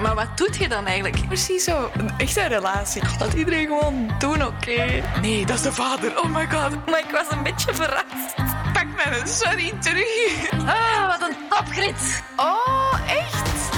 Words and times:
Maar 0.00 0.14
wat 0.14 0.36
doet 0.36 0.56
je 0.56 0.68
dan 0.68 0.86
eigenlijk? 0.86 1.26
Precies 1.26 1.64
zo. 1.64 1.90
Een 1.96 2.10
echte 2.18 2.46
relatie. 2.46 3.02
Dat 3.18 3.32
iedereen 3.32 3.66
gewoon 3.66 4.10
doen, 4.18 4.46
oké? 4.46 5.02
Nee, 5.20 5.46
dat 5.46 5.56
is 5.56 5.62
de 5.62 5.72
vader. 5.72 6.18
Oh 6.18 6.34
my 6.34 6.46
god. 6.50 6.86
Maar 6.86 6.98
ik 6.98 7.10
was 7.10 7.30
een 7.30 7.42
beetje 7.42 7.74
verrast. 7.74 8.34
Pak 8.72 8.86
mijn 8.96 9.28
sorry 9.28 9.72
terug. 9.80 10.50
Ah, 10.66 11.06
wat 11.06 11.28
een 11.28 11.36
topgrit. 11.48 12.22
Oh, 12.36 13.00
echt? 13.08 13.70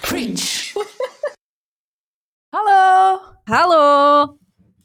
Preach. 0.00 0.72
Hallo. 2.54 3.18
Hallo. 3.44 4.36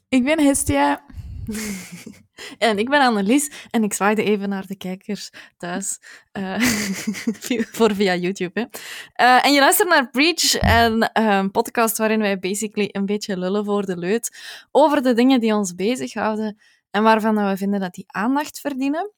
Ik 0.08 0.24
ben 0.24 0.40
Hestia. 0.40 1.04
En 2.58 2.78
ik 2.78 2.88
ben 2.88 3.00
Annelies 3.00 3.50
en 3.70 3.84
ik 3.84 3.92
zwaaide 3.92 4.22
even 4.22 4.48
naar 4.48 4.66
de 4.66 4.76
kijkers 4.76 5.30
thuis. 5.56 5.98
eh, 6.32 6.60
voor 7.76 7.94
via 7.94 8.14
YouTube. 8.14 8.60
Hè. 8.60 8.66
Eh, 9.12 9.46
en 9.46 9.52
je 9.52 9.60
luistert 9.60 9.88
naar 9.88 10.10
Preach, 10.10 10.60
een 10.60 11.02
eh, 11.02 11.44
podcast 11.52 11.98
waarin 11.98 12.20
wij 12.20 12.38
basically 12.38 12.88
een 12.92 13.06
beetje 13.06 13.38
lullen 13.38 13.64
voor 13.64 13.86
de 13.86 13.96
leut 13.96 14.36
over 14.70 15.02
de 15.02 15.14
dingen 15.14 15.40
die 15.40 15.54
ons 15.54 15.74
bezighouden 15.74 16.58
en 16.90 17.02
waarvan 17.02 17.48
we 17.48 17.56
vinden 17.56 17.80
dat 17.80 17.94
die 17.94 18.04
aandacht 18.06 18.60
verdienen. 18.60 19.12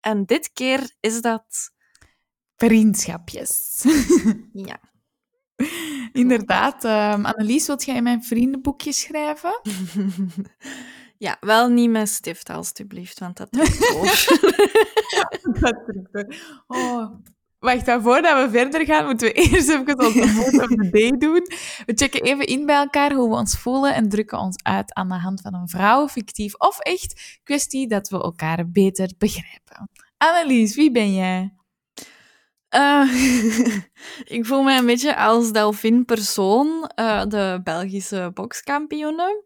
En 0.00 0.24
dit 0.24 0.52
keer 0.52 0.90
is 1.00 1.20
dat... 1.20 1.74
Vriendschapjes. 2.56 3.84
Ja. 4.52 4.80
Inderdaad. 6.12 6.84
ehm 6.84 7.24
Annelies, 7.24 7.66
wilt 7.66 7.84
jij 7.84 7.96
in 7.96 8.02
mijn 8.02 8.22
vriendenboekje 8.22 8.92
schrijven? 8.92 9.60
ja, 11.18 11.36
wel 11.40 11.68
niet 11.68 11.90
met 11.90 12.08
stift, 12.08 12.50
alstublieft, 12.50 13.18
want 13.18 13.36
dat 13.36 13.52
doet 13.52 13.76
voor. 13.76 14.04
Dat 15.60 15.84
drukt 15.86 16.14
er. 16.14 16.62
Oh. 16.66 17.14
Wacht, 17.58 17.86
maar 17.86 18.02
voordat 18.02 18.44
we 18.44 18.50
verder 18.50 18.84
gaan, 18.84 19.04
moeten 19.04 19.26
we 19.26 19.32
eerst 19.42 19.68
even 19.68 19.98
onze 19.98 20.28
vote 20.28 20.62
of 20.62 20.68
the 20.68 20.88
day 20.90 21.10
doen. 21.10 21.46
We 21.86 21.92
checken 21.94 22.22
even 22.22 22.46
in 22.46 22.66
bij 22.66 22.76
elkaar 22.76 23.12
hoe 23.12 23.28
we 23.28 23.34
ons 23.34 23.58
voelen 23.58 23.94
en 23.94 24.08
drukken 24.08 24.38
ons 24.38 24.62
uit 24.62 24.94
aan 24.94 25.08
de 25.08 25.14
hand 25.14 25.40
van 25.40 25.54
een 25.54 25.68
vrouw, 25.68 26.08
fictief 26.08 26.54
of 26.54 26.78
echt, 26.78 27.40
kwestie 27.42 27.88
dat 27.88 28.08
we 28.08 28.22
elkaar 28.22 28.70
beter 28.70 29.10
begrijpen. 29.18 29.90
Annelies, 30.16 30.74
wie 30.74 30.90
ben 30.90 31.14
jij? 31.14 31.54
Eh, 32.68 33.10
ik 34.36 34.46
voel 34.46 34.62
mij 34.62 34.78
een 34.78 34.86
beetje 34.86 35.16
als 35.16 35.52
Delphine 35.52 36.04
Persoon, 36.04 36.90
eh, 36.94 37.24
de 37.24 37.60
Belgische 37.64 38.30
bokskampioene. 38.34 39.44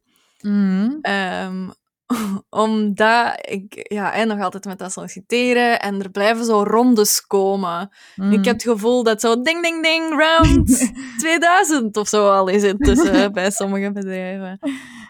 Ehm, 1.03 1.69
omdat 2.65 3.39
ik 3.49 3.93
ja, 3.93 4.13
en 4.13 4.29
nog 4.29 4.41
altijd 4.41 4.65
met 4.65 4.79
dat 4.79 4.93
solliciteren 4.93 5.81
en 5.81 6.03
er 6.03 6.11
blijven 6.11 6.45
zo 6.45 6.63
rondes 6.63 7.27
komen. 7.27 7.91
Mm. 8.17 8.33
Ik 8.33 8.45
heb 8.45 8.55
het 8.55 8.63
gevoel 8.63 9.03
dat 9.03 9.21
zo 9.21 9.43
ding, 9.43 9.63
ding, 9.63 9.83
ding, 9.83 10.11
round 10.19 10.93
2000 11.19 11.97
of 11.97 12.09
zo 12.09 12.31
al 12.31 12.49
is 12.49 12.63
intussen 12.63 13.33
bij 13.33 13.51
sommige 13.51 13.93
bedrijven. 13.93 14.59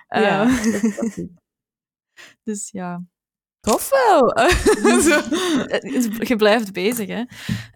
Ja, 0.08 0.42
Eh, 0.48 0.64
ik. 1.16 1.28
dus 2.42 2.70
ja, 2.70 3.02
Tof 3.60 3.90
wel. 3.90 4.48
Zo. 5.02 5.20
Eh, 5.64 6.28
je 6.28 6.36
blijft 6.36 6.72
bezig, 6.72 7.08
hè. 7.08 7.22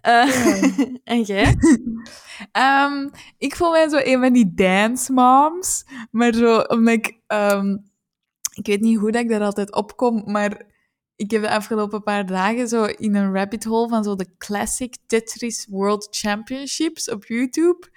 Eh, 0.01 0.63
en 1.13 1.21
jij? 1.21 1.55
Ehm, 2.51 3.09
ik 3.37 3.55
voel 3.55 3.71
mij 3.71 3.89
zo 3.89 3.99
een 4.03 4.19
van 4.19 4.33
die 4.33 4.53
dance 4.53 5.13
moms. 5.13 5.85
Maar 6.11 6.33
zo, 6.33 6.59
omdat 6.59 6.93
ik... 6.93 7.19
ehm, 7.27 7.77
ik 8.53 8.65
weet 8.65 8.81
niet 8.81 8.97
hoe 8.97 9.11
dat 9.11 9.21
ik 9.21 9.29
daar 9.29 9.41
altijd 9.41 9.75
opkom, 9.75 10.23
maar 10.31 10.73
ik 11.15 11.31
heb 11.31 11.41
de 11.41 11.49
afgelopen 11.49 12.03
paar 12.03 12.25
dagen 12.25 12.67
zo 12.67 12.83
in 12.83 13.15
een 13.15 13.33
rabbit 13.33 13.63
hole 13.63 13.89
van 13.89 14.03
zo 14.03 14.15
de 14.15 14.35
Classic 14.37 14.97
Tetris 15.07 15.67
World 15.69 16.07
Championships 16.11 17.09
op 17.09 17.25
YouTube 17.25 17.87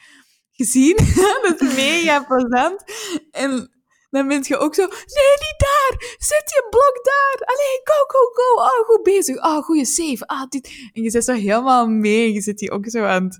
gezien. 0.50 0.96
dat 1.42 1.60
is 1.60 1.74
mega 1.74 2.24
plezant. 2.24 2.84
En 3.30 3.70
dan 4.10 4.28
ben 4.28 4.40
je 4.42 4.56
ook 4.56 4.74
zo, 4.74 4.82
nee, 4.86 5.34
niet 5.38 5.56
daar! 5.56 6.16
Zet 6.18 6.50
je 6.50 6.66
blok 6.70 7.04
daar! 7.04 7.48
Allee, 7.48 7.80
go, 7.84 8.04
go, 8.06 8.18
go! 8.32 8.62
Oh, 8.62 8.86
goed 8.86 9.02
bezig. 9.02 9.36
Oh, 9.36 9.62
goede 9.64 9.84
save. 9.84 10.26
Ah, 10.26 10.48
dit... 10.48 10.66
En 10.92 11.02
je 11.02 11.10
zit 11.10 11.24
zo 11.24 11.32
helemaal 11.32 11.86
mee. 11.86 12.32
Je 12.32 12.40
zit 12.40 12.60
hier 12.60 12.70
ook 12.70 12.88
zo 12.88 13.04
aan 13.04 13.24
het... 13.24 13.38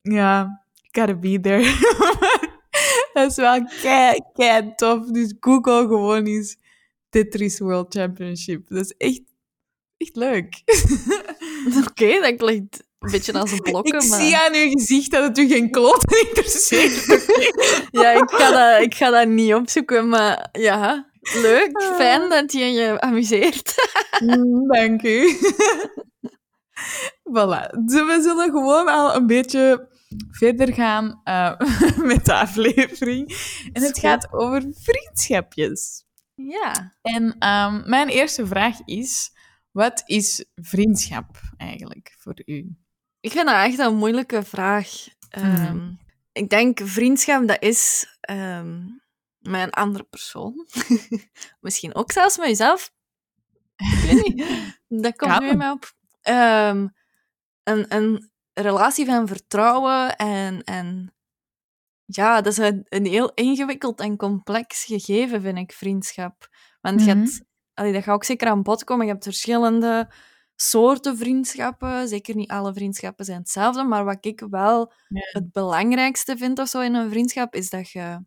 Ja, 0.00 0.62
gotta 0.90 1.14
be 1.14 1.40
there. 1.40 1.62
dat 3.12 3.30
is 3.30 3.36
wel 3.36 3.64
kei, 3.82 4.20
kei 4.32 4.72
tof. 4.74 5.06
Dus 5.06 5.34
Google 5.40 5.86
gewoon 5.86 6.26
eens 6.26 6.56
Tetris 7.08 7.58
World 7.58 7.94
Championship. 7.94 8.68
Dat 8.68 8.84
is 8.84 8.94
echt, 8.96 9.22
echt 9.96 10.16
leuk. 10.16 10.62
Oké, 11.88 12.20
dat 12.20 12.36
klinkt 12.36 12.85
een 13.06 13.12
beetje 13.12 13.32
als 13.32 13.52
een 13.52 13.60
blokken, 13.60 14.00
ik 14.02 14.08
maar... 14.08 14.20
zie 14.20 14.36
aan 14.36 14.54
uw 14.54 14.70
gezicht 14.70 15.10
dat 15.10 15.22
het 15.22 15.38
u 15.38 15.48
geen 15.48 15.70
kloot 15.70 16.14
interesseert. 16.26 17.04
Ja, 17.90 18.10
ik 18.10 18.30
ga, 18.30 18.50
dat, 18.50 18.82
ik 18.82 18.94
ga 18.94 19.10
dat 19.10 19.28
niet 19.28 19.54
opzoeken, 19.54 20.08
maar 20.08 20.48
ja, 20.52 21.10
leuk. 21.20 21.82
Fijn 21.96 22.28
dat 22.28 22.52
je 22.52 22.64
je 22.64 23.00
amuseert. 23.00 23.74
Mm, 24.24 24.66
Dank 24.66 25.02
u. 25.02 25.38
voilà. 27.34 27.70
Dus 27.84 28.04
we 28.04 28.18
zullen 28.22 28.50
gewoon 28.50 28.88
al 28.88 29.14
een 29.14 29.26
beetje 29.26 29.88
verder 30.30 30.74
gaan 30.74 31.20
eh, 31.24 31.60
met 31.96 32.24
de 32.24 32.34
aflevering. 32.34 33.36
En 33.72 33.82
het 33.82 33.98
gaat 33.98 34.32
over 34.32 34.64
vriendschapjes. 34.72 36.04
Ja. 36.34 36.96
En 37.02 37.36
ehm, 37.38 37.88
mijn 37.90 38.08
eerste 38.08 38.46
vraag 38.46 38.78
is: 38.84 39.30
wat 39.70 40.02
is 40.06 40.44
vriendschap 40.54 41.40
eigenlijk 41.56 42.14
voor 42.18 42.42
u? 42.44 42.76
Ik 43.26 43.32
vind 43.32 43.46
dat 43.46 43.54
echt 43.64 43.78
een 43.78 43.96
moeilijke 43.96 44.42
vraag. 44.42 44.88
Ehm, 45.28 45.76
Mhm. 45.76 45.92
Ik 46.32 46.48
denk, 46.48 46.80
vriendschap, 46.84 47.46
dat 47.48 47.62
is 47.62 48.06
ehm, 48.20 48.84
met 49.38 49.62
een 49.62 49.70
andere 49.70 50.04
persoon. 50.04 50.66
Misschien 51.60 51.94
ook 51.94 52.12
zelfs 52.12 52.36
met 52.38 52.46
jezelf. 52.46 52.92
Ik 53.76 53.98
weet 54.06 54.22
niet. 54.28 54.44
Dat 55.04 55.16
komt 55.16 55.40
nu 55.40 55.54
mij 55.54 55.70
op. 55.70 55.92
Ehm, 56.22 56.88
een, 57.62 57.94
een 57.94 58.30
relatie 58.52 59.06
van 59.06 59.26
vertrouwen 59.26 60.16
en, 60.16 60.64
en 60.64 61.14
ja, 62.04 62.40
dat 62.40 62.52
is 62.52 62.58
een, 62.58 62.86
een 62.88 63.06
heel 63.06 63.32
ingewikkeld 63.34 64.00
en 64.00 64.16
complex 64.16 64.84
gegeven, 64.84 65.40
vind 65.40 65.58
ik, 65.58 65.72
vriendschap. 65.72 66.48
Want 66.80 67.04
je 67.04 67.14
Mhm. 67.14 67.18
hebt, 67.18 67.44
allee, 67.74 67.92
dat 67.92 68.02
gaat 68.02 68.14
ook 68.14 68.24
zeker 68.24 68.48
aan 68.48 68.62
bod 68.62 68.84
komen, 68.84 69.06
je 69.06 69.12
hebt 69.12 69.24
verschillende 69.24 70.12
soorten 70.56 71.16
vriendschappen. 71.16 72.08
Zeker 72.08 72.34
niet 72.34 72.50
alle 72.50 72.74
vriendschappen 72.74 73.24
zijn 73.24 73.38
hetzelfde, 73.38 73.84
maar 73.84 74.04
wat 74.04 74.24
ik 74.24 74.40
wel 74.50 74.92
het 75.08 75.52
belangrijkste 75.52 76.36
vind 76.36 76.58
of 76.58 76.68
zo 76.68 76.80
in 76.80 76.94
een 76.94 77.10
vriendschap, 77.10 77.54
is 77.54 77.70
dat 77.70 77.90
je 77.90 78.24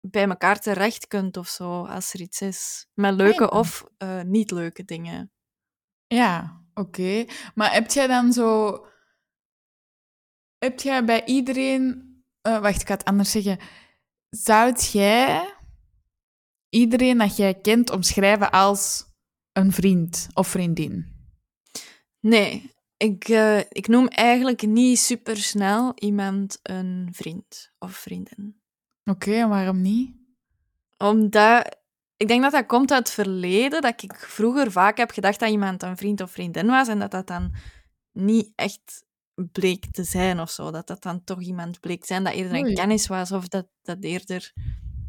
bij 0.00 0.28
elkaar 0.28 0.58
terecht 0.58 1.06
kunt 1.06 1.36
of 1.36 1.48
zo, 1.48 1.84
als 1.84 2.12
er 2.14 2.20
iets 2.20 2.40
is. 2.40 2.86
Met 2.94 3.14
leuke 3.14 3.42
ja. 3.42 3.48
of 3.48 3.84
eh, 3.96 4.22
niet 4.22 4.50
leuke 4.50 4.84
dingen. 4.84 5.32
Ja, 6.06 6.60
oké. 6.74 7.24
Maar 7.54 7.72
heb 7.72 7.90
jij 7.90 8.06
dan 8.06 8.32
zo. 8.32 8.76
Heb 10.58 10.80
jij 10.80 11.04
bij 11.04 11.24
iedereen. 11.24 12.10
eh, 12.40 12.60
wacht, 12.60 12.80
ik 12.80 12.86
ga 12.86 12.94
het 12.94 13.04
anders 13.04 13.30
zeggen. 13.30 13.58
Zou 14.30 14.72
jij 14.92 15.54
iedereen 16.68 17.18
dat 17.18 17.36
jij 17.36 17.60
kent 17.60 17.90
omschrijven 17.90 18.50
als 18.50 19.11
een 19.52 19.72
vriend 19.72 20.28
of 20.34 20.48
vriendin? 20.48 21.06
Nee, 22.20 22.70
ik, 22.96 23.28
eh, 23.28 23.58
ik 23.58 23.88
noem 23.88 24.08
eigenlijk 24.08 24.66
niet 24.66 24.98
supersnel 24.98 25.92
iemand 25.94 26.58
een 26.62 27.08
vriend 27.12 27.72
of 27.78 27.92
vriendin. 27.92 28.60
Oké, 29.04 29.32
en 29.32 29.48
waarom 29.48 29.80
niet? 29.80 30.16
Omdat 30.96 31.76
ik 32.16 32.28
denk 32.28 32.42
dat 32.42 32.52
dat 32.52 32.66
komt 32.66 32.92
uit 32.92 33.06
het 33.06 33.14
verleden, 33.14 33.82
dat 33.82 34.02
ik 34.02 34.14
vroeger 34.14 34.72
vaak 34.72 34.96
heb 34.96 35.10
gedacht 35.10 35.40
dat 35.40 35.50
iemand 35.50 35.82
een 35.82 35.96
vriend 35.96 36.20
of 36.20 36.30
vriendin 36.30 36.66
was 36.66 36.88
en 36.88 36.98
dat 36.98 37.10
dat 37.10 37.26
dan 37.26 37.54
niet 38.12 38.52
echt 38.54 39.04
bleek 39.34 39.84
te 39.90 40.04
zijn 40.04 40.40
of 40.40 40.50
zo. 40.50 40.70
Dat 40.70 40.86
dat 40.86 41.02
dan 41.02 41.24
toch 41.24 41.40
iemand 41.40 41.80
bleek 41.80 42.00
te 42.00 42.06
zijn 42.06 42.24
dat 42.24 42.32
eerder 42.32 42.58
een 42.58 42.64
Oei. 42.64 42.74
kennis 42.74 43.06
was 43.06 43.32
of 43.32 43.48
dat 43.48 43.66
dat 43.82 44.04
eerder 44.04 44.52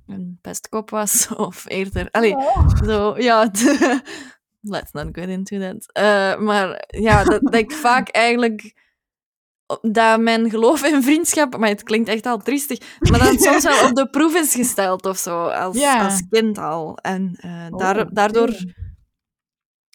een 0.08 0.38
pestkop 0.42 0.90
was 0.90 1.28
of 1.48 1.70
eerder... 1.70 2.12
Allee, 2.12 2.36
zo, 2.86 3.18
ja... 3.18 3.52
Let's 4.66 4.92
not 4.92 5.08
get 5.12 5.28
into 5.28 5.60
that. 5.60 5.92
Eh, 5.92 6.38
maar 6.40 6.84
ja, 6.88 7.24
dat, 7.24 7.42
dat 7.42 7.54
ik 7.56 7.72
vaak 7.88 8.10
eigenlijk... 8.10 8.82
Dat 9.82 10.20
mijn 10.20 10.50
geloof 10.50 10.84
in 10.86 11.04
vriendschap... 11.04 11.58
Maar 11.58 11.70
het 11.70 11.84
klinkt 11.84 12.10
echt 12.10 12.26
al 12.26 12.38
triestig. 12.38 12.80
Maar 13.00 13.20
dat 13.20 13.30
het 13.30 13.42
soms 13.48 13.64
wel 13.64 13.90
op 13.90 13.96
de 13.96 14.10
proef 14.10 14.36
is 14.36 14.54
gesteld 14.56 15.06
of 15.06 15.18
zo. 15.18 15.48
Als, 15.48 15.78
Ja. 15.80 16.04
als 16.06 16.22
kind 16.30 16.58
al. 16.58 16.98
En 16.98 17.36
eh, 17.42 17.68
Oh, 17.70 17.78
daar, 17.78 18.14
daardoor 18.14 18.56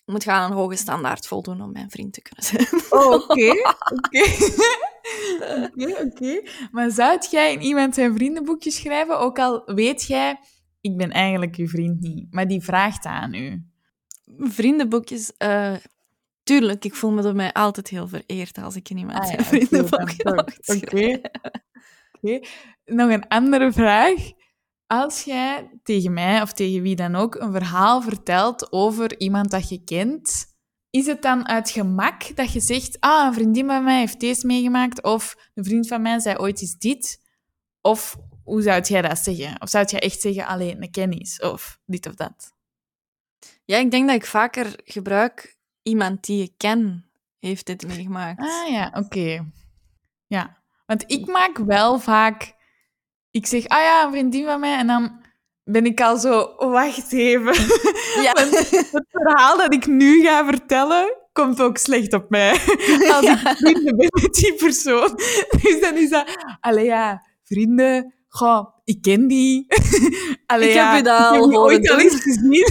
moet 0.04 0.24
je 0.24 0.30
aan 0.30 0.50
een 0.50 0.56
hoge 0.56 0.76
standaard 0.76 1.26
voldoen 1.26 1.62
om 1.62 1.72
mijn 1.72 1.90
vriend 1.90 2.12
te 2.12 2.22
kunnen 2.22 2.44
zijn. 2.44 2.82
Oh, 2.90 3.12
Oké, 3.12 3.50
oké. 3.94 4.24
Oké, 5.64 6.02
oké. 6.02 6.42
Maar 6.70 6.90
zou 6.90 7.18
jij 7.30 7.52
in 7.52 7.60
iemand 7.62 7.94
zijn 7.94 8.14
vriendenboekje 8.14 8.70
schrijven, 8.70 9.18
ook 9.18 9.38
al 9.38 9.62
weet 9.64 10.06
jij, 10.06 10.38
ik 10.80 10.96
ben 10.96 11.10
eigenlijk 11.10 11.56
uw 11.56 11.68
vriend 11.68 12.00
niet, 12.00 12.26
maar 12.30 12.48
die 12.48 12.62
vraagt 12.62 13.04
aan 13.04 13.34
u? 13.34 13.62
Vriendenboekjes... 14.38 15.36
eh, 15.36 15.74
tuurlijk, 16.42 16.84
ik 16.84 16.94
voel 16.94 17.10
me 17.10 17.22
door 17.22 17.34
mij 17.34 17.52
altijd 17.52 17.88
heel 17.88 18.08
vereerd 18.08 18.58
als 18.58 18.76
ik 18.76 18.90
in 18.90 18.98
iemand 18.98 19.18
Ah, 19.18 19.30
ja, 19.30 19.44
vriendenboek 19.44 20.14
oké. 20.66 21.20
Nog 22.84 23.10
een 23.10 23.28
andere 23.28 23.72
vraag. 23.72 24.18
Als 24.86 25.22
jij 25.22 25.70
tegen 25.82 26.12
mij 26.12 26.42
of 26.42 26.52
tegen 26.52 26.82
wie 26.82 26.96
dan 26.96 27.14
ook 27.14 27.34
een 27.34 27.52
verhaal 27.52 28.02
vertelt 28.02 28.72
over 28.72 29.20
iemand 29.20 29.50
dat 29.50 29.68
je 29.68 29.84
kent, 29.84 30.46
is 30.90 31.06
het 31.06 31.22
dan 31.22 31.48
uit 31.48 31.70
gemak 31.70 32.36
dat 32.36 32.52
je 32.52 32.60
zegt: 32.60 32.96
Ah, 33.00 33.26
een 33.26 33.34
vriendin 33.34 33.66
van 33.66 33.84
mij 33.84 33.98
heeft 33.98 34.20
deze 34.20 34.46
meegemaakt, 34.46 35.02
of 35.02 35.50
een 35.54 35.64
vriend 35.64 35.88
van 35.88 36.02
mij 36.02 36.18
zei 36.20 36.36
ooit 36.36 36.60
eens 36.60 36.78
dit? 36.78 37.20
Of 37.80 38.16
hoe 38.44 38.62
zou 38.62 38.82
jij 38.82 39.02
dat 39.02 39.18
zeggen? 39.18 39.62
Of 39.62 39.68
zou 39.68 39.84
jij 39.88 40.00
echt 40.00 40.20
zeggen: 40.20 40.46
alleen 40.46 40.82
een 40.82 40.90
kennis, 40.90 41.40
of 41.40 41.78
dit 41.86 42.06
of 42.06 42.14
dat? 42.14 42.52
Ja, 43.68 43.76
ik 43.76 43.90
denk 43.90 44.06
dat 44.06 44.16
ik 44.16 44.26
vaker 44.26 44.80
gebruik 44.84 45.56
iemand 45.82 46.24
die 46.24 46.42
ik 46.42 46.52
ken 46.56 47.04
heeft 47.38 47.66
dit 47.66 47.86
meegemaakt. 47.86 48.40
Ah 48.40 48.70
ja, 48.70 48.92
oké. 48.94 49.44
Ja, 50.26 50.56
want 50.86 51.04
ik 51.06 51.26
maak 51.26 51.58
wel 51.58 51.98
vaak... 51.98 52.54
Ik 53.30 53.46
zeg, 53.46 53.66
ah 53.66 53.80
ja, 53.82 54.04
een 54.04 54.10
vriendin 54.10 54.44
van 54.44 54.60
mij, 54.60 54.76
en 54.78 54.86
dan 54.86 55.20
ben 55.64 55.84
ik 55.86 56.00
al 56.00 56.16
zo, 56.18 56.54
wacht 56.56 57.12
even. 57.12 57.54
Ja. 58.26 58.32
Het 58.36 59.06
verhaal 59.10 59.56
dat 59.56 59.72
ik 59.74 59.86
nu 59.86 60.22
ga 60.22 60.44
vertellen, 60.44 61.16
komt 61.32 61.60
ook 61.60 61.76
slecht 61.78 62.12
op 62.12 62.30
mij. 62.30 62.50
Als 63.14 63.24
Ja. 63.24 63.50
ik 63.50 63.56
vrienden 63.56 63.96
ben 63.96 64.08
met 64.22 64.32
die 64.34 64.54
persoon. 64.54 65.14
Dus 65.62 65.80
dan 65.80 65.96
is 65.96 66.10
dat, 66.10 66.36
allee 66.60 66.84
ja, 66.84 67.22
vrienden, 67.44 68.14
goh, 68.28 68.66
ik 68.84 69.02
ken 69.02 69.26
die. 69.26 69.66
Allee, 70.46 70.68
Ik 70.68 70.74
heb 70.74 70.98
u 70.98 71.02
dat 71.02 71.18
ik 71.18 71.24
al 71.24 71.32
heb 71.32 71.42
die 71.42 71.42
horen 71.42 71.58
ooit 71.60 71.90
al 71.90 71.98
eens 71.98 72.22
gezien. 72.22 72.66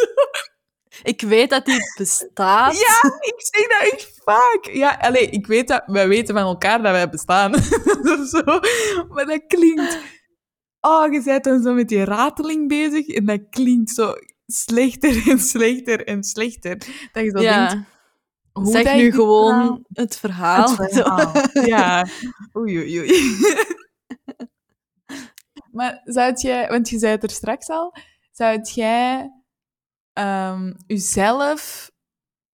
Ik 1.02 1.20
weet 1.20 1.50
dat 1.50 1.64
die 1.64 1.80
bestaat. 1.98 2.78
Ja, 2.78 3.10
ik 3.20 3.34
zeg 3.36 3.66
dat 3.66 3.92
echt 3.92 4.20
vaak. 4.24 4.68
Ja, 4.72 4.98
allee, 5.00 5.30
ik 5.30 5.46
weet 5.46 5.68
dat, 5.68 5.82
wij 5.86 6.08
weten 6.08 6.34
van 6.34 6.44
elkaar 6.44 6.82
dat 6.82 6.92
wij 6.92 7.08
bestaan. 7.08 7.54
of 8.18 8.28
zo. 8.28 8.42
Maar 9.08 9.26
dat 9.26 9.46
klinkt... 9.46 9.98
Oh, 10.80 11.12
je 11.12 11.22
bent 11.22 11.44
dan 11.44 11.62
zo 11.62 11.74
met 11.74 11.88
die 11.88 12.04
rateling 12.04 12.68
bezig 12.68 13.06
en 13.08 13.26
dat 13.26 13.40
klinkt 13.50 13.90
zo 13.90 14.12
slechter 14.46 15.28
en 15.28 15.38
slechter 15.38 16.06
en 16.06 16.22
slechter. 16.24 16.76
Dat 17.12 17.24
je 17.24 17.30
zo 17.30 17.40
Ja. 17.42 17.68
denkt, 17.68 17.88
hoe 18.52 18.70
zeg 18.72 18.94
nu 18.94 19.02
dit 19.02 19.14
gewoon 19.14 19.84
het 19.92 20.16
verhaal. 20.16 20.76
Het 20.76 20.92
verhaal. 20.92 21.32
Ja. 21.66 22.06
Oei, 22.56 22.78
oei, 22.78 22.98
oei. 22.98 23.36
maar 25.72 26.00
zou 26.04 26.32
jij, 26.34 26.68
want 26.68 26.88
je 26.88 26.98
zei 26.98 27.12
het 27.12 27.22
er 27.22 27.30
straks 27.30 27.68
al, 27.68 27.94
zou 28.32 28.60
jij 28.62 29.30
ehm 30.16 30.72
jezelf 30.86 31.90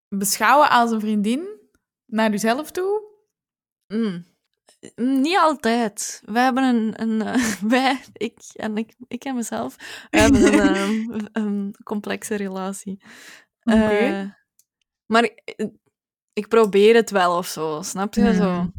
beschouwen 0.09 0.71
als 0.71 0.91
een 0.91 1.01
vriendin 1.01 1.61
naar 2.07 2.31
jezelf 2.31 2.71
toe? 2.71 3.09
Mm. 3.87 4.25
Mm, 4.97 5.21
Niet 5.21 5.37
altijd. 5.39 6.23
Wij 6.25 6.43
hebben 6.43 6.63
een... 6.65 7.01
een 7.03 7.23
eh, 7.23 7.61
wij, 7.75 8.01
ik 8.13 8.39
en, 8.55 8.77
ik, 8.77 8.95
ik 9.09 9.25
en 9.25 9.35
mezelf, 9.35 9.77
we 10.11 10.19
hebben 10.19 10.43
een, 10.55 11.29
ehm, 11.33 11.45
een 11.45 11.75
complexe 11.85 12.35
relatie. 12.35 13.03
Eh, 13.61 14.25
maar 15.07 15.25
ik, 15.25 15.55
ik 16.33 16.49
probeer 16.49 16.95
het 16.95 17.11
wel 17.11 17.37
of 17.37 17.47
zo, 17.47 17.83
snap 17.83 18.15
je? 18.15 18.35
Zo, 18.35 18.71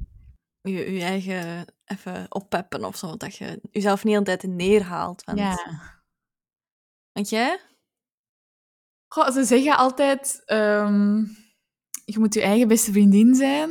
je, 0.62 0.92
je 0.92 1.02
eigen 1.04 1.74
even 1.86 2.26
oppeppen 2.30 2.84
of 2.86 2.98
zo, 2.98 3.18
dat 3.18 3.36
je 3.36 3.60
jezelf 3.72 4.04
niet 4.04 4.18
altijd 4.18 4.44
neerhaalt. 4.44 5.24
Want, 5.24 5.38
Ja. 5.38 5.76
want 7.12 7.30
jij? 7.30 7.60
Goh, 9.14 9.30
ze 9.30 9.44
zeggen 9.44 9.78
altijd, 9.78 10.42
ehm, 10.46 11.18
je 12.06 12.20
moet 12.20 12.34
je 12.34 12.42
eigen 12.42 12.68
beste 12.68 12.92
vriendin 12.92 13.36
zijn. 13.36 13.70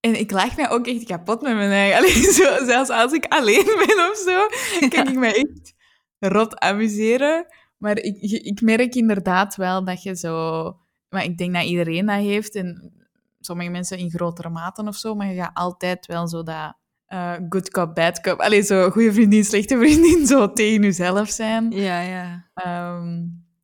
En 0.00 0.18
ik 0.20 0.30
lach 0.30 0.56
mij 0.56 0.70
ook 0.70 0.86
echt 0.86 1.04
kapot 1.04 1.42
met 1.42 1.54
mijn 1.54 1.70
eigen. 1.70 1.96
Allee, 1.98 2.32
zo, 2.32 2.64
zelfs 2.64 2.90
als 2.90 3.12
ik 3.12 3.24
alleen 3.28 3.64
ben 3.64 4.10
of 4.10 4.16
zo, 4.26 4.46
kan 4.96 5.08
ik 5.08 5.18
mij 5.18 5.34
echt 5.34 5.74
rot 6.18 6.58
amuseren. 6.58 7.46
Maar 7.78 7.98
ik, 7.98 8.20
ik 8.44 8.60
merk 8.60 8.94
inderdaad 8.94 9.56
wel 9.56 9.84
dat 9.84 10.02
je 10.02 10.16
zo... 10.16 10.62
Maar 11.08 11.24
ik 11.24 11.38
denk 11.38 11.54
dat 11.54 11.64
iedereen 11.64 12.06
dat 12.06 12.16
heeft. 12.20 12.54
En 12.54 12.92
sommige 13.40 13.70
mensen 13.70 13.98
in 13.98 14.10
grotere 14.10 14.48
maten 14.48 14.88
of 14.88 14.96
zo. 14.96 15.14
Maar 15.14 15.26
je 15.26 15.40
gaat 15.40 15.54
altijd 15.56 16.06
wel 16.06 16.28
zo 16.28 16.42
dat... 16.42 16.74
eh, 17.06 17.32
good 17.48 17.70
cop, 17.70 17.94
bad 17.94 18.20
cop. 18.20 18.40
Allee, 18.40 18.62
zo 18.62 18.90
goede 18.90 19.12
vriendin, 19.12 19.44
slechte 19.44 19.78
vriendin. 19.82 20.26
Zo 20.26 20.52
tegen 20.52 20.82
jezelf 20.82 21.28
zijn 21.28 21.70
Ja, 21.70 22.00
ja. 22.00 22.50
ehm, 22.54 23.20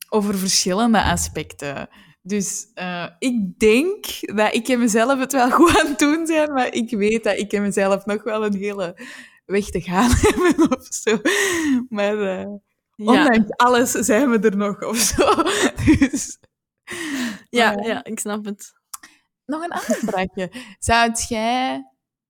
over 0.09 0.37
verschillende 0.37 1.03
aspecten. 1.03 1.89
Dus 2.21 2.71
eh, 2.73 3.05
ik 3.19 3.59
denk 3.59 4.05
dat 4.35 4.53
ik 4.53 4.67
en 4.67 4.79
mezelf 4.79 5.19
het 5.19 5.31
wel 5.31 5.51
goed 5.51 5.79
aan 5.79 5.87
het 5.87 5.99
doen 5.99 6.27
zijn, 6.27 6.53
maar 6.53 6.73
ik 6.73 6.89
weet 6.89 7.23
dat 7.23 7.37
ik 7.37 7.53
en 7.53 7.61
mezelf 7.61 8.05
nog 8.05 8.23
wel 8.23 8.45
een 8.45 8.55
hele 8.55 8.99
weg 9.45 9.69
te 9.69 9.81
gaan 9.81 10.11
hebben 10.21 10.77
of 10.77 10.87
zo. 10.89 11.19
Maar 11.89 12.15
Ja, 12.15 12.59
ondanks 12.95 13.51
alles 13.55 13.91
zijn 13.91 14.29
we 14.29 14.39
er 14.39 14.57
nog 14.57 14.83
of 14.83 14.97
zo. 14.97 15.43
Dus, 15.99 16.39
ja, 17.49 17.71
ja, 17.71 18.03
ik 18.03 18.19
snap 18.19 18.45
het. 18.45 18.73
Nog 19.45 19.63
een 19.63 19.71
ander 19.71 19.95
vraagje. 19.95 20.51
Zou 20.79 21.11
jij 21.27 21.83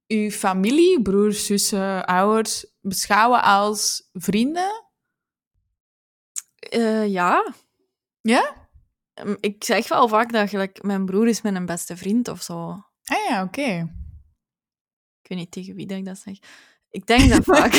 uw 0.08 0.30
familie, 0.30 1.02
broers, 1.02 1.46
zussen, 1.46 2.06
ouders, 2.06 2.66
beschouwen 2.81 3.44
als 3.44 4.10
vrienden? 4.14 4.90
Eh, 6.60 7.08
ja. 7.08 7.54
Ja? 8.21 8.68
Ehm, 9.13 9.36
Ik 9.39 9.63
zeg 9.63 9.88
wel 9.88 10.07
vaak 10.07 10.31
dat 10.31 10.50
gelijk, 10.50 10.83
mijn 10.83 11.06
broer 11.06 11.27
is 11.27 11.42
mijn 11.42 11.66
beste 11.66 11.98
vriend 11.98 12.27
of 12.27 12.42
zo. 12.42 12.69
Ah 13.04 13.27
ja, 13.30 13.44
oké. 13.44 13.92
Ik 15.21 15.30
weet 15.30 15.38
niet 15.38 15.51
tegen 15.51 15.75
wie 15.75 15.88
dat 15.88 15.98
ik 15.98 16.06
dat 16.06 16.18
zeg. 16.18 16.38
Ik 16.89 17.06
denk 17.06 17.30
dat 17.30 17.44
vaak. 17.56 17.74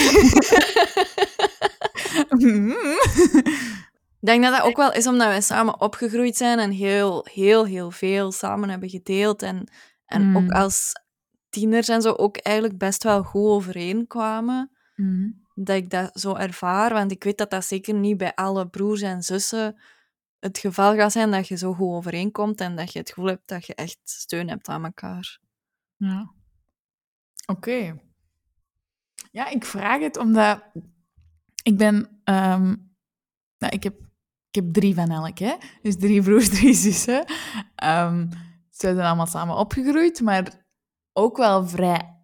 Ik 4.21 4.27
denk 4.27 4.43
dat 4.43 4.53
dat 4.53 4.63
ook 4.63 4.77
wel 4.77 4.93
is 4.93 5.07
omdat 5.07 5.27
wij 5.27 5.41
samen 5.41 5.81
opgegroeid 5.81 6.37
zijn 6.37 6.59
en 6.59 6.71
heel, 6.71 7.27
heel, 7.33 7.65
heel 7.67 7.91
veel 7.91 8.33
samen 8.33 8.69
hebben 8.69 8.89
gedeeld. 8.89 9.43
En, 9.43 9.71
en 10.07 10.23
Mm. 10.23 10.37
ook 10.37 10.51
als 10.51 10.93
tieners 11.49 11.89
en 11.89 12.03
zo 12.03 12.13
ook 12.13 12.37
eigenlijk 12.37 12.79
best 12.79 13.03
wel 13.03 13.23
goed 13.23 13.49
overeenkwamen. 13.51 14.71
Mhm. 14.97 15.29
Dat 15.55 15.77
ik 15.77 15.91
dat 15.91 16.21
zo 16.21 16.35
ervaar. 16.35 16.93
Want 16.93 17.11
ik 17.11 17.25
weet 17.25 17.39
dat 17.39 17.51
dat 17.51 17.65
zeker 17.65 17.95
niet 17.95 18.17
bij 18.17 18.35
alle 18.35 18.69
broers 18.69 19.01
en 19.03 19.23
zussen 19.23 19.81
het 20.41 20.59
geval 20.59 20.95
gaat 20.95 21.13
zijn 21.13 21.31
dat 21.31 21.49
je 21.49 21.57
zo 21.57 21.73
goed 21.73 21.95
overeenkomt 21.95 22.61
en 22.61 22.77
dat 22.77 22.93
je 22.93 22.99
het 22.99 23.09
gevoel 23.09 23.27
hebt 23.29 23.49
dat 23.49 23.67
je 23.67 23.75
echt 23.75 23.99
steun 24.03 24.49
hebt 24.49 24.69
aan 24.69 24.85
elkaar. 24.85 25.39
Ja. 25.97 26.33
Oké. 27.47 27.97
Ja, 29.31 29.49
ik 29.49 29.65
vraag 29.65 30.01
het 30.01 30.17
omdat 30.17 30.63
ik 31.63 31.77
ben... 31.77 32.21
ehm, 32.25 32.77
nou, 33.59 33.73
ik 33.73 33.83
heb, 33.83 33.95
ik 34.49 34.55
heb 34.55 34.73
drie 34.73 34.95
van 34.95 35.11
elk, 35.11 35.39
hè. 35.39 35.55
Dus 35.83 35.97
drie 35.97 36.23
broers, 36.23 36.49
drie 36.59 36.75
zussen. 36.75 37.25
Ehm, 37.75 38.31
ze 38.71 38.95
zijn 38.95 39.01
allemaal 39.01 39.27
samen 39.27 39.57
opgegroeid, 39.57 40.21
maar 40.21 40.67
ook 41.13 41.37
wel 41.37 41.69
vrij 41.69 42.19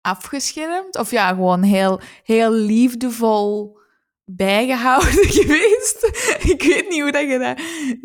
afgeschermd. 0.00 0.98
Of 0.98 1.10
ja, 1.10 1.28
gewoon 1.28 1.62
heel, 1.62 2.00
heel 2.22 2.52
liefdevol 2.52 3.78
bijgehouden 4.26 5.24
geweest. 5.38 6.04
ik 6.52 6.62
weet 6.62 6.88
niet 6.88 7.00
hoe 7.00 7.12
dat 7.12 7.28
je 7.30 7.38
dat 7.38 7.60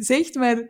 zegt, 0.05 0.35
maar... 0.35 0.69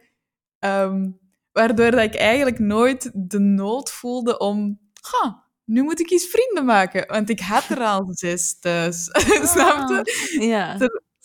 ehm, 0.60 1.10
waardoor 1.52 1.92
dat 1.92 2.04
ik 2.04 2.16
eigenlijk 2.16 2.60
nooit 2.60 3.12
de 3.14 3.40
nood 3.40 3.92
voelde 3.92 4.38
om... 4.38 4.80
"Ha, 5.02 5.50
nu 5.66 5.84
moet 5.84 6.00
ik 6.00 6.12
eens 6.12 6.26
vrienden 6.28 6.66
maken. 6.66 7.08
Want 7.08 7.30
ik 7.30 7.40
had 7.40 7.64
er 7.70 7.80
al 7.80 8.04
zes 8.10 8.60
thuis. 8.60 9.04
Snap 9.54 9.90
je? 9.90 10.38
Ja. 10.40 10.78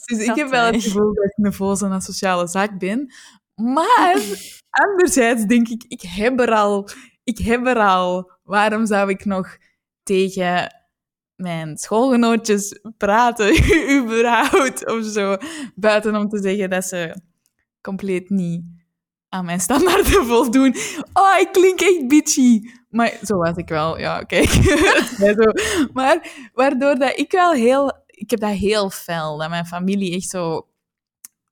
Dus 0.04 0.18
ik 0.18 0.34
heb 0.34 0.48
wel 0.48 0.64
het 0.64 0.82
gevoel 0.82 1.14
dat 1.14 1.24
ik 1.24 1.44
een 1.44 1.52
voze 1.52 1.84
en 1.84 1.92
een 1.92 2.00
sociale 2.00 2.46
zaak 2.48 2.78
ben. 2.78 3.12
Maar 3.54 4.20
anderzijds 4.86 5.44
denk 5.44 5.68
ik, 5.68 5.84
ik 5.88 6.00
heb 6.02 6.40
er 6.40 6.52
al. 6.52 6.88
Ik 7.24 7.38
heb 7.38 7.66
er 7.66 7.78
al. 7.78 8.30
Waarom 8.42 8.86
zou 8.86 9.10
ik 9.10 9.24
nog 9.24 9.56
tegen 10.02 10.85
mijn 11.36 11.76
schoolgenootjes 11.76 12.80
praten, 12.96 13.54
überhaupt, 14.02 14.86
of 14.86 15.04
zo? 15.04 15.36
Buiten 15.74 16.16
om 16.16 16.28
te 16.28 16.38
zeggen 16.42 16.70
dat 16.70 16.84
ze 16.84 17.16
compleet 17.80 18.30
niet 18.30 18.64
aan 19.28 19.44
mijn 19.44 19.60
standaarden 19.60 20.26
voldoen. 20.32 20.74
Oh, 21.12 21.38
ik 21.40 21.48
klink 21.52 21.80
echt 21.80 22.08
bitchy. 22.08 22.60
Maar 22.88 23.18
zo 23.22 23.36
was 23.36 23.56
ik 23.56 23.68
wel, 23.68 23.98
ja, 23.98 24.22
kijk. 24.22 24.50
Maar 25.92 26.32
waardoor 26.54 26.94
dat 26.94 27.18
ik 27.18 27.32
wel 27.32 27.52
heel... 27.52 28.04
Ik 28.06 28.30
heb 28.30 28.40
dat 28.40 28.50
heel 28.50 28.90
fel, 28.90 29.38
dat 29.38 29.48
mijn 29.48 29.66
familie 29.66 30.14
echt 30.14 30.28
zo... 30.28 30.68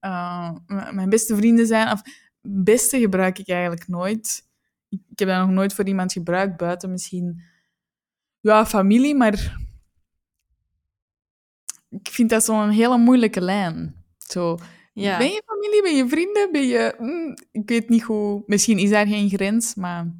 eh, 0.01 0.51
mijn 0.67 1.09
beste 1.09 1.37
vrienden 1.37 1.67
zijn. 1.67 1.93
Of 1.93 2.03
beste 2.41 2.99
gebruik 2.99 3.39
ik 3.39 3.49
eigenlijk 3.49 3.89
nooit. 3.89 4.43
Ik 4.89 5.19
heb 5.19 5.29
dat 5.29 5.39
nog 5.39 5.51
nooit 5.51 5.75
voor 5.75 5.87
iemand 5.87 6.13
gebruikt, 6.13 6.57
buiten 6.57 6.91
misschien... 6.91 7.43
Ja, 8.41 8.67
familie, 8.67 9.15
maar... 9.15 9.64
Ik 12.03 12.09
vind 12.11 12.31
dat 12.31 12.45
zo'n 12.45 12.71
hele 12.71 12.99
moeilijke 12.99 13.41
lijn. 13.41 14.05
Zo, 14.19 14.59
Ja. 14.93 15.19
Ben 15.19 15.27
je 15.31 15.43
familie? 15.47 15.83
Ben 15.83 15.95
je 15.97 16.09
vrienden? 16.09 16.53
Ben 16.53 16.67
je... 16.67 16.95
mm, 16.99 17.37
ik 17.53 17.69
weet 17.69 17.89
niet 17.89 18.03
hoe... 18.03 18.43
Misschien 18.47 18.79
is 18.79 18.91
daar 18.91 19.07
geen 19.07 19.29
grens, 19.29 19.75
maar... 19.75 20.15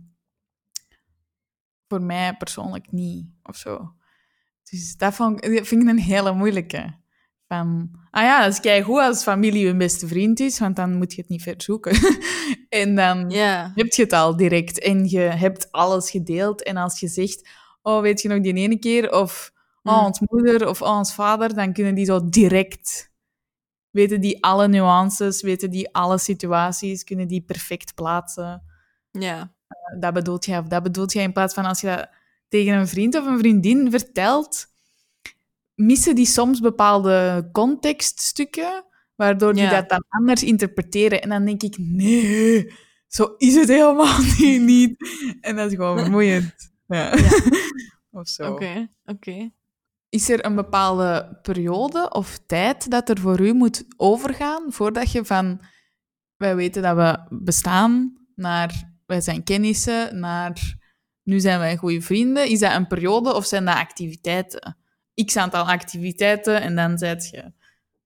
Voor 1.89 2.03
mij 2.03 2.35
persoonlijk 2.37 2.93
niet, 2.93 3.27
of 3.43 3.57
zo. 3.57 3.93
Dus 4.71 4.97
dat 4.97 5.15
vond, 5.15 5.45
ik- 5.45 5.57
dat 5.57 5.67
vind 5.67 5.83
ik 5.83 5.89
een 5.89 5.99
hele 5.99 6.33
moeilijke. 6.35 6.95
Van, 7.49 7.91
ah 8.11 8.23
ja, 8.23 8.45
dat 8.49 8.65
is 8.65 8.83
goed 8.83 8.99
als 9.01 9.23
familie 9.23 9.67
hun 9.67 9.79
beste 9.79 10.07
vriend 10.07 10.41
is, 10.41 10.59
want 10.59 10.77
dan 10.77 10.97
moet 10.97 11.15
je 11.15 11.21
het 11.21 11.31
niet 11.31 11.43
ver 11.43 11.55
zoeken. 11.57 11.97
en 12.69 12.95
dan 12.95 13.31
heb 13.75 13.87
je 13.93 14.03
het 14.03 14.13
al 14.13 14.37
direct 14.37 14.79
en 14.81 15.09
je 15.09 15.19
hebt 15.19 15.73
alles 15.73 16.11
gedeeld. 16.11 16.63
En 16.63 16.77
als 16.77 17.01
je 17.01 17.09
zegt, 17.09 17.49
oh, 17.83 18.01
weet 18.01 18.23
je 18.23 18.29
nog 18.29 18.41
die 18.41 18.55
ene 18.55 18.79
keer, 18.79 19.13
of 19.13 19.53
Mm. 19.93 19.99
ons 20.05 20.21
moeder 20.21 20.69
of 20.69 20.83
ons 20.83 21.15
vader, 21.15 21.55
dan 21.55 21.73
kunnen 21.73 21.95
die 21.95 22.05
zo 22.05 22.29
direct, 22.29 23.13
weten 23.91 24.21
die 24.21 24.45
alle 24.45 24.69
nuances, 24.69 25.43
weten 25.43 25.71
die 25.71 25.95
alle 25.95 26.19
situaties, 26.19 27.05
kunnen 27.05 27.29
die 27.29 27.43
perfect 27.43 27.95
plaatsen. 27.95 28.63
Ja. 29.11 29.53
Dat 29.99 30.15
bedoelt 30.15 30.45
jij 30.45 30.59
of 30.59 30.67
dat 30.67 30.83
bedoelt 30.83 31.13
jij, 31.13 31.23
in 31.23 31.33
plaats 31.33 31.55
van 31.55 31.65
als 31.65 31.81
je 31.81 31.87
dat 31.87 32.09
tegen 32.49 32.75
een 32.75 32.89
vriend 32.89 33.15
of 33.17 33.27
een 33.27 33.39
vriendin 33.39 33.91
vertelt, 33.91 34.67
missen 35.75 36.15
die 36.15 36.27
soms 36.27 36.61
bepaalde 36.61 37.49
contextstukken, 37.53 38.85
waardoor 39.15 39.53
die 39.55 39.63
Ja. 39.63 39.71
dat 39.71 39.89
dan 39.89 40.05
anders 40.09 40.43
interpreteren. 40.43 41.23
En 41.23 41.29
dan 41.29 41.45
denk 41.45 41.63
ik, 41.63 41.77
nee, 41.79 42.73
zo 43.09 43.35
is 43.39 43.55
het 43.55 43.69
helemaal 43.69 44.19
niet. 44.39 44.61
niet. 44.75 44.97
En 45.41 45.57
dat 45.57 45.71
is 45.71 45.77
gewoon 45.77 45.99
vermoeiend. 46.05 46.73
Ja. 46.87 47.13
of 48.11 48.29
zo. 48.29 48.53
Oké. 48.53 48.89
Oké. 49.05 49.51
Is 50.15 50.29
er 50.29 50.45
een 50.45 50.55
bepaalde 50.55 51.39
periode 51.43 52.11
of 52.11 52.39
tijd 52.47 52.91
dat 52.91 53.09
er 53.09 53.21
voor 53.21 53.41
u 53.41 53.53
moet 53.53 53.85
overgaan 53.97 54.65
voordat 54.69 55.13
je 55.13 55.25
van 55.25 55.61
wij 56.37 56.57
weten 56.57 56.83
dat 56.83 56.97
we 56.97 57.37
bestaan 57.43 58.19
naar 58.35 58.93
wij 59.07 59.21
zijn 59.21 59.45
kennissen 59.45 60.19
naar 60.19 60.77
nu 61.23 61.41
zijn 61.41 61.59
wij 61.59 61.77
goede 61.77 62.01
vrienden? 62.01 62.49
Is 62.49 62.59
dat 62.59 62.75
een 62.75 62.87
periode 62.87 63.35
of 63.35 63.47
zijn 63.47 63.65
dat 63.65 63.75
activiteiten? 63.75 64.77
X 65.25 65.37
aantal 65.37 65.65
activiteiten 65.65 66.61
en 66.61 66.77
dan 66.77 66.99
zijt 66.99 67.29
je 67.31 67.53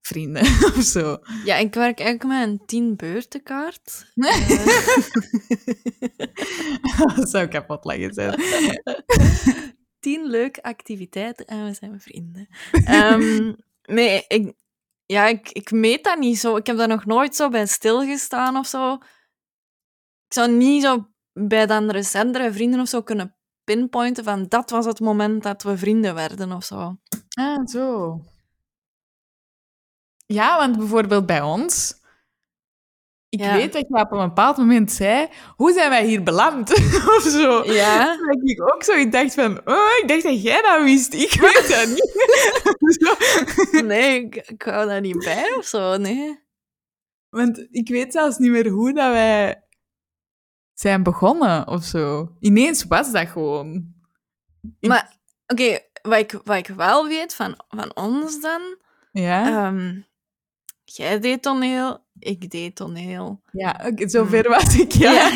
vrienden 0.00 0.42
of 0.76 0.82
zo. 0.82 1.18
Ja, 1.44 1.56
ik 1.56 1.74
werk 1.74 2.00
eigenlijk 2.00 2.38
met 2.38 2.48
een 2.48 2.66
tien 2.66 2.96
beurtenkaart. 2.96 4.12
dat 7.14 7.30
zou 7.34 7.46
kapot 7.46 7.84
leggen 7.84 8.14
zijn. 8.14 8.40
tien 10.00 10.26
leuke 10.26 10.62
activiteiten 10.62 11.46
en 11.46 11.64
we 11.64 11.74
zijn 11.74 12.00
vrienden. 12.00 12.48
Ehm, 12.84 13.52
nee, 13.82 14.24
ik, 14.28 14.52
ja, 15.06 15.26
ik, 15.26 15.50
ik 15.50 15.70
meet 15.70 16.04
dat 16.04 16.18
niet 16.18 16.38
zo. 16.38 16.56
Ik 16.56 16.66
heb 16.66 16.76
daar 16.76 16.88
nog 16.88 17.04
nooit 17.04 17.36
zo 17.36 17.48
bij 17.48 17.66
stilgestaan 17.66 18.56
of 18.56 18.66
zo. 18.66 18.92
Ik 20.26 20.34
zou 20.34 20.50
niet 20.50 20.82
zo 20.82 21.08
bij 21.32 21.66
dan 21.66 21.90
recentere 21.90 22.52
vrienden 22.52 22.80
of 22.80 22.88
zo 22.88 23.02
kunnen 23.02 23.36
pinpointen 23.64 24.24
van 24.24 24.46
dat 24.48 24.70
was 24.70 24.84
het 24.84 25.00
moment 25.00 25.42
dat 25.42 25.62
we 25.62 25.78
vrienden 25.78 26.14
werden 26.14 26.52
of 26.52 26.64
zo. 26.64 26.96
Ah, 27.28 27.66
zo. 27.66 28.20
Ja, 30.26 30.56
want 30.56 30.76
bijvoorbeeld 30.76 31.26
bij 31.26 31.42
ons... 31.42 32.00
Ik 33.30 33.40
Ja. 33.40 33.54
weet 33.56 33.72
dat 33.72 33.84
je 33.88 33.94
op 33.94 34.12
een 34.12 34.18
bepaald 34.28 34.56
moment 34.56 34.92
zei... 34.92 35.28
Hoe 35.56 35.72
zijn 35.72 35.90
wij 35.90 36.04
hier 36.06 36.22
beland? 36.22 36.70
of 37.16 37.22
zo. 37.22 37.72
Ja? 37.72 38.16
Dat 38.16 38.38
ik 38.42 38.72
ook 38.74 38.82
zo 38.82 38.92
ik 38.92 39.12
dacht 39.12 39.34
van... 39.34 39.60
Oh, 39.64 39.88
ik 40.02 40.04
dacht 40.06 40.22
dat 40.22 40.42
jij 40.42 40.62
dat 40.62 40.82
wist. 40.82 41.14
Ik 41.14 41.40
weet 41.40 41.68
dat 41.68 41.88
niet. 41.88 42.16
Nee, 43.84 44.24
ik, 44.24 44.36
ik 44.36 44.62
hou 44.62 44.86
daar 44.86 45.00
niet 45.00 45.18
bij 45.18 45.54
of 45.56 45.64
zo, 45.64 45.96
nee. 45.96 46.40
Want 47.28 47.66
ik 47.70 47.88
weet 47.88 48.12
zelfs 48.12 48.38
niet 48.38 48.50
meer 48.50 48.68
hoe 48.68 48.92
dat 48.92 49.10
wij 49.12 49.62
zijn 50.74 51.02
begonnen 51.02 51.66
of 51.68 51.84
zo. 51.84 52.32
Ineens 52.40 52.84
was 52.84 53.12
dat 53.12 53.28
gewoon. 53.28 53.94
Maar, 54.80 55.16
oké, 55.46 55.78
wat, 56.02 56.18
ik, 56.18 56.40
wat 56.44 56.56
ik 56.56 56.66
wel 56.66 57.06
weet 57.06 57.34
van, 57.34 57.64
van 57.68 57.96
ons 57.96 58.40
dan... 58.40 58.60
Ja, 59.12 59.66
ehm, 59.66 60.00
jij 60.96 61.20
deed 61.20 61.42
toneel, 61.42 62.06
ik 62.18 62.50
deed 62.50 62.76
toneel. 62.76 63.42
ja 63.52 63.90
zover 63.96 64.48
was 64.48 64.78
ik, 64.78 64.92
ja. 64.92 65.12
Ja. 65.12 65.30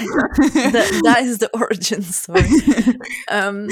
Dat 1.00 1.18
is 1.18 1.38
de 1.38 1.49
origin 1.52 2.02
story. 2.02 2.62
Ehm, 3.25 3.66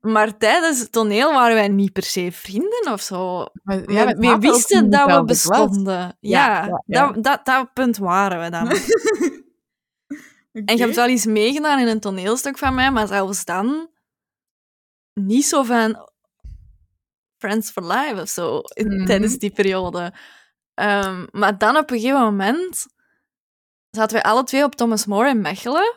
maar 0.00 0.38
tijdens 0.38 0.78
het 0.80 0.92
toneel 0.92 1.32
waren 1.32 1.54
wij 1.54 1.68
niet 1.68 1.92
per 1.92 2.02
se 2.02 2.28
vrienden 2.32 2.92
of 2.92 3.00
zo. 3.00 3.46
Maar, 3.62 3.84
we, 3.84 3.92
ja, 3.92 4.14
we 4.14 4.38
wisten 4.38 4.90
dat 4.90 5.10
we 5.10 5.24
bestonden. 5.24 6.16
Ja. 6.20 6.80
Dat, 6.86 7.24
dat, 7.24 7.44
dat 7.44 7.72
punt 7.72 7.96
waren 7.96 8.42
we 8.42 8.50
dan. 8.50 8.68
En 10.64 10.76
je 10.76 10.82
hebt 10.82 10.96
wel 10.96 11.06
eens 11.08 11.26
meegedaan 11.26 11.78
in 11.78 11.86
een 11.86 12.00
toneelstuk 12.00 12.58
van 12.58 12.74
mij, 12.74 12.90
maar 12.90 13.06
zelfs 13.06 13.44
dan 13.44 13.88
niet 15.14 15.44
zo 15.46 15.62
van 15.62 16.08
Friends 17.38 17.70
for 17.70 17.82
Life 17.86 18.20
of 18.20 18.28
zo 18.28 18.60
in- 18.60 18.94
Mhm. 18.96 19.04
tijdens 19.06 19.38
die 19.38 19.50
periode. 19.50 20.12
Ehm, 20.76 21.26
maar 21.30 21.58
dan 21.58 21.76
op 21.76 21.90
een 21.90 22.00
gegeven 22.00 22.20
moment 22.20 22.86
zaten 23.90 24.16
we 24.16 24.22
alle 24.22 24.44
twee 24.44 24.64
op 24.64 24.74
Thomas 24.74 25.06
More 25.06 25.28
in 25.28 25.40
Mechelen. 25.40 25.96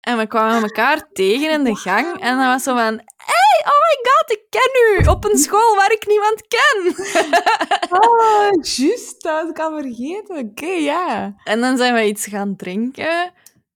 En 0.00 0.16
we 0.16 0.26
kwamen 0.26 0.62
elkaar 0.62 1.08
tegen 1.12 1.50
in 1.50 1.64
de 1.64 1.76
gang. 1.76 2.20
En 2.20 2.36
dat 2.36 2.46
was 2.46 2.62
zo 2.62 2.74
van... 2.74 3.02
Hey, 3.16 3.60
oh 3.64 3.78
my 3.78 4.10
god, 4.10 4.30
ik 4.30 4.42
ken 4.50 4.70
u! 4.84 5.08
Op 5.08 5.24
een 5.24 5.38
school 5.38 5.74
waar 5.74 5.92
ik 5.92 6.06
niemand 6.06 6.46
ken! 6.46 7.06
Oh, 7.90 8.50
juist, 8.76 9.22
dat 9.22 9.42
was 9.42 9.50
ik 9.50 9.58
al 9.58 9.80
vergeten. 9.80 10.36
Oké, 10.36 10.66
ja. 10.66 11.34
En 11.44 11.60
dan 11.60 11.76
zijn 11.76 11.94
we 11.94 12.06
iets 12.06 12.26
gaan 12.26 12.56
drinken. 12.56 13.32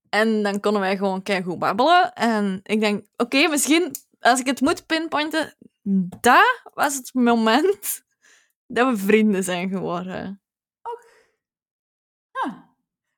En 0.09 0.43
dan 0.43 0.59
konden 0.59 0.81
wij 0.81 0.97
gewoon 0.97 1.23
goed 1.43 1.59
babbelen. 1.59 2.13
En 2.13 2.59
ik 2.63 2.79
denk, 2.79 3.05
oké, 3.17 3.47
misschien 3.47 3.95
als 4.19 4.39
ik 4.39 4.45
het 4.45 4.61
moet 4.61 4.85
pinpointen, 4.85 5.55
dat 6.19 6.61
was 6.73 6.95
het 6.95 7.13
moment 7.13 8.02
dat 8.67 8.89
we 8.89 8.97
vrienden 8.97 9.43
zijn 9.43 9.69
geworden. 9.69 10.43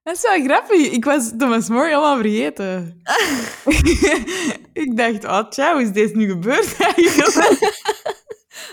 Dat 0.05 0.15
is 0.15 0.21
wel 0.21 0.43
grappig. 0.43 0.91
Ik 0.91 1.05
was 1.05 1.31
Thomas 1.37 1.69
More 1.69 1.87
helemaal 1.87 2.17
vergeten. 2.17 3.01
ik 4.83 4.97
dacht, 4.97 5.23
oh 5.23 5.49
tja, 5.49 5.73
hoe 5.73 5.81
is 5.81 5.91
deze 5.91 6.15
nu 6.15 6.29
gebeurd 6.29 6.75
eigenlijk? 6.79 7.59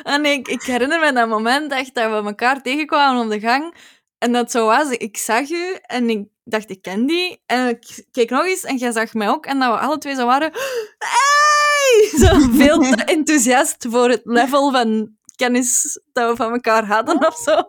En 0.03 0.25
ik, 0.25 0.49
ik 0.49 0.63
herinner 0.63 1.01
me 1.01 1.13
dat 1.13 1.29
moment 1.29 1.73
echt 1.73 1.95
dat 1.95 2.11
we 2.11 2.29
elkaar 2.29 2.63
tegenkwamen 2.63 3.25
op 3.25 3.31
de 3.31 3.41
gang. 3.41 3.75
En 4.19 4.33
dat 4.33 4.51
zo 4.51 4.67
was, 4.67 4.91
ik 4.91 5.17
zag 5.17 5.51
u 5.51 5.79
en 5.83 6.11
ik 6.11 6.27
dacht, 6.45 6.71
ik 6.71 6.83
ken 6.83 7.07
die. 7.07 7.43
En 7.47 7.69
ik 7.69 8.05
keek 8.11 8.31
nog 8.31 8.45
eens 8.45 8.65
en 8.65 8.77
jij 8.77 8.93
zag 8.93 9.15
mij 9.15 9.29
ook. 9.29 9.47
En 9.47 9.59
dat 9.59 9.73
we 9.73 9.81
alle 9.81 9.99
twee 9.99 10.15
zo 10.15 10.27
waren... 10.27 10.53
Hey! 10.99 12.19
Zo 12.19 12.49
veel 12.51 12.79
te 12.79 13.05
enthousiast 13.17 13.87
voor 13.91 14.09
het 14.09 14.21
level 14.25 14.71
van 14.71 15.17
kennis 15.43 16.01
dat 16.13 16.31
we 16.31 16.37
van 16.37 16.53
elkaar 16.53 16.87
hadden 16.87 17.27
of 17.27 17.37
zo. 17.37 17.63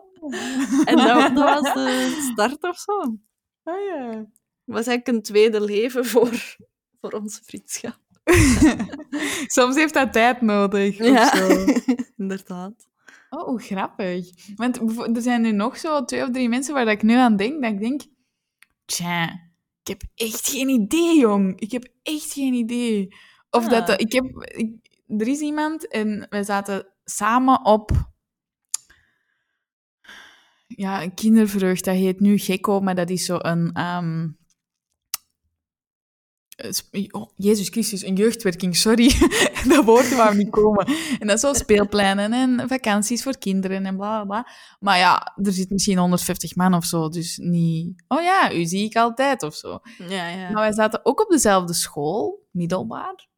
En 0.84 0.96
dat, 0.96 1.34
dat 1.36 1.62
was 1.62 1.74
de 1.74 2.16
start 2.32 2.62
of 2.62 2.78
zo. 2.78 2.98
Ah, 3.62 3.84
ja. 3.84 4.08
Het 4.64 4.74
was 4.74 4.86
eigenlijk 4.86 5.08
een 5.08 5.22
tweede 5.22 5.60
leven 5.60 6.04
voor, 6.04 6.56
voor 7.00 7.10
onze 7.12 7.40
vriendschap. 7.44 7.98
Soms 9.56 9.74
heeft 9.74 9.94
dat 9.94 10.12
tijd 10.12 10.40
nodig. 10.40 11.00
of 11.00 11.06
Ja, 11.06 11.36
zo. 11.36 11.64
inderdaad. 12.16 12.72
Oh, 13.30 13.44
hoe 13.44 13.60
grappig. 13.60 14.26
Want 14.56 14.76
er 15.16 15.22
zijn 15.22 15.40
nu 15.42 15.52
nog 15.52 15.78
zo 15.78 16.04
twee 16.04 16.22
of 16.22 16.30
drie 16.30 16.48
mensen 16.48 16.74
waar 16.74 16.84
dat 16.84 16.94
ik 16.94 17.02
nu 17.02 17.14
aan 17.14 17.36
denk, 17.36 17.62
dat 17.62 17.72
ik 17.72 17.80
denk... 17.80 18.02
Tja, 18.84 19.24
ik 19.82 19.88
heb 19.88 20.02
echt 20.14 20.48
geen 20.48 20.68
idee, 20.68 21.18
jong. 21.18 21.60
Ik 21.60 21.70
heb 21.72 21.88
echt 22.02 22.32
geen 22.32 22.54
idee. 22.54 23.08
Of 23.50 23.64
Ah. 23.64 23.70
dat... 23.70 23.86
de- 23.86 23.96
ik 23.96 24.12
heb... 24.12 24.24
ik- 24.56 24.92
er 25.20 25.28
is 25.28 25.40
iemand 25.40 25.88
en 25.88 26.26
wij 26.30 26.42
zaten 26.44 26.86
samen 27.04 27.64
op... 27.64 28.12
Ja, 30.66 31.08
kindervreugd. 31.08 31.84
Dat 31.84 31.94
heet 31.94 32.20
nu 32.20 32.38
Gekko, 32.38 32.80
maar 32.80 32.94
dat 32.94 33.10
is 33.10 33.24
zo 33.24 33.36
een... 33.40 33.72
ehm, 33.72 34.28
eh, 36.56 37.04
oh, 37.10 37.30
Jezus 37.36 37.68
Christus, 37.68 38.04
een 38.04 38.14
jeugdwerking, 38.14 38.76
sorry. 38.76 39.12
dat 39.68 39.84
woord 39.84 40.16
wou 40.16 40.36
niet 40.36 40.50
komen. 40.50 40.86
En 41.18 41.26
dat 41.26 41.36
is 41.36 41.40
zo 41.40 41.52
speelpleinen 41.52 42.32
en 42.32 42.68
vakanties 42.68 43.22
voor 43.22 43.38
kinderen 43.38 43.86
en 43.86 43.96
bla 43.96 44.22
bla 44.22 44.24
bla. 44.24 44.52
Maar 44.80 44.98
ja, 44.98 45.36
er 45.42 45.52
zit 45.52 45.70
misschien 45.70 45.98
150 45.98 46.56
man 46.56 46.74
of 46.74 46.84
zo, 46.84 47.08
dus 47.08 47.36
niet... 47.36 48.04
Oh 48.08 48.22
ja, 48.22 48.52
u 48.52 48.64
zie 48.64 48.84
ik 48.84 48.96
altijd 48.96 49.42
of 49.42 49.54
zo. 49.54 49.78
Ja, 50.08 50.28
ja. 50.28 50.50
Maar 50.50 50.62
wij 50.62 50.72
zaten 50.72 51.00
ook 51.02 51.20
op 51.20 51.28
dezelfde 51.30 51.74
school, 51.74 52.46
middelbaar. 52.50 53.28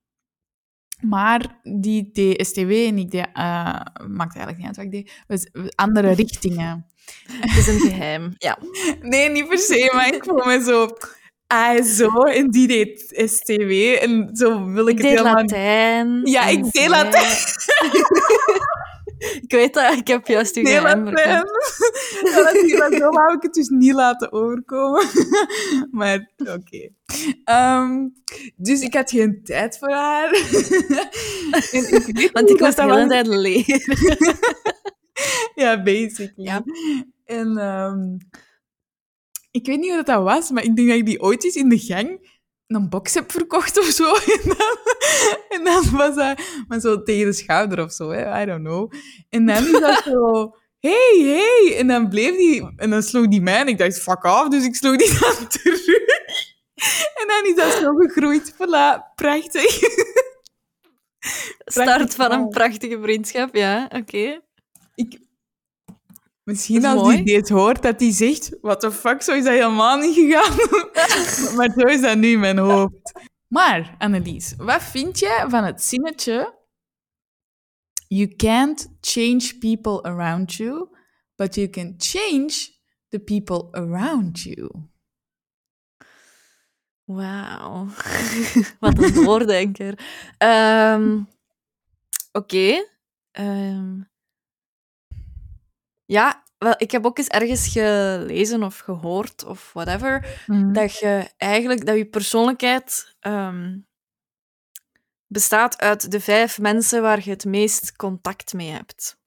Maar 1.00 1.61
die 1.62 2.11
deed 2.12 2.47
STW 2.47 2.71
en 2.71 2.99
ik 2.99 3.11
deed... 3.11 3.26
eh, 3.33 3.81
maakt 4.09 4.37
eigenlijk 4.37 4.57
niet 4.57 4.67
uit 4.67 4.76
wat 4.76 4.85
ik 4.85 4.91
deed. 4.91 5.12
We- 5.26 5.61
we- 5.62 5.73
andere 5.75 6.11
richtingen. 6.12 6.87
Het 7.41 7.57
is 7.59 7.67
een 7.67 7.81
geheim. 7.81 8.35
Ja. 8.38 8.59
Nee, 9.00 9.29
niet 9.31 9.49
per 9.49 9.59
se, 9.59 9.91
maar 9.95 10.15
ik 10.15 10.25
voel 10.25 10.45
me 10.45 10.62
zo... 10.62 10.88
Ah, 11.47 11.83
zo. 11.83 12.09
En 12.23 12.50
die 12.50 12.67
deed 12.67 13.23
STW. 13.31 13.71
En 14.03 14.29
zo 14.33 14.65
wil 14.65 14.87
ik, 14.88 14.99
Ik 14.99 15.05
het 15.05 15.09
deed 15.09 15.19
helemaal... 15.19 15.35
Latijn. 15.43 16.21
Ja, 16.25 16.47
ik 16.47 16.71
deed 16.73 16.88
Latijn. 16.88 17.37
Ik 19.18 19.50
weet 19.52 19.75
dat, 19.75 19.92
ik 19.92 20.06
heb 20.06 20.26
juist 20.26 20.56
uw 20.56 20.62
Nee, 20.62 20.75
geheim 20.75 21.06
verkend. 21.06 21.49
Zo 22.99 23.11
wou 23.18 23.32
ik 23.37 23.42
het 23.42 23.54
dus 23.54 23.68
niet 23.68 23.92
laten 23.94 24.32
overkomen. 24.32 25.04
Maar 25.90 26.30
oké. 26.38 26.88
Ehm, 27.44 28.08
dus 28.56 28.80
ik 28.80 28.94
had 28.94 29.11
geen 29.11 29.40
tijd 29.44 29.78
voor 29.78 29.90
haar. 29.90 30.30
En 31.73 31.92
ik 31.92 32.30
Want 32.32 32.50
ik 32.50 32.61
moest 32.61 32.76
de 32.76 32.82
hele 32.82 32.94
was- 32.99 33.08
tijd 33.08 33.26
leren. 33.26 33.80
Ja, 35.54 35.82
basically. 35.82 36.32
Ja. 36.46 36.64
En 37.25 37.56
ehm, 37.58 38.16
ik 39.50 39.66
weet 39.66 39.78
niet 39.78 39.87
hoe 39.88 39.96
dat, 39.96 40.06
dat 40.06 40.23
was, 40.23 40.50
maar 40.50 40.64
ik 40.64 40.76
denk 40.76 40.88
dat 40.88 40.96
ik 40.96 41.06
die 41.06 41.20
ooit 41.23 41.44
eens 41.44 41.54
in 41.54 41.68
de 41.68 41.78
gang 41.78 42.36
een 42.66 42.88
box 42.88 43.14
heb 43.14 43.32
verkocht 43.32 43.78
of 43.78 43.85
zo. 43.85 44.14
En 44.37 44.40
dan, 44.44 44.78
en 45.49 45.64
dan 45.64 45.96
was 45.96 46.14
dat 46.14 46.40
maar 46.68 46.80
zo 46.80 47.02
tegen 47.02 47.26
de 47.26 47.32
schouder 47.32 47.85
of 47.85 47.92
zo, 47.92 48.11
hè? 48.11 48.42
I 48.42 48.46
don't 48.46 48.64
know. 48.64 48.92
En 49.28 49.46
dan 49.46 49.64
is 49.64 49.80
dat 49.80 50.02
zo... 50.04 50.54
Hey, 50.80 51.20
hey! 51.23 51.76
En 51.78 51.87
dan 51.87 52.08
bleef 52.08 52.37
die... 52.37 52.73
En 52.76 52.90
dan 52.90 53.02
sloeg 53.02 53.28
die 53.28 53.40
mij 53.40 53.61
en 53.61 53.68
ik 53.68 53.78
dacht, 53.78 54.02
fuck 54.02 54.25
off. 54.25 54.49
Dus 54.49 54.64
ik 54.64 54.75
sloeg 54.75 54.96
die 54.96 55.18
dan 55.20 55.49
terug. 55.49 55.87
En 57.14 57.26
dan 57.26 57.44
is 57.44 57.54
dat 57.54 57.73
zo 57.73 57.94
gegroeid. 57.94 58.52
Voilà, 58.54 59.14
prachtig. 59.14 59.78
Start 61.64 62.14
van 62.14 62.32
een 62.32 62.49
prachtige 62.49 62.99
vriendschap, 63.02 63.54
ja, 63.54 63.90
oké. 63.94 64.40
Ik... 64.94 65.18
Misschien 66.47 66.85
als 66.85 67.03
mooi. 67.03 67.17
die 67.17 67.35
dit 67.35 67.49
hoort, 67.49 67.83
dat 67.83 68.00
hij 68.00 68.12
zegt... 68.12 68.57
What 68.61 68.81
the 68.81 68.93
fuck, 68.93 69.23
zo 69.23 69.33
is 69.33 69.45
dat 69.45 69.53
helemaal 69.53 69.99
niet 69.99 70.15
gegaan. 70.15 70.57
maar 71.57 71.71
zo 71.76 71.87
is 71.87 72.00
dat 72.00 72.17
nu 72.17 72.29
in 72.29 72.41
mijn 72.41 72.59
hoofd. 72.59 73.12
Maar, 73.47 73.95
Annelies, 73.99 74.55
wat 74.57 74.83
vind 74.83 75.19
je 75.19 75.45
van 75.49 75.65
het 75.65 75.83
zinnetje... 75.83 76.55
You 78.09 78.37
can't 78.37 78.97
change 79.00 79.59
people 79.59 80.03
around 80.03 80.55
you, 80.55 80.88
but 81.37 81.55
you 81.55 81.69
can 81.69 81.95
change 81.99 82.69
the 83.09 83.19
people 83.19 83.69
around 83.71 84.41
you. 84.41 84.71
Wauw. 87.05 87.87
Wat 88.81 88.99
een 88.99 89.15
doordenker. 89.25 89.99
Ehm, 90.38 91.19
Oké. 92.33 92.87
Ehm, 93.31 94.00
ja, 96.06 96.42
wel, 96.58 96.75
ik 96.76 96.90
heb 96.90 97.06
ook 97.06 97.18
eens 97.18 97.28
ergens 97.28 97.68
gelezen 97.68 98.62
of 98.62 98.78
gehoord 98.78 99.44
of 99.44 99.72
whatever, 99.72 100.40
dat 100.72 100.98
je 100.98 101.30
eigenlijk, 101.36 101.86
dat 101.86 101.96
je 101.96 102.06
persoonlijkheid 102.06 103.14
ehm, 103.20 103.78
bestaat 105.26 105.78
uit 105.78 106.10
de 106.10 106.20
vijf 106.20 106.58
mensen 106.58 107.02
waar 107.02 107.20
je 107.25 107.30
het 107.30 107.44
meest 107.44 107.96
contact 107.96 108.52
mee 108.54 108.70
hebt. 108.70 109.18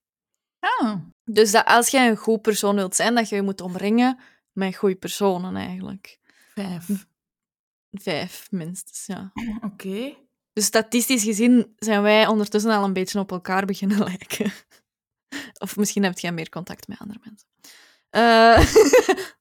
Ah, 0.59 0.95
Dus 1.23 1.51
dat 1.51 1.65
als 1.65 1.89
jij 1.89 2.09
een 2.09 2.17
goed 2.17 2.41
persoon 2.41 2.75
wilt 2.75 2.95
zijn, 2.95 3.15
dat 3.15 3.29
je 3.29 3.35
je 3.35 3.41
moet 3.41 3.61
omringen 3.61 4.19
met 4.51 4.75
goede 4.75 4.95
personen 4.95 5.55
eigenlijk. 5.55 6.19
vijf. 6.53 7.07
Vijf 7.91 8.47
minstens, 8.51 9.05
ja. 9.05 9.31
Oké. 9.71 10.15
Dus 10.53 10.65
statistisch 10.65 11.23
gezien 11.23 11.73
zijn 11.77 12.01
wij 12.01 12.27
ondertussen 12.27 12.71
al 12.71 12.83
een 12.83 12.93
beetje 12.93 13.19
op 13.19 13.31
elkaar 13.31 13.65
beginnen 13.65 14.03
lijken. 14.09 14.51
Of 15.63 15.75
misschien 15.75 16.03
heb 16.03 16.19
jij 16.19 16.31
meer 16.31 16.49
contact 16.49 16.87
met 16.87 16.99
andere 16.99 17.19
mensen. 17.23 17.47
Eh, 18.09 18.59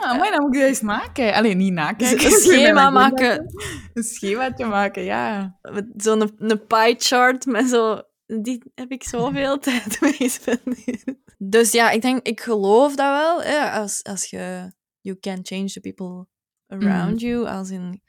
Ah, 0.00 0.18
maar 0.18 0.30
dan 0.30 0.40
moet 0.40 0.54
ik 0.54 0.60
dat 0.60 0.68
eens 0.68 0.80
maken. 0.80 1.34
Alleen 1.34 1.56
niet 1.56 1.72
nakijken. 1.72 2.24
Een 2.32 2.40
schema 2.40 2.90
maken. 2.90 3.54
Een 3.94 4.02
schemaatje 4.02 4.66
maken, 4.66 5.02
ja. 5.02 5.58
Zo'n 5.96 6.32
een 6.38 6.66
pie 6.66 6.94
chart 6.98 7.46
met 7.46 7.68
zo... 7.68 8.02
Die 8.26 8.62
heb 8.74 8.90
ik 8.90 9.02
zoveel 9.02 9.58
tijd 9.58 10.00
mee 10.00 10.12
gespendeerd. 10.12 11.14
Dus 11.38 11.72
ja, 11.72 11.90
ik 11.90 12.02
denk, 12.02 12.26
ik 12.26 12.40
geloof 12.40 12.94
dat 12.94 13.10
wel. 13.10 13.42
Hè, 13.42 13.70
als, 13.70 14.04
als 14.04 14.30
je... 14.30 14.72
You 15.00 15.18
can 15.20 15.38
change 15.42 15.66
the 15.66 15.80
people 15.80 16.26
around 16.66 17.20
you. 17.20 17.46
Als 17.46 17.70
in, 17.70 18.02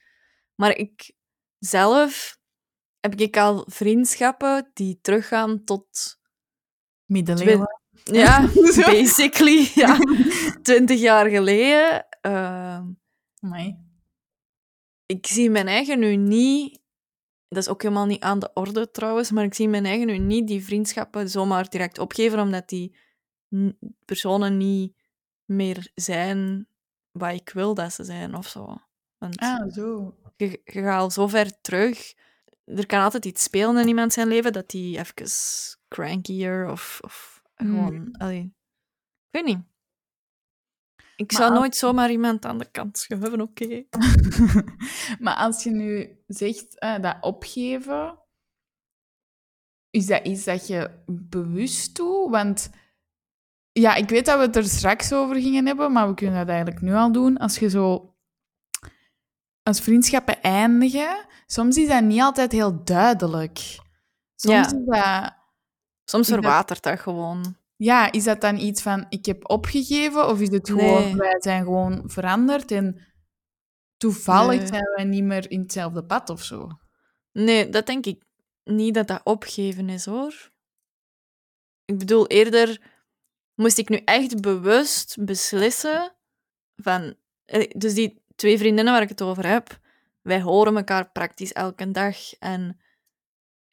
maar 0.56 0.76
ik 0.78 1.12
zelf 1.60 2.38
heb 3.02 3.16
ik 3.16 3.38
al 3.38 3.66
vriendschappen 3.68 4.70
die 4.74 5.00
teruggaan 5.02 5.64
tot... 5.64 6.20
Middeleeuwen. 7.06 7.80
Ja, 8.04 8.50
basically, 8.86 9.72
ja. 9.76 9.98
Twintig 10.64 11.00
jaar 11.00 11.30
geleden. 11.30 12.06
Amai. 13.42 13.78
ik 15.06 15.28
zie 15.28 15.50
mijn 15.50 15.68
eigen 15.68 16.00
nu 16.00 16.16
niet... 16.16 16.80
Dat 17.48 17.64
is 17.64 17.70
ook 17.70 17.82
helemaal 17.82 18.06
niet 18.06 18.22
aan 18.22 18.40
de 18.40 18.52
orde 18.54 18.92
trouwens, 18.92 19.32
maar 19.32 19.44
ik 19.44 19.54
zie 19.54 19.68
mijn 19.68 19.86
eigen 19.86 20.08
nu 20.08 20.18
niet 20.18 20.48
die 20.48 20.64
vriendschappen 20.64 21.30
zomaar 21.30 21.70
direct 21.70 22.00
opgeven, 22.00 22.40
omdat 22.40 22.70
die 22.70 22.96
personen 24.06 24.58
niet 24.58 24.96
meer 25.46 25.92
zijn 25.96 26.68
wat 27.12 27.34
ik 27.34 27.50
wil 27.50 27.74
dat 27.74 27.94
ze 27.94 28.04
zijn 28.04 28.36
of 28.36 28.48
zo. 28.48 28.76
Want 29.18 29.38
Ah, 29.40 29.72
zo. 29.74 30.16
je, 30.36 30.62
je 30.64 30.82
gaat 30.82 31.02
al 31.02 31.12
zo 31.12 31.28
ver 31.28 31.62
terug. 31.62 32.14
Er 32.66 32.86
kan 32.86 33.02
altijd 33.02 33.26
iets 33.26 33.44
spelen 33.44 33.78
in 33.78 33.88
iemand 33.88 34.14
zijn 34.14 34.28
leven 34.28 34.54
dat 34.54 34.70
die 34.70 34.98
even 34.98 35.30
crankier 35.88 36.70
of, 36.70 37.00
of 37.04 37.42
Mm. 37.56 37.68
gewoon... 37.68 38.12
allee, 38.18 38.42
ik 39.30 39.32
weet 39.32 39.46
niet. 39.46 39.60
Ik 41.16 41.32
Maar 41.32 41.40
zou 41.42 41.50
als- 41.52 41.60
nooit 41.60 41.76
zomaar 41.76 42.12
iemand 42.12 42.46
aan 42.46 42.58
de 42.58 42.72
kant 42.72 42.98
schuiven, 42.98 43.42
oké. 43.42 43.84
maar 45.24 45.36
als 45.36 45.64
je 45.64 45.70
nu 45.72 46.20
zegt 46.28 46.80
eh, 46.80 47.00
dat 47.00 47.18
opgeven, 47.22 48.20
is 49.90 50.06
dat 50.08 50.26
iets 50.28 50.44
dat 50.44 50.68
je 50.68 51.04
bewust 51.06 51.96
doet? 51.96 52.30
Want 52.30 52.70
ja, 53.72 53.96
ik 53.96 54.10
weet 54.10 54.26
dat 54.26 54.38
we 54.40 54.46
het 54.46 54.56
er 54.56 54.64
straks 54.66 55.14
over 55.14 55.36
gingen 55.36 55.66
hebben, 55.66 55.92
maar 55.92 56.08
we 56.08 56.14
kunnen 56.14 56.38
dat 56.40 56.48
eigenlijk 56.48 56.82
nu 56.82 56.94
al 56.94 57.12
doen. 57.12 57.38
Als 57.38 57.60
je 57.60 57.70
zo 57.70 58.11
als 59.72 59.82
vriendschappen 59.82 60.42
eindigen, 60.42 61.26
soms 61.46 61.78
is 61.78 61.88
dat 61.88 62.04
niet 62.04 62.22
altijd 62.22 62.52
heel 62.52 62.84
duidelijk. 62.84 63.58
Soms 64.36 64.54
Ja. 64.54 64.66
is 64.66 64.74
dat 64.86 65.40
Soms 66.06 66.28
verwatert 66.28 66.84
dat 66.84 67.00
gewoon. 67.00 67.56
Ja, 67.76 68.12
is 68.12 68.24
dat 68.24 68.42
dan 68.42 68.58
iets 68.58 68.82
van 68.82 69.06
ik 69.10 69.26
heb 69.26 69.50
opgegeven 69.50 70.28
of 70.30 70.40
is 70.40 70.50
het 70.50 70.70
gewoon 70.70 71.04
Nee. 71.04 71.16
wij 71.16 71.36
zijn 71.40 71.64
gewoon 71.64 72.04
veranderd 72.06 72.72
en 72.72 73.14
toevallig 73.98 74.58
Nee. 74.60 74.68
zijn 74.68 74.92
wij 74.96 75.06
niet 75.06 75.24
meer 75.24 75.52
in 75.52 75.62
hetzelfde 75.62 76.04
pad 76.06 76.30
of 76.30 76.44
zo? 76.44 76.68
Nee, 77.32 77.70
dat 77.70 77.86
denk 77.86 78.06
ik 78.06 78.24
niet 78.64 78.94
dat 78.94 79.08
dat 79.08 79.22
opgeven 79.24 79.90
is, 79.90 80.06
hoor. 80.06 80.52
Ik 81.86 81.98
bedoel, 81.98 82.28
eerder 82.28 82.82
moest 83.56 83.78
ik 83.78 83.90
nu 83.90 83.96
echt 84.06 84.42
bewust 84.42 85.18
beslissen 85.26 86.16
van... 86.76 87.16
eh, 87.46 87.70
Dus 87.78 87.94
die 87.94 88.21
twee 88.42 88.58
vriendinnen 88.58 88.94
waar 88.94 89.02
ik 89.02 89.10
het 89.10 89.22
over 89.22 89.48
heb, 89.48 89.80
wij 90.22 90.42
horen 90.42 90.76
elkaar 90.76 91.12
praktisch 91.12 91.52
elke 91.54 91.92
dag. 91.92 92.34
En 92.40 92.80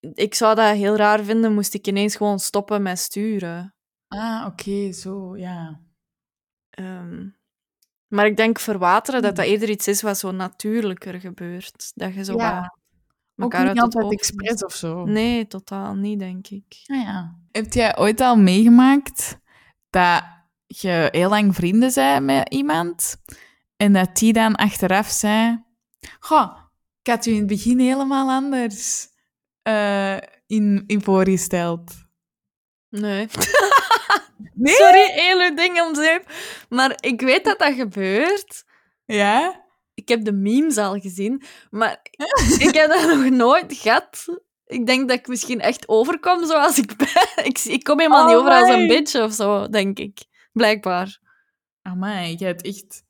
ik 0.01 0.35
zou 0.35 0.55
dat 0.55 0.77
heel 0.77 0.97
raar 0.97 1.23
vinden, 1.25 1.55
moest 1.55 1.75
ik 1.75 1.87
ineens 1.87 2.17
gewoon 2.17 2.39
stoppen 2.39 2.83
met 2.83 2.99
sturen. 2.99 3.75
Ah, 4.09 4.47
oké, 4.47 4.93
zo, 4.93 5.37
ja. 5.37 5.81
Ehm, 6.71 7.27
maar 8.07 8.27
ik 8.27 8.37
denk 8.37 8.59
verwateren, 8.59 9.23
dat 9.23 9.37
dat 9.37 9.45
Hmm. 9.45 9.55
eerder 9.55 9.71
iets 9.71 9.89
is 9.89 10.03
wat 10.03 10.19
zo 10.19 10.31
natuurlijker 10.31 11.21
gebeurt. 11.21 11.93
Dat 11.95 12.15
je 12.15 12.25
zo 12.25 12.37
Ja, 12.37 12.61
wat 12.61 13.47
Ook 13.47 13.53
elkaar 13.53 13.73
niet 13.75 13.83
altijd 13.83 14.13
expres 14.13 14.65
of 14.65 14.75
zo. 14.75 15.05
Nee, 15.05 15.47
totaal 15.47 15.95
niet, 15.95 16.19
denk 16.19 16.47
ik. 16.49 16.83
Ah, 16.87 17.03
ja. 17.03 17.39
Heb 17.53 17.73
jij 17.73 17.99
ooit 17.99 18.21
al 18.21 18.37
meegemaakt 18.37 19.39
dat 19.91 20.23
je 20.67 21.09
heel 21.11 21.29
lang 21.29 21.55
vrienden 21.55 21.93
bent 21.95 22.25
met 22.25 22.49
iemand 22.49 23.17
en 23.79 23.93
dat 23.93 24.17
die 24.17 24.33
dan 24.33 24.55
achteraf 24.55 25.09
zei: 25.09 25.65
Goh, 26.21 26.57
ik 27.03 27.11
had 27.11 27.27
u 27.27 27.31
in 27.31 27.39
het 27.39 27.47
begin 27.47 27.79
helemaal 27.79 28.31
anders 28.31 29.09
eh, 29.63 30.17
in, 30.47 30.85
in 30.87 31.03
voorgesteld. 31.03 31.93
Nee. 32.89 33.27
Nee? 34.55 34.75
Sorry, 34.75 35.11
hele 35.11 35.55
ding 35.55 35.81
om 35.81 35.95
zeep. 35.95 36.33
Maar 36.69 36.97
ik 37.01 37.21
weet 37.21 37.45
dat 37.45 37.59
dat 37.59 37.75
gebeurt. 37.75 38.65
Ja? 39.05 39.65
Ik 39.95 40.09
heb 40.09 40.25
de 40.25 40.33
memes 40.33 40.77
al 40.77 40.99
gezien, 40.99 41.43
maar 41.71 42.01
ik 42.67 42.75
heb 42.75 42.89
dat 42.89 43.15
nog 43.15 43.31
nooit 43.31 43.75
gehad. 43.77 44.25
Ik 44.67 44.87
denk 44.87 45.09
dat 45.09 45.19
ik 45.19 45.27
misschien 45.27 45.61
echt 45.61 45.89
overkom 45.89 46.47
zoals 46.47 46.79
ik 46.79 46.97
ben. 46.97 47.47
Ik, 47.51 47.59
ik 47.59 47.85
kom 47.85 47.99
helemaal 47.99 48.27
niet 48.27 48.37
over 48.37 48.51
als 48.51 48.69
een 48.69 48.87
bitch 48.87 49.15
of 49.15 49.33
zo, 49.33 49.69
denk 49.69 49.99
ik. 49.99 50.19
Blijkbaar. 50.53 51.19
Amai, 51.83 52.35
jij 52.35 52.49
hebt 52.49 52.63
echt... 52.63 53.03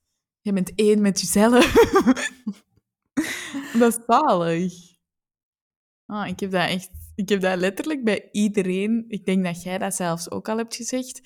Je 0.48 0.54
bent 0.54 0.72
één 0.74 1.00
met 1.00 1.20
jezelf. 1.20 1.72
dat 3.78 3.92
is 3.92 3.98
zalig. 4.06 4.72
Ah, 6.06 6.28
ik 6.28 6.40
heb 6.40 6.50
dat 6.50 6.68
echt... 6.68 6.90
Ik 7.14 7.28
heb 7.28 7.40
dat 7.40 7.58
letterlijk 7.58 8.04
bij 8.04 8.28
iedereen... 8.32 9.04
Ik 9.08 9.24
denk 9.24 9.44
dat 9.44 9.62
jij 9.62 9.78
dat 9.78 9.94
zelfs 9.94 10.30
ook 10.30 10.48
al 10.48 10.56
hebt 10.56 10.76
gezegd. 10.76 11.18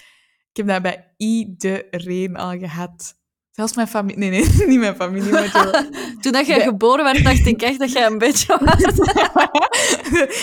Ik 0.50 0.56
heb 0.56 0.66
dat 0.66 0.82
bij 0.82 1.14
iedereen 1.16 2.36
al 2.36 2.58
gehad. 2.58 3.14
Zelfs 3.50 3.74
mijn 3.74 3.88
familie... 3.88 4.18
Nee, 4.18 4.30
nee, 4.30 4.66
niet 4.68 4.78
mijn 4.78 4.96
familie, 4.96 5.30
maar. 5.30 5.86
Toen 6.20 6.32
dat 6.32 6.46
jij 6.46 6.60
geboren 6.60 7.04
werd, 7.04 7.24
dacht 7.24 7.46
ik 7.46 7.62
echt 7.62 7.78
dat 7.78 7.92
jij 7.92 8.06
een 8.06 8.18
beetje 8.18 8.58
was. 8.64 8.98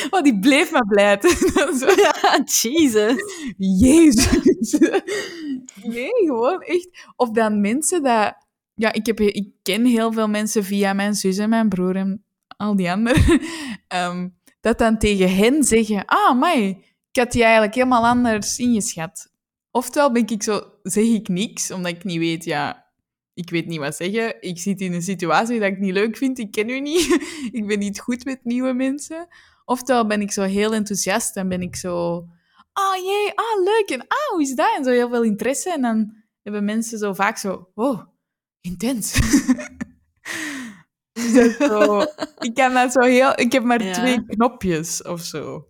oh, 0.09 0.21
die 0.21 0.39
bleef 0.39 0.71
maar 0.71 0.87
blijten. 0.87 1.29
Ja, 1.95 2.43
Jesus. 2.45 3.23
Jezus. 3.57 4.77
Nee, 5.83 6.25
gewoon 6.25 6.61
echt. 6.61 6.89
Of 7.15 7.29
dan 7.29 7.61
mensen 7.61 8.03
dat... 8.03 8.47
Ja, 8.79 8.93
ik, 8.93 9.05
heb, 9.05 9.19
ik 9.19 9.49
ken 9.63 9.85
heel 9.85 10.13
veel 10.13 10.27
mensen 10.27 10.63
via 10.63 10.93
mijn 10.93 11.15
zus 11.15 11.37
en 11.37 11.49
mijn 11.49 11.69
broer 11.69 11.95
en 11.95 12.23
al 12.57 12.75
die 12.75 12.91
anderen. 12.91 13.41
Ehm, 13.87 14.29
dat 14.61 14.77
dan 14.77 14.97
tegen 14.97 15.35
hen 15.35 15.63
zeggen... 15.63 16.05
Ah, 16.05 16.39
mai, 16.39 16.69
ik 17.11 17.19
had 17.19 17.31
die 17.31 17.43
eigenlijk 17.43 17.73
helemaal 17.73 18.07
anders 18.07 18.59
ingeschat. 18.59 19.31
Oftewel 19.71 20.11
ben 20.11 20.27
ik 20.27 20.43
zo... 20.43 20.61
Zeg 20.83 21.03
ik 21.03 21.27
niks, 21.27 21.71
omdat 21.71 21.91
ik 21.91 22.03
niet 22.03 22.17
weet... 22.17 22.43
Ja, 22.43 22.85
ik 23.33 23.49
weet 23.49 23.65
niet 23.67 23.79
wat 23.79 23.95
zeggen. 23.95 24.41
Ik 24.41 24.59
zit 24.59 24.81
in 24.81 24.93
een 24.93 25.01
situatie 25.01 25.59
dat 25.59 25.69
ik 25.69 25.79
niet 25.79 25.93
leuk 25.93 26.17
vind. 26.17 26.39
Ik 26.39 26.51
ken 26.51 26.69
u 26.69 26.79
niet. 26.79 27.07
ik 27.59 27.67
ben 27.67 27.79
niet 27.79 27.99
goed 27.99 28.25
met 28.25 28.39
nieuwe 28.43 28.73
mensen. 28.73 29.27
Oftewel 29.65 30.07
ben 30.07 30.21
ik 30.21 30.31
zo 30.31 30.43
heel 30.43 30.73
enthousiast 30.73 31.35
en 31.35 31.49
ben 31.49 31.61
ik 31.61 31.75
zo... 31.75 32.25
Ah, 32.73 32.95
jee, 32.95 33.31
ah, 33.35 33.63
leuk. 33.63 33.89
En 33.89 34.07
ah, 34.07 34.29
hoe 34.31 34.41
is 34.41 34.55
dat? 34.55 34.75
En 34.77 34.83
zo 34.83 34.91
heel 34.91 35.09
veel 35.09 35.23
interesse. 35.23 35.71
En 35.73 35.81
dan 35.81 36.13
hebben 36.43 36.65
mensen 36.65 36.97
zo 36.97 37.13
vaak 37.13 37.37
zo... 37.37 37.69
Oh, 37.75 38.01
intens. 38.61 39.13
Dus 41.13 41.57
zo, 41.57 42.01
ik 42.39 42.53
kan 42.53 42.73
dat 42.73 42.91
zo 42.91 42.99
heel... 43.01 43.39
Ik 43.39 43.51
heb 43.51 43.63
maar 43.63 43.83
Ja. 43.83 43.93
twee 43.93 44.25
knopjes 44.25 45.01
of 45.03 45.21
zo. 45.21 45.67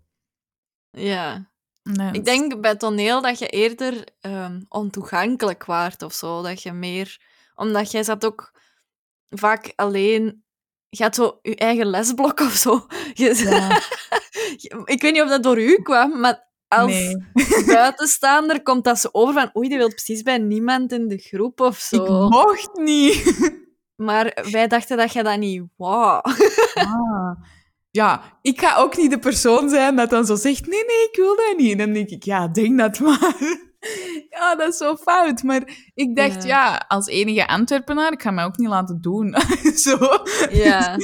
Ja. 0.90 1.52
Nee, 1.84 2.12
Ik 2.12 2.26
denk 2.26 2.62
bij 2.62 2.76
toneel 2.76 3.22
dat 3.22 3.40
je 3.40 3.48
eerder 3.48 4.04
ehm, 4.20 4.62
ontoegankelijk 4.68 5.66
waart 5.66 6.02
of 6.02 6.14
zo. 6.14 6.42
Dat 6.42 6.62
je 6.62 6.72
meer... 6.72 7.22
Omdat 7.56 7.92
jij 7.92 8.04
zat 8.04 8.26
ook 8.26 8.60
vaak 9.30 9.74
alleen... 9.76 10.44
Je 10.90 11.04
had 11.04 11.16
zo 11.16 11.40
je 11.42 11.56
eigen 11.56 11.86
lesblok 11.86 12.40
of 12.40 12.54
zo. 12.54 12.86
Je- 13.14 13.36
Ja. 13.36 13.82
ik 14.94 15.02
weet 15.02 15.14
niet 15.14 15.22
of 15.22 15.30
dat 15.30 15.44
door 15.44 15.60
u 15.60 15.82
kwam, 15.82 16.20
maar 16.20 16.49
als 16.70 16.92
Nee. 16.92 17.16
buitenstaander 17.66 18.62
komt 18.64 18.84
dat 18.84 19.00
zo 19.00 19.10
over 19.12 19.34
van 19.34 19.52
oei, 19.58 19.70
die 19.70 19.78
wil 19.78 19.88
precies 19.90 20.22
bij 20.22 20.38
niemand 20.38 20.92
in 20.92 21.08
de 21.08 21.18
groep 21.18 21.60
of 21.60 21.78
Ik 21.92 22.00
zo. 22.00 22.30
mocht 22.30 22.70
niet. 22.74 23.24
Maar 23.96 24.48
wij 24.52 24.68
dachten 24.68 24.98
dat 24.98 25.14
je 25.14 25.24
dat 25.24 25.38
niet 25.40 25.64
wou. 25.76 26.22
Ah. 26.74 27.32
Ja, 27.92 28.22
ik 28.42 28.60
ga 28.60 28.76
ook 28.78 28.98
niet 28.98 29.12
de 29.12 29.20
persoon 29.20 29.70
zijn 29.70 29.96
dat 29.96 30.10
dan 30.10 30.26
zo 30.26 30.36
zegt, 30.36 30.68
nee, 30.68 30.86
nee, 30.86 31.08
ik 31.12 31.16
wil 31.16 31.36
dat 31.36 31.54
niet. 31.58 31.72
En 31.72 31.78
dan 31.78 31.94
denk 31.94 32.10
ik, 32.10 32.24
ja, 32.24 32.48
denk 32.48 32.78
dat 32.78 33.00
maar. 33.00 33.69
Ja, 34.30 34.56
dat 34.56 34.70
is 34.70 34.78
zo 34.78 34.96
fout. 34.96 35.44
Maar 35.44 35.92
ik 35.94 36.16
dacht, 36.16 36.44
Ja. 36.44 36.50
ja, 36.50 36.86
als 36.88 37.08
enige 37.08 37.48
Antwerpenaar, 37.48 38.12
ik 38.12 38.22
ga 38.22 38.32
mij 38.32 38.44
ook 38.44 38.58
niet 38.58 38.68
laten 38.68 39.02
doen. 39.02 39.36
zo. 39.86 39.98
Ja. 40.52 40.98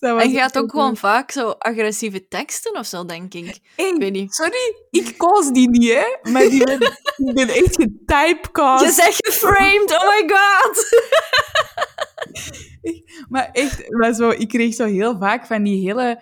En 0.00 0.30
je 0.30 0.40
had 0.40 0.58
ook 0.58 0.70
gewoon 0.70 0.96
vaak 0.96 1.30
zo 1.30 1.48
agressieve 1.50 2.28
teksten 2.28 2.78
of 2.78 2.86
zo, 2.86 3.04
denk 3.04 3.34
ik. 3.34 3.58
Ik 3.76 3.94
weet 3.98 4.12
niet. 4.12 4.34
Sorry, 4.34 4.86
ik 4.90 5.14
koos 5.16 5.50
die 5.52 5.70
niet, 5.70 5.92
hè. 5.92 6.30
Maar 6.32 6.42
die 6.42 6.64
ben, 6.64 6.80
ik 7.16 7.34
ben 7.34 7.48
echt 7.48 7.76
getypecast. 7.76 8.84
Je 8.84 8.90
zegt 8.90 9.26
geframed, 9.26 9.90
oh 9.92 10.08
my 10.08 10.28
god! 10.28 10.86
Maar 13.28 13.48
echt, 13.52 13.90
maar 13.90 14.12
zo, 14.12 14.30
ik 14.30 14.48
kreeg 14.48 14.74
zo 14.74 14.84
heel 14.84 15.18
vaak 15.18 15.46
van 15.46 15.62
die 15.62 15.86
hele... 15.86 16.20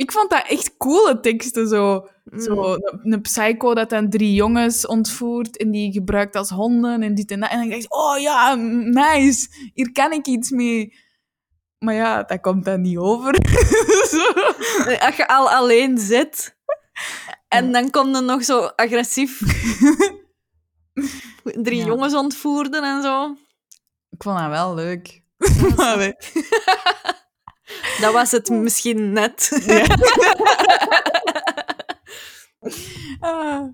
Ik 0.00 0.12
vond 0.12 0.30
dat 0.30 0.44
echt 0.48 0.76
coole 0.76 1.20
teksten, 1.20 1.68
zo. 1.68 2.08
Zo, 2.38 2.54
Mm. 2.54 2.62
een, 3.02 3.12
een 3.12 3.20
psycho 3.20 3.74
dat 3.74 3.90
dan 3.90 4.10
drie 4.10 4.34
jongens 4.34 4.86
ontvoert 4.86 5.56
en 5.56 5.70
die 5.70 5.92
gebruikt 5.92 6.36
als 6.36 6.50
honden 6.50 7.02
en 7.02 7.14
dit 7.14 7.30
en 7.30 7.40
dat. 7.40 7.50
En 7.50 7.58
dan 7.58 7.68
dacht 7.68 7.84
ik, 7.84 7.94
oh 7.94 8.18
ja, 8.18 8.54
nice, 8.84 9.48
hier 9.74 9.92
kan 9.92 10.12
ik 10.12 10.26
iets 10.26 10.50
mee. 10.50 10.94
Maar 11.78 11.94
ja, 11.94 12.22
dat 12.22 12.40
komt 12.40 12.64
dan 12.64 12.80
niet 12.80 12.96
over. 12.98 13.34
Zo. 14.10 14.32
Als 14.98 15.16
je 15.16 15.28
al 15.28 15.50
alleen 15.50 15.98
zit 15.98 16.56
en 17.48 17.72
dan 17.72 17.90
komt 17.90 18.16
er 18.16 18.22
nog 18.24 18.44
zo 18.44 18.58
agressief 18.60 19.38
drie 21.62 21.78
Ja. 21.78 21.84
jongens 21.86 22.14
ontvoerden 22.14 22.82
en 22.84 23.02
zo. 23.02 23.36
ik 24.10 24.22
vond 24.22 24.38
dat 24.38 24.48
wel 24.48 24.74
leuk. 24.74 25.22
Dat 28.00 28.12
was 28.12 28.30
het 28.30 28.48
misschien 28.48 29.12
net. 29.12 29.48
Ah. 33.20 33.68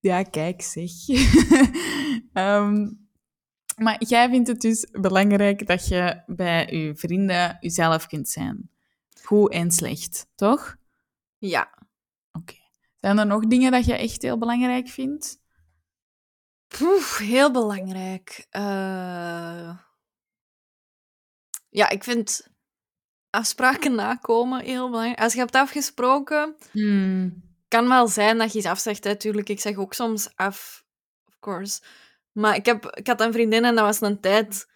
Ja, 0.00 0.22
kijk 0.22 0.62
zeg. 0.62 0.90
Ehm, 2.32 2.90
maar 3.76 3.96
jij 4.04 4.28
vindt 4.28 4.48
het 4.48 4.60
dus 4.60 4.86
belangrijk 4.90 5.66
dat 5.66 5.88
je 5.88 6.22
bij 6.26 6.66
je 6.66 6.96
vrienden 6.96 7.56
jezelf 7.60 8.06
kunt 8.06 8.28
zijn. 8.28 8.70
Goed 9.22 9.52
en 9.52 9.70
slecht, 9.70 10.26
toch? 10.34 10.76
Ja. 11.38 11.74
Oké. 12.32 12.54
Zijn 13.00 13.18
er 13.18 13.26
nog 13.26 13.46
dingen 13.46 13.72
dat 13.72 13.84
je 13.84 13.94
echt 13.94 14.22
heel 14.22 14.38
belangrijk 14.38 14.88
vindt? 14.88 15.40
Poef, 16.78 17.18
heel 17.18 17.50
belangrijk. 17.50 18.46
Eh, 18.50 19.76
Ja, 21.68 21.88
ik 21.88 22.04
vind 22.04 22.48
afspraken 23.30 23.94
nakomen 23.94 24.60
heel 24.64 24.90
belangrijk. 24.90 25.20
Als 25.20 25.32
je 25.32 25.38
hebt 25.38 25.54
afgesproken, 25.54 26.56
kan 27.68 27.88
wel 27.88 28.08
zijn 28.08 28.38
dat 28.38 28.52
je 28.52 28.58
iets 28.58 28.66
afzegt, 28.66 29.04
natuurlijk. 29.04 29.48
Ik 29.48 29.60
zeg 29.60 29.76
ook 29.76 29.94
soms 29.94 30.36
af, 30.36 30.84
of 31.26 31.36
course. 31.40 31.80
Maar 32.32 32.56
ik, 32.56 32.66
heb, 32.66 32.84
ik 32.86 33.06
had 33.06 33.20
een 33.20 33.32
vriendin 33.32 33.64
en 33.64 33.74
dat 33.74 33.84
was 33.84 34.00
een 34.00 34.20
tijd, 34.20 34.66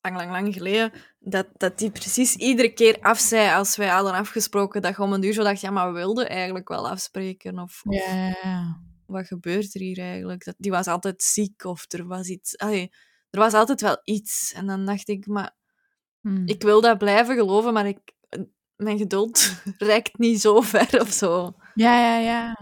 lang, 0.00 0.16
lang, 0.16 0.30
lang 0.30 0.54
geleden, 0.54 0.92
dat, 1.18 1.46
dat 1.56 1.78
die 1.78 1.90
precies 1.90 2.36
iedere 2.36 2.72
keer 2.72 2.98
af 3.00 3.18
zei 3.18 3.54
als 3.54 3.76
wij 3.76 3.88
hadden 3.88 4.12
afgesproken, 4.12 4.82
dat 4.82 4.96
je 4.96 5.02
om 5.02 5.12
een 5.12 5.22
uur 5.24 5.32
zo 5.32 5.42
dacht, 5.42 5.60
ja, 5.60 5.70
maar 5.70 5.86
we 5.92 5.98
wilden 5.98 6.28
eigenlijk 6.28 6.68
wel 6.68 6.88
afspreken. 6.88 7.58
Of, 7.58 7.80
of 7.84 7.94
Ja. 7.94 8.80
wat 9.06 9.26
gebeurt 9.26 9.74
er 9.74 9.80
hier 9.80 9.98
eigenlijk? 9.98 10.44
Dat, 10.44 10.54
die 10.58 10.70
was 10.70 10.86
altijd 10.86 11.22
ziek 11.22 11.64
of 11.64 11.84
er 11.92 12.06
was 12.06 12.28
iets... 12.28 12.58
Allee, 12.58 12.90
er 13.30 13.40
was 13.40 13.52
altijd 13.52 13.80
wel 13.80 14.00
iets. 14.04 14.52
En 14.52 14.66
dan 14.66 14.84
dacht 14.84 15.08
ik, 15.08 15.26
maar 15.26 15.55
Hm. 16.26 16.42
ik 16.46 16.62
wil 16.62 16.80
dat 16.80 16.98
blijven 16.98 17.36
geloven, 17.36 17.72
maar 17.72 17.86
ik, 17.86 17.98
mijn 18.76 18.98
geduld 18.98 19.52
reikt 19.78 20.18
niet 20.18 20.40
zo 20.40 20.60
ver 20.60 21.00
of 21.00 21.10
zo. 21.12 21.54
Ja, 21.74 21.98
ja, 22.00 22.18
ja. 22.18 22.56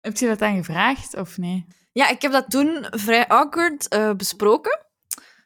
Heb 0.00 0.16
je 0.16 0.26
dat 0.26 0.38
dan 0.38 0.56
gevraagd 0.56 1.16
of 1.16 1.38
nee? 1.38 1.66
Ja, 1.92 2.08
ik 2.08 2.22
heb 2.22 2.32
dat 2.32 2.50
toen 2.50 2.86
vrij 2.90 3.28
awkward 3.28 3.88
eh, 3.88 4.12
besproken. 4.12 4.86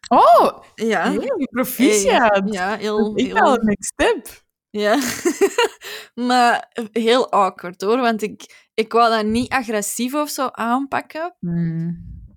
Oh, 0.08 0.62
Ja. 0.74 1.12
hey, 1.12 1.46
proficiat. 1.50 2.38
Hey, 2.38 2.42
ja, 2.44 2.70
Dat 2.70 2.78
heel... 2.80 3.14
is 3.14 3.24
echt 3.24 3.38
heel 3.38 3.58
een 3.58 3.76
step. 3.78 4.44
Ja. 4.70 4.98
maar 6.28 6.68
heel 6.92 7.30
awkward 7.32 7.80
hoor, 7.80 7.98
want 7.98 8.22
ik, 8.22 8.68
ik 8.74 8.92
wou 8.92 9.10
dat 9.10 9.24
niet 9.24 9.52
agressief 9.52 10.14
of 10.14 10.28
zo 10.28 10.48
aanpakken. 10.52 11.36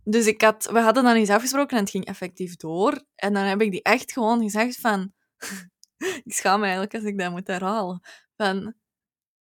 Dus 0.10 0.28
ik 0.28 0.42
had, 0.42 0.70
we 0.72 0.80
hadden 0.80 1.04
dan 1.04 1.18
iets 1.18 1.30
afgesproken 1.30 1.78
en 1.78 1.84
het 1.84 1.92
ging 1.92 2.06
effectief 2.06 2.56
door. 2.56 3.04
En 3.16 3.34
dan 3.34 3.44
heb 3.44 3.62
ik 3.62 3.72
die 3.72 3.82
echt 3.82 4.12
gewoon 4.12 4.42
gezegd 4.42 4.80
van... 4.80 5.14
ik 6.26 6.34
schaam 6.34 6.60
me 6.60 6.64
eigenlijk 6.64 6.94
als 6.94 7.04
ik 7.04 7.20
dat 7.20 7.32
moet 7.32 7.48
herhalen. 7.48 8.02
Van, 8.38 8.74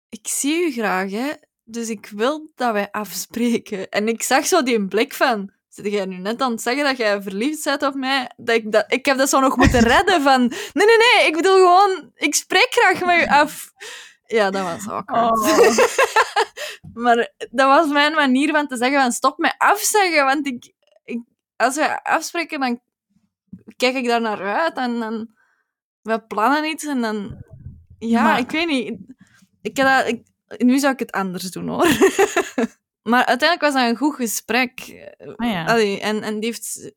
ik 0.09 0.27
zie 0.27 0.65
u 0.65 0.71
graag, 0.71 1.11
hè. 1.11 1.31
Dus 1.63 1.89
ik 1.89 2.05
wil 2.05 2.51
dat 2.55 2.73
wij 2.73 2.91
afspreken. 2.91 3.89
En 3.89 4.07
ik 4.07 4.23
zag 4.23 4.45
zo 4.45 4.63
die 4.63 4.87
blik 4.87 5.13
van... 5.13 5.53
Zit 5.67 5.91
jij 5.91 6.05
nu 6.05 6.17
net 6.17 6.41
aan 6.41 6.51
het 6.51 6.61
zeggen 6.61 6.83
dat 6.83 6.97
jij 6.97 7.21
verliefd 7.21 7.63
bent 7.63 7.83
op 7.83 7.93
mij? 7.93 8.31
Dat 8.37 8.55
ik, 8.55 8.71
dat, 8.71 8.85
ik 8.87 9.05
heb 9.05 9.17
dat 9.17 9.29
zo 9.29 9.39
nog 9.39 9.57
moeten 9.57 9.81
redden 9.93 10.21
van... 10.21 10.39
Nee, 10.73 10.85
nee, 10.85 10.97
nee, 10.97 11.27
ik 11.27 11.33
bedoel 11.35 11.55
gewoon... 11.55 12.11
Ik 12.15 12.35
spreek 12.35 12.67
graag 12.69 13.05
met 13.05 13.21
u 13.21 13.25
af. 13.27 13.71
Ja, 14.25 14.49
dat 14.51 14.63
was 14.63 14.87
awkward. 14.87 15.31
Oh. 15.31 15.77
Maar 16.93 17.33
dat 17.51 17.67
was 17.67 17.87
mijn 17.91 18.13
manier 18.13 18.51
van 18.51 18.67
te 18.67 18.77
zeggen 18.77 19.01
van 19.01 19.11
stop 19.11 19.37
met 19.37 19.55
afzeggen. 19.57 20.25
Want 20.25 20.47
ik, 20.47 20.73
ik, 21.03 21.21
als 21.55 21.75
we 21.75 22.03
afspreken, 22.03 22.59
dan 22.59 22.81
kijk 23.75 23.95
ik 23.95 24.05
daar 24.05 24.21
naar 24.21 24.59
uit 24.61 24.77
en 24.77 24.99
dan 24.99 25.35
we 26.01 26.21
plannen 26.21 26.65
iets 26.65 26.85
en 26.85 27.01
dan... 27.01 27.43
Ja, 27.99 28.23
Maar- 28.23 28.39
ik 28.39 28.51
weet 28.51 28.67
niet. 28.67 28.99
Ik 29.61 29.77
heb 29.77 29.87
dat, 29.87 30.07
ik, 30.07 30.23
nu 30.65 30.79
zou 30.79 30.93
ik 30.93 30.99
het 30.99 31.11
anders 31.11 31.51
doen, 31.51 31.67
hoor. 31.67 31.87
maar 33.11 33.25
uiteindelijk 33.25 33.61
was 33.61 33.73
dat 33.73 33.89
een 33.89 33.97
goed 33.97 34.15
gesprek. 34.15 34.79
Ah, 35.35 35.49
ja. 35.51 35.65
Allee, 35.65 35.99
en, 35.99 36.21
en 36.21 36.39
die 36.39 36.49
heeft 36.49 36.91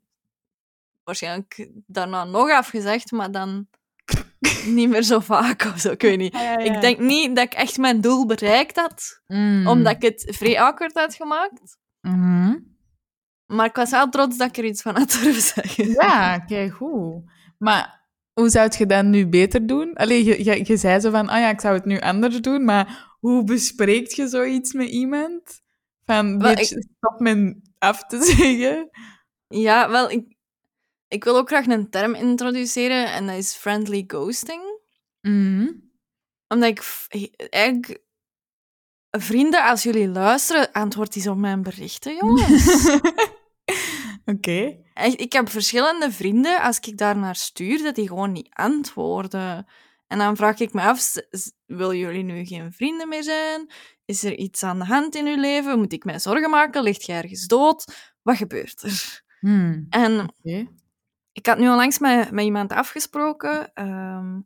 waarschijnlijk 1.04 1.68
daarna 1.86 2.24
nog 2.24 2.50
afgezegd, 2.50 3.10
maar 3.10 3.30
dan 3.30 3.68
niet 4.66 4.88
meer 4.88 5.02
zo 5.02 5.18
vaak 5.20 5.64
of 5.64 5.78
zo. 5.80 5.90
Ik 5.90 6.02
weet 6.02 6.18
niet. 6.18 6.34
Ik 6.58 6.80
denk 6.80 6.98
niet 6.98 7.36
dat 7.36 7.44
ik 7.44 7.52
echt 7.54 7.78
mijn 7.78 8.00
doel 8.00 8.26
bereikt 8.26 8.76
had, 8.76 9.22
Mm. 9.26 9.66
omdat 9.66 9.94
ik 9.94 10.02
het 10.02 10.36
vrij 10.36 10.60
awkward 10.60 10.94
had 10.94 11.14
gemaakt. 11.14 11.76
Mhm. 12.00 12.54
Maar 13.46 13.66
ik 13.66 13.74
was 13.76 13.90
wel 13.90 14.08
trots 14.08 14.36
dat 14.36 14.48
ik 14.48 14.56
er 14.56 14.64
iets 14.64 14.82
van 14.82 14.96
had 14.96 15.18
durven 15.22 15.42
zeggen. 15.42 15.88
Ja, 15.90 16.38
kijk 16.38 16.72
goed. 16.72 17.22
Maar 17.58 18.06
hoe 18.32 18.48
zou 18.48 18.70
je 18.78 18.86
dat 18.86 19.04
nu 19.04 19.26
beter 19.28 19.66
doen? 19.66 19.94
Allee, 19.94 20.24
je, 20.24 20.44
je, 20.44 20.60
je 20.64 20.76
zei 20.76 21.00
zo 21.00 21.10
van, 21.10 21.28
ah 21.28 21.40
ja, 21.40 21.48
ik 21.50 21.60
zou 21.60 21.74
het 21.74 21.84
nu 21.84 21.98
anders 21.98 22.40
doen, 22.40 22.64
maar 22.64 23.16
hoe 23.20 23.44
bespreekt 23.44 24.14
je 24.16 24.28
zoiets 24.28 24.72
met 24.72 24.88
iemand? 24.88 25.60
Van, 26.04 26.38
Wel, 26.38 26.54
beetje 26.54 26.86
stop 26.96 27.20
met 27.20 27.56
af 27.78 28.06
te 28.06 28.22
zeggen. 28.36 28.90
Ja, 29.48 29.90
wel, 29.90 30.10
ik, 30.10 30.36
ik 31.08 31.24
wil 31.24 31.36
ook 31.36 31.48
graag 31.48 31.66
een 31.66 31.90
term 31.90 32.14
introduceren 32.14 33.12
en 33.12 33.26
dat 33.26 33.36
is 33.36 33.54
friendly 33.54 34.04
ghosting. 34.06 34.62
Mhm. 35.20 35.70
Omdat 36.48 36.68
ik 36.68 37.06
eigenlijk... 37.50 38.06
Vrienden, 39.10 39.64
als 39.64 39.82
jullie 39.82 40.08
luisteren, 40.08 40.72
antwoord 40.72 41.16
eens 41.16 41.26
op 41.26 41.36
mijn 41.36 41.62
berichten, 41.62 42.14
jongens. 42.16 42.90
Oké. 44.34 44.76
Ik 45.16 45.32
heb 45.32 45.48
verschillende 45.48 46.12
vrienden, 46.12 46.62
als 46.62 46.78
ik 46.80 46.98
daar 46.98 47.16
naar 47.16 47.36
stuur, 47.36 47.82
dat 47.82 47.94
die 47.94 48.08
gewoon 48.08 48.32
niet 48.32 48.48
antwoorden. 48.52 49.66
En 50.06 50.18
dan 50.18 50.36
vraag 50.36 50.58
ik 50.58 50.72
me 50.72 50.80
af, 50.80 51.12
willen 51.66 51.98
jullie 51.98 52.22
nu 52.22 52.44
geen 52.44 52.72
vrienden 52.72 53.08
meer 53.08 53.22
zijn? 53.22 53.72
Is 54.04 54.24
er 54.24 54.36
iets 54.36 54.62
aan 54.62 54.78
de 54.78 54.84
hand 54.84 55.14
in 55.14 55.26
uw 55.26 55.40
leven? 55.40 55.78
Moet 55.78 55.92
ik 55.92 56.04
mij 56.04 56.18
zorgen 56.18 56.50
maken? 56.50 56.82
Ligt 56.82 57.04
je 57.04 57.12
ergens 57.12 57.46
dood? 57.46 57.84
Wat 58.22 58.36
gebeurt 58.36 58.82
er? 58.82 59.22
Hmm. 59.40 59.86
En. 59.90 60.34
Ik 61.38 61.46
had 61.46 61.58
nu 61.58 61.68
onlangs 61.68 61.98
met, 61.98 62.30
met 62.30 62.44
iemand 62.44 62.72
afgesproken. 62.72 63.74
ehm, 63.74 64.40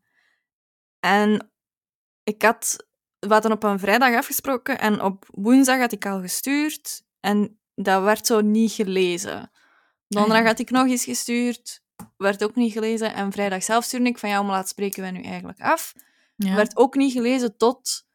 en 1.00 1.52
ik 2.22 2.42
had... 2.42 2.86
We 3.18 3.32
hadden 3.32 3.52
op 3.52 3.62
een 3.62 3.78
vrijdag 3.78 4.14
afgesproken 4.14 4.78
en 4.78 5.00
op 5.00 5.26
woensdag 5.30 5.78
had 5.78 5.92
ik 5.92 6.06
al 6.06 6.20
gestuurd. 6.20 7.02
En 7.20 7.60
dat 7.74 8.02
werd 8.02 8.26
zo 8.26 8.40
niet 8.40 8.72
gelezen. 8.72 9.50
Donderdag 10.08 10.38
Ah, 10.38 10.44
ja. 10.44 10.50
had 10.50 10.58
ik 10.58 10.70
nog 10.70 10.86
eens 10.86 11.04
gestuurd. 11.04 11.82
Werd 12.16 12.44
ook 12.44 12.54
niet 12.54 12.72
gelezen. 12.72 13.14
En 13.14 13.32
vrijdag 13.32 13.62
zelf 13.62 13.84
stuurde 13.84 14.08
ik 14.08 14.18
van 14.18 14.28
ja, 14.28 14.40
om 14.40 14.46
laat 14.46 14.68
spreken 14.68 15.02
wij 15.02 15.10
nu 15.10 15.22
eigenlijk 15.22 15.60
af. 15.60 15.92
Ja. 16.36 16.54
Werd 16.54 16.76
ook 16.76 16.94
niet 16.94 17.12
gelezen 17.12 17.56
tot 17.56 18.06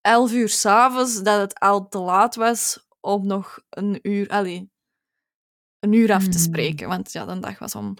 11 0.00 0.32
uur 0.32 0.48
s'avonds, 0.48 1.22
dat 1.22 1.40
het 1.40 1.58
al 1.58 1.88
te 1.88 1.98
laat 1.98 2.34
was 2.34 2.86
om 3.00 3.26
nog 3.26 3.62
een 3.70 3.98
uur, 4.02 4.28
allee, 4.28 4.69
een 5.80 5.92
uur 5.92 6.12
af 6.12 6.24
te 6.24 6.30
Hmm. 6.30 6.38
spreken. 6.38 6.88
Want 6.88 7.12
ja, 7.12 7.24
de 7.24 7.38
dag 7.38 7.58
was 7.58 7.74
om. 7.74 7.94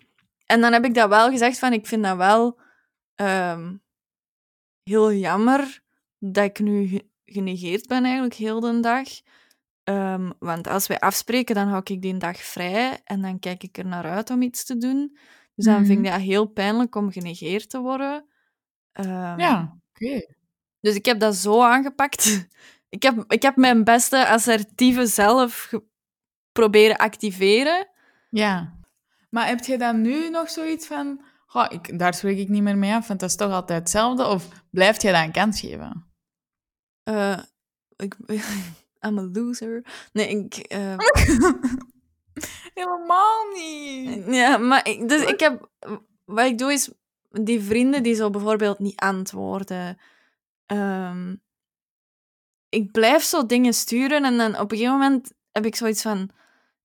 En 0.47 0.61
dan 0.61 0.73
heb 0.73 0.85
ik 0.85 0.95
dat 0.95 1.09
wel 1.09 1.31
gezegd 1.31 1.59
van, 1.59 1.73
ik 1.73 1.87
vind 1.87 2.05
dat 2.05 2.17
wel 2.17 2.61
ehm, 3.15 3.75
heel 4.83 5.13
jammer 5.13 5.83
dat 6.19 6.45
ik 6.45 6.59
nu 6.61 6.87
ge- 6.87 7.09
genegeerd 7.25 7.87
ben 7.87 8.05
eigenlijk 8.05 8.35
heel 8.35 8.61
de 8.61 8.81
dag. 8.81 9.09
Ehm, 9.85 10.31
want 10.39 10.67
als 10.69 10.87
wij 10.87 10.99
afspreken, 10.99 11.55
dan 11.55 11.69
hou 11.69 11.81
ik 11.85 12.03
die 12.03 12.17
dag 12.17 12.37
vrij 12.37 13.01
en 13.05 13.21
dan 13.23 13.39
kijk 13.39 13.63
ik 13.63 13.79
er 13.79 13.87
naar 13.87 14.05
uit 14.05 14.31
om 14.31 14.43
iets 14.43 14.65
te 14.65 14.77
doen. 14.77 15.19
Dus 15.55 15.65
dan 15.65 15.77
vind 15.87 15.99
ik 15.99 16.05
Mhm. 16.05 16.13
dat 16.13 16.21
heel 16.21 16.47
pijnlijk 16.47 16.95
om 16.95 17.13
genegeerd 17.13 17.71
te 17.71 17.81
worden. 17.81 18.25
Ehm, 18.93 19.39
Ja, 19.39 19.79
oké. 19.93 20.27
dus 20.81 20.95
ik 20.95 21.05
heb 21.05 21.21
dat 21.21 21.35
zo 21.37 21.63
aangepakt. 21.63 22.25
Ik 22.89 23.03
heb, 23.03 23.25
ik 23.29 23.43
heb 23.43 23.57
mijn 23.57 23.85
beste 23.85 24.27
assertieve 24.29 25.07
zelf 25.07 25.61
ge- 25.69 25.83
proberen 26.53 26.97
activeren. 26.97 27.89
Ja. 28.31 28.79
Maar 29.31 29.47
heb 29.47 29.65
je 29.65 29.79
dan 29.79 30.01
nu 30.01 30.31
nog 30.31 30.51
zoiets 30.51 30.87
van... 30.87 31.23
"Goh, 31.47 31.67
ik, 31.69 31.99
daar 31.99 32.15
spreek 32.15 32.39
ik 32.39 32.49
niet 32.49 32.63
meer 32.63 32.79
mee 32.79 32.93
af, 32.95 33.09
want 33.09 33.21
dat 33.21 33.29
is 33.31 33.37
toch 33.37 33.53
altijd 33.53 33.79
hetzelfde? 33.79 34.27
Of 34.27 34.49
blijft 34.71 35.03
je 35.03 35.13
dat 35.13 35.23
een 35.25 35.33
kans 35.33 35.61
geven? 35.61 36.05
Eh, 37.03 37.39
ik, 37.97 38.17
I'm 39.07 39.19
a 39.19 39.29
loser. 39.33 39.85
Nee, 40.13 40.29
ik... 40.29 40.55
eh, 40.57 40.97
Helemaal 42.75 43.45
niet. 43.55 44.25
ja, 44.35 44.57
maar 44.59 44.89
ik, 44.89 45.09
dus 45.09 45.23
ik 45.25 45.41
heb... 45.41 45.69
Wat 46.25 46.47
ik 46.47 46.59
doe 46.59 46.73
is, 46.73 46.91
die 47.31 47.61
vrienden 47.61 48.03
die 48.03 48.15
zo 48.15 48.31
bijvoorbeeld 48.31 48.79
niet 48.79 49.01
antwoorden... 49.01 49.99
ehm, 50.67 51.35
ik 52.69 52.93
blijf 52.93 53.23
zo 53.23 53.47
dingen 53.47 53.75
sturen 53.75 54.25
en 54.25 54.37
dan 54.37 54.59
op 54.59 54.71
een 54.73 54.77
gegeven 54.79 54.99
moment 54.99 55.33
heb 55.53 55.67
ik 55.67 55.77
zoiets 55.77 56.03
van... 56.03 56.31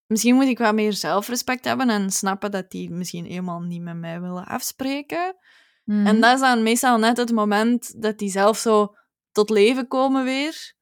Misschien 0.08 0.36
moet 0.36 0.46
ik 0.48 0.58
wat 0.58 0.74
meer 0.74 0.94
zelfrespect 0.94 1.66
hebben 1.66 1.90
en 1.90 2.10
snappen 2.10 2.52
dat 2.52 2.72
die 2.72 2.90
misschien 2.92 3.26
helemaal 3.26 3.62
niet 3.62 3.82
met 3.82 3.96
mij 3.98 4.22
willen 4.22 4.46
afspreken. 4.46 5.36
Mhm. 5.84 6.08
En 6.08 6.22
dat 6.22 6.34
is 6.34 6.40
dan 6.40 6.64
meestal 6.64 6.98
net 6.98 7.18
het 7.18 7.32
moment 7.32 8.02
dat 8.02 8.18
die 8.18 8.30
zelf 8.30 8.58
zo 8.58 8.96
tot 9.32 9.50
leven 9.50 9.88
komen 9.88 10.24
weer. 10.24 10.74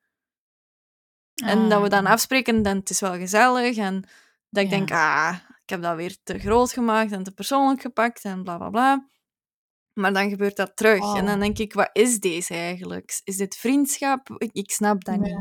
En 1.34 1.70
dat 1.70 1.82
we 1.82 1.90
dan 1.90 2.06
Ah. 2.06 2.12
afspreken 2.12 2.64
en 2.66 2.78
het 2.78 2.90
is 2.90 3.00
wel 3.00 3.14
gezellig. 3.16 3.78
En 3.78 4.08
dat 4.50 4.64
ik 4.64 4.70
Ja. 4.70 4.76
denk, 4.78 4.92
ah, 4.92 5.36
ik 5.64 5.70
heb 5.70 5.82
dat 5.82 5.96
weer 5.96 6.18
te 6.24 6.40
groot 6.40 6.72
gemaakt 6.72 7.12
en 7.12 7.24
te 7.24 7.32
persoonlijk 7.34 7.82
gepakt 7.82 8.24
en 8.24 8.44
bla 8.44 8.58
bla 8.58 8.70
bla. 8.70 9.08
Maar 9.94 10.14
dan 10.14 10.30
gebeurt 10.30 10.56
dat 10.56 10.76
terug. 10.76 11.02
Oh. 11.02 11.18
En 11.18 11.26
dan 11.26 11.40
denk 11.40 11.58
ik, 11.58 11.74
wat 11.74 11.90
is 11.94 12.20
deze 12.20 12.54
eigenlijk? 12.54 13.22
Is 13.24 13.38
dit 13.38 13.56
vriendschap? 13.56 14.30
Ik, 14.38 14.50
ik 14.54 14.72
snap 14.72 15.04
dat 15.04 15.20
niet. 15.20 15.38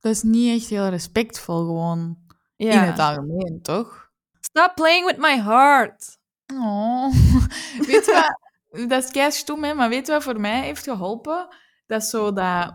Dat 0.00 0.12
is 0.12 0.22
niet 0.22 0.60
echt 0.60 0.70
heel 0.70 0.88
respectvol, 0.88 1.64
gewoon. 1.64 2.22
Ja. 2.64 2.82
In 2.82 2.88
het 2.90 2.98
algemeen, 2.98 3.58
toch? 3.62 4.10
Stop 4.40 4.72
playing 4.74 5.06
with 5.06 5.18
my 5.18 5.40
heart. 5.42 6.18
Oh. 6.54 7.12
Weet 7.86 8.04
je 8.06 8.12
wat? 8.12 8.88
Dat 8.88 9.04
is 9.04 9.10
kei 9.10 9.30
stom, 9.30 9.64
hè, 9.64 9.74
maar 9.74 9.88
weet 9.88 10.06
je 10.06 10.12
wat 10.12 10.22
voor 10.22 10.40
mij 10.40 10.60
heeft 10.62 10.82
geholpen? 10.84 11.48
Dat 11.86 12.02
is 12.02 12.10
zo 12.10 12.32
dat... 12.32 12.74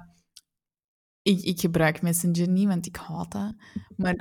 Ik, 1.21 1.41
ik 1.41 1.59
gebruik 1.59 2.01
Messenger 2.01 2.47
niet, 2.49 2.67
want 2.67 2.85
ik 2.85 2.95
haat 2.95 3.31
dat. 3.31 3.53
Maar 3.95 4.15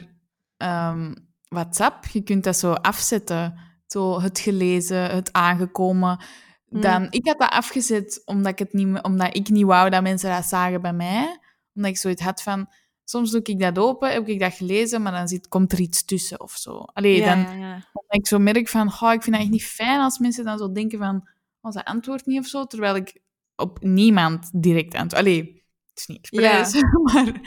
ehm, 0.57 1.15
WhatsApp, 1.49 2.07
je 2.07 2.23
kunt 2.23 2.45
dat 2.45 2.57
zo 2.57 2.73
afzetten. 2.73 3.59
Zo 3.87 4.21
het 4.21 4.39
gelezen, 4.39 5.11
het 5.11 5.33
aangekomen. 5.33 6.21
Hmm. 6.69 6.81
Dan, 6.81 7.07
Ik 7.11 7.27
had 7.27 7.39
dat 7.39 7.51
afgezet 7.51 8.23
omdat 8.25 8.53
ik, 8.53 8.59
het 8.59 8.73
niet, 8.73 8.87
me- 8.87 9.03
omdat 9.03 9.37
ik 9.37 9.49
niet 9.49 9.65
wou 9.65 9.91
dat 9.91 10.03
mensen 10.03 10.31
dat 10.31 10.45
zagen 10.45 10.81
bij 10.83 10.93
mij. 10.93 11.39
Omdat 11.75 11.91
ik 11.91 11.99
zoiets 11.99 12.23
had 12.23 12.43
van... 12.43 12.69
Soms 13.11 13.31
doe 13.31 13.43
ik 13.43 13.61
dat 13.61 13.79
open, 13.79 14.13
heb 14.13 14.29
ik 14.29 14.41
dat 14.41 14.55
gelezen, 14.55 15.03
maar 15.03 15.13
dan 15.13 15.29
zit, 15.29 15.49
komt 15.49 15.73
er 15.73 15.81
iets 15.81 16.05
tussen 16.05 16.41
of 16.41 16.53
zo. 16.53 16.79
Allee, 16.79 17.17
ja, 17.17 17.35
dan, 17.35 17.59
ja, 17.59 17.85
ik 18.09 18.27
zo 18.27 18.39
merk 18.39 18.69
van, 18.69 18.91
goh, 18.91 19.13
ik 19.13 19.23
vind 19.23 19.35
het 19.37 19.45
echt 19.45 19.55
niet 19.55 19.65
fijn 19.65 20.01
als 20.01 20.19
mensen 20.19 20.45
dan 20.45 20.59
zo 20.59 20.73
denken 20.73 20.99
van, 20.99 21.29
oh, 21.61 21.73
ze 21.73 21.85
antwoordt 21.85 22.27
niet 22.27 22.39
of 22.39 22.47
zo, 22.47 22.65
terwijl 22.65 22.97
ik 22.97 23.21
op 23.57 23.79
niemand 23.83 24.51
direct 24.53 24.95
antwoord. 24.95 25.23
Allee, 25.23 25.63
het 25.89 25.99
is 25.99 26.07
niet 26.07 26.19
expres, 26.19 26.83
maar, 27.13 27.41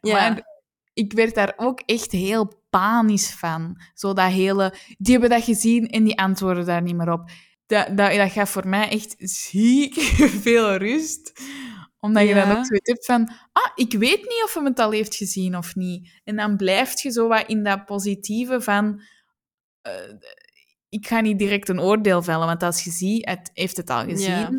maar 0.00 0.42
ik 0.92 1.12
werd 1.12 1.34
daar 1.34 1.52
ook 1.56 1.80
echt 1.80 2.12
heel 2.12 2.52
panisch 2.70 3.30
van. 3.30 3.80
Zo 3.94 4.12
dat 4.12 4.30
hele, 4.30 4.74
die 4.98 5.12
hebben 5.12 5.30
dat 5.30 5.44
gezien 5.44 5.88
en 5.88 6.04
die 6.04 6.18
antwoorden 6.18 6.66
daar 6.66 6.82
niet 6.82 6.96
meer 6.96 7.12
op. 7.12 7.30
Dat, 7.66 7.96
dat, 7.96 8.14
dat 8.14 8.32
gaf 8.32 8.50
voor 8.50 8.68
mij 8.68 8.88
echt 8.88 9.14
ziek 9.18 9.94
veel 10.44 10.76
rust. 10.76 11.32
Omdat 12.02 12.28
je 12.28 12.34
dan 12.34 12.50
ook 12.56 12.66
zoiets 12.66 12.90
hebt 12.90 13.04
van, 13.04 13.28
ah, 13.52 13.72
ik 13.74 13.92
weet 13.92 14.20
niet 14.20 14.42
of 14.44 14.54
hem 14.54 14.64
het 14.64 14.78
al 14.78 14.90
heeft 14.90 15.14
gezien 15.14 15.56
of 15.56 15.74
niet. 15.74 16.20
En 16.24 16.36
dan 16.36 16.56
blijf 16.56 17.02
je 17.02 17.10
zo 17.10 17.28
wat 17.28 17.46
in 17.46 17.64
dat 17.64 17.84
positieve 17.84 18.60
van, 18.60 19.02
eh, 19.80 19.92
ik 20.88 21.06
ga 21.06 21.20
niet 21.20 21.38
direct 21.38 21.68
een 21.68 21.80
oordeel 21.80 22.22
vellen, 22.22 22.46
want 22.46 22.62
als 22.62 22.84
je 22.84 22.90
ziet, 22.90 23.28
het 23.28 23.50
heeft 23.52 23.76
het 23.76 23.90
al 23.90 24.04
gezien, 24.04 24.30
Ja. 24.30 24.50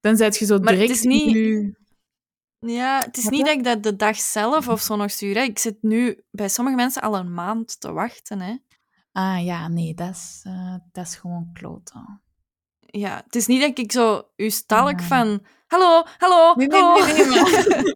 dan 0.00 0.16
zet 0.16 0.38
je 0.38 0.44
zo 0.44 0.58
Maar 0.58 0.72
het 0.72 0.80
direct 0.80 0.98
is 0.98 1.02
niet-. 1.04 1.76
Ja, 2.58 2.98
het 3.04 3.16
is 3.16 3.28
niet 3.28 3.44
dat 3.44 3.54
ik 3.54 3.64
dat 3.64 3.82
de 3.82 3.96
dag 3.96 4.16
zelf 4.16 4.68
of 4.68 4.80
zo 4.80 4.96
nog 4.96 5.10
stuur. 5.10 5.34
Hè. 5.34 5.42
Ik 5.42 5.58
zit 5.58 5.76
nu 5.82 6.22
bij 6.30 6.48
sommige 6.48 6.76
mensen 6.76 7.02
al 7.02 7.16
een 7.16 7.34
maand 7.34 7.80
te 7.80 7.92
wachten. 7.92 8.40
Hè. 8.40 8.56
Ah 9.12 9.44
ja, 9.44 9.68
nee, 9.68 9.94
dat 9.94 10.10
is, 10.10 10.40
eh, 10.42 10.74
dat 10.92 11.06
is 11.06 11.16
gewoon 11.16 11.50
kloten. 11.52 12.22
Ja, 12.90 13.22
het 13.24 13.34
is 13.34 13.46
niet 13.46 13.60
dat 13.60 13.78
ik 13.78 13.92
zo 13.92 14.22
u 14.36 14.50
stalk 14.50 15.00
Ja. 15.00 15.06
van... 15.06 15.46
Hallo, 15.66 16.02
hallo, 16.18 16.54
Nee, 16.54 16.66
nee, 16.66 16.80
hallo. 16.80 17.04
nee, 17.06 17.14
nee, 17.14 17.26
maar- 17.26 17.94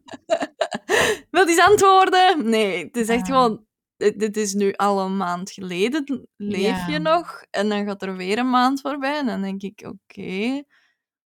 Wilt 1.30 1.48
eens 1.48 1.60
antwoorden? 1.60 2.48
Nee, 2.48 2.84
het 2.84 2.96
is 2.96 3.08
echt 3.08 3.26
Ja. 3.26 3.34
gewoon... 3.34 3.66
Dit 3.96 4.36
is 4.36 4.52
nu 4.54 4.72
al 4.72 5.00
een 5.00 5.16
maand 5.16 5.50
geleden. 5.50 6.28
Leef 6.36 6.60
Ja. 6.60 6.86
je 6.86 6.98
nog? 6.98 7.44
En 7.50 7.68
dan 7.68 7.84
gaat 7.84 8.02
er 8.02 8.16
weer 8.16 8.38
een 8.38 8.50
maand 8.50 8.80
voorbij. 8.80 9.18
En 9.18 9.26
dan 9.26 9.42
denk 9.42 9.62
ik, 9.62 9.82
oké, 9.86 10.62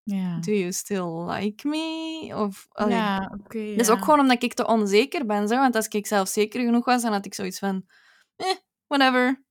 Ja, 0.02 0.38
do 0.40 0.52
you 0.52 0.72
still 0.72 1.24
like 1.30 1.68
me? 1.68 2.30
Of, 2.34 2.66
allee, 2.68 2.94
ja 2.96 3.32
oké. 3.40 3.70
Dat 3.70 3.80
is 3.80 3.90
ook 3.90 4.04
gewoon 4.04 4.20
omdat 4.20 4.42
ik 4.42 4.54
te 4.54 4.66
onzeker 4.66 5.26
ben. 5.26 5.48
Zeg. 5.48 5.58
Want 5.58 5.76
als 5.76 5.88
ik 5.88 6.06
zelf 6.06 6.28
zeker 6.28 6.60
genoeg 6.60 6.84
was, 6.84 7.02
dan 7.02 7.12
had 7.12 7.26
ik 7.26 7.34
zoiets 7.34 7.58
van... 7.58 7.84
Eh, 8.36 8.46
whatever. 8.86 9.44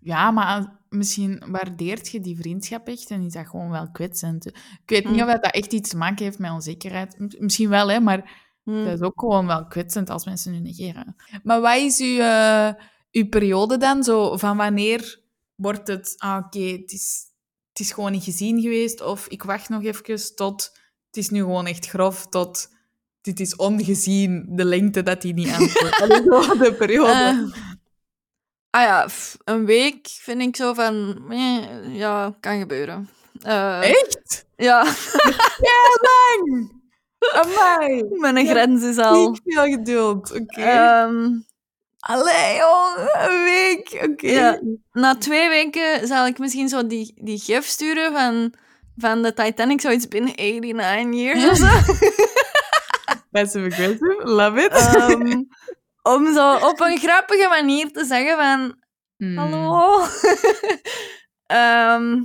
Ja, 0.00 0.30
maar 0.30 0.77
misschien 0.88 1.42
waardeert 1.46 2.08
je 2.08 2.20
die 2.20 2.36
vriendschap 2.36 2.88
echt 2.88 3.10
en 3.10 3.22
is 3.22 3.32
dat 3.32 3.46
gewoon 3.48 3.70
wel 3.70 3.90
kwetsend. 3.90 4.46
Ik 4.46 4.54
weet 4.86 5.04
niet 5.04 5.22
Mm. 5.22 5.28
of 5.28 5.40
dat 5.40 5.52
echt 5.54 5.72
iets 5.72 5.90
te 5.90 5.96
maken 5.96 6.24
heeft 6.24 6.38
met 6.38 6.50
onzekerheid. 6.50 7.38
Misschien 7.38 7.68
wel, 7.68 7.90
hè, 7.90 8.00
maar 8.00 8.46
Hm. 8.62 8.84
dat 8.84 8.92
is 8.92 9.00
ook 9.00 9.20
gewoon 9.20 9.46
wel 9.46 9.66
kwetsend 9.66 10.10
als 10.10 10.24
mensen 10.24 10.52
nu 10.52 10.58
negeren. 10.58 11.16
Maar 11.42 11.60
wat 11.60 11.76
is 11.76 11.98
uw, 12.00 12.18
eh, 12.18 12.72
uw 13.12 13.28
periode 13.28 13.76
dan? 13.76 14.04
Zo, 14.04 14.36
van 14.36 14.56
wanneer 14.56 15.20
wordt 15.54 15.88
het... 15.88 16.14
Ah, 16.16 16.42
oké, 16.46 16.58
het, 16.60 16.92
is, 16.92 17.24
het 17.68 17.80
is 17.80 17.92
gewoon 17.92 18.12
niet 18.12 18.24
gezien 18.24 18.60
geweest. 18.60 19.00
Of 19.02 19.26
ik 19.28 19.42
wacht 19.42 19.68
nog 19.68 19.84
even 19.84 20.34
tot... 20.36 20.78
Het 21.06 21.16
is 21.16 21.28
nu 21.28 21.40
gewoon 21.40 21.66
echt 21.66 21.86
grof, 21.86 22.26
tot... 22.26 22.76
Dit 23.20 23.40
is 23.40 23.56
ongezien, 23.56 24.46
de 24.50 24.64
lengte 24.64 25.02
dat 25.02 25.22
hij 25.22 25.32
niet 25.32 25.48
antwoordt. 25.48 26.00
Allee, 26.02 26.22
zo, 26.22 26.58
de 26.58 26.74
periode. 26.78 27.12
Eh, 27.12 27.38
ah 28.70 28.82
ja, 28.82 29.06
een 29.44 29.66
week 29.66 30.08
vind 30.10 30.40
ik 30.40 30.56
zo 30.56 30.74
van... 30.74 31.24
eh, 31.30 31.96
ja, 31.96 32.36
kan 32.40 32.58
gebeuren. 32.58 33.08
Eh, 33.42 33.90
Echt? 33.90 34.46
Ja, 34.56 34.80
Amai! 37.42 38.04
mijn 38.10 38.36
Ja, 38.44 38.50
grens 38.50 38.82
is 38.82 38.98
al... 38.98 39.28
Niet 39.30 39.40
veel 39.44 39.64
geduld, 39.64 40.32
oké. 40.32 40.60
Ehm, 40.60 41.30
Allee, 41.98 42.56
joh, 42.56 43.06
een 43.28 43.44
week. 43.44 44.08
Oké. 44.10 44.26
Ja. 44.26 44.60
Na 44.92 45.16
twee 45.16 45.48
weken 45.48 46.06
zal 46.06 46.26
ik 46.26 46.38
misschien 46.38 46.68
zo 46.68 46.86
die, 46.86 47.12
die 47.22 47.38
gif 47.38 47.66
sturen 47.66 48.12
van, 48.12 48.54
van 48.96 49.22
de 49.22 49.34
Titanic, 49.34 49.80
zoiets 49.80 50.08
binnen 50.08 50.32
89 50.36 51.14
years 51.20 51.44
of 51.50 51.56
zo. 51.56 51.92
Passive 53.32 53.66
aggressive, 53.66 54.20
love 54.24 54.60
it. 54.60 54.72
Ehm, 54.72 55.42
om 56.14 56.32
zo 56.34 56.54
op 56.54 56.80
een 56.80 56.98
grappige 56.98 57.48
manier 57.48 57.92
te 57.92 58.04
zeggen 58.04 58.36
van... 58.36 58.82
Hmm. 59.16 59.36
Hallo? 59.36 60.00
Ehm. 61.46 62.24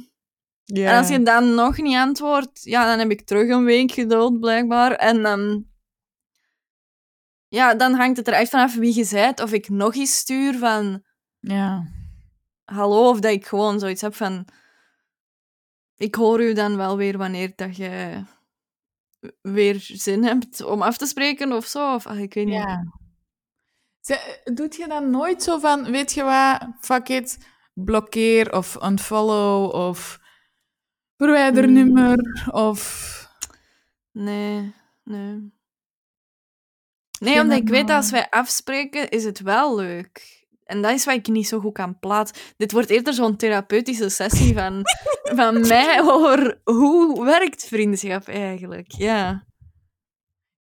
En 0.65 0.97
als 0.97 1.07
je 1.07 1.23
dan 1.23 1.53
nog 1.53 1.77
niet 1.77 1.95
antwoordt, 1.95 2.63
ja, 2.63 2.85
dan 2.85 2.99
heb 2.99 3.11
ik 3.11 3.25
terug 3.25 3.49
een 3.49 3.63
week 3.63 3.91
geduld, 3.91 4.39
blijkbaar. 4.39 4.91
En 4.91 5.23
dan... 5.23 5.65
Ja, 7.47 7.75
dan 7.75 7.93
hangt 7.93 8.17
het 8.17 8.27
er 8.27 8.33
echt 8.33 8.49
vanaf 8.49 8.75
wie 8.75 8.95
je 8.95 9.07
bent. 9.11 9.41
Of 9.41 9.51
ik 9.51 9.69
nog 9.69 9.95
eens 9.95 10.17
stuur 10.17 10.57
van... 10.57 11.03
Ja. 11.39 11.87
hallo, 12.63 13.09
of 13.09 13.19
dat 13.19 13.31
ik 13.31 13.45
gewoon 13.45 13.79
zoiets 13.79 14.01
heb 14.01 14.15
van... 14.15 14.47
Ik 15.95 16.15
hoor 16.15 16.41
u 16.41 16.53
dan 16.53 16.77
wel 16.77 16.97
weer 16.97 17.17
wanneer 17.17 17.51
dat 17.55 17.75
je 17.75 18.23
weer 19.41 19.79
zin 19.79 20.23
hebt 20.23 20.63
om 20.63 20.81
af 20.81 20.97
te 20.97 21.05
spreken 21.05 21.51
of 21.51 21.65
zo. 21.65 21.93
Of, 21.93 22.05
ah, 22.07 22.19
ik 22.19 22.33
weet 22.33 22.45
niet. 22.45 22.53
Ja. 22.53 22.83
Doet 24.43 24.75
je 24.75 24.87
dan 24.87 25.09
nooit 25.09 25.43
zo 25.43 25.59
van, 25.59 25.91
weet 25.91 26.13
je 26.13 26.23
wat, 26.23 26.67
fuck 26.79 27.09
it, 27.09 27.37
blokkeer 27.73 28.53
of 28.53 28.83
unfollow 28.83 29.73
of 29.75 30.19
verwijder 31.17 31.63
Hmm. 31.63 31.73
nummer 31.73 32.17
of... 32.51 33.11
Nee, 34.11 34.73
nee. 35.03 35.51
Nee, 37.19 37.41
omdat 37.41 37.57
ik 37.57 37.69
weet 37.69 37.87
dat 37.87 37.95
als 37.95 38.11
wij 38.11 38.29
afspreken, 38.29 39.09
is 39.09 39.23
het 39.23 39.39
wel 39.39 39.75
leuk. 39.75 40.45
En 40.63 40.81
dat 40.81 40.91
is 40.91 41.05
wat 41.05 41.15
ik 41.15 41.27
niet 41.27 41.47
zo 41.47 41.59
goed 41.59 41.73
kan 41.73 41.99
plaatsen. 41.99 42.37
Dit 42.57 42.71
wordt 42.71 42.89
eerder 42.89 43.13
zo'n 43.13 43.35
therapeutische 43.35 44.09
sessie 44.09 44.53
van, 44.53 44.81
van 45.39 45.67
mij 45.67 46.01
over 46.01 46.61
hoe 46.63 47.25
werkt 47.25 47.65
vriendschap 47.65 48.27
eigenlijk. 48.27 48.91
Ja. 48.91 49.45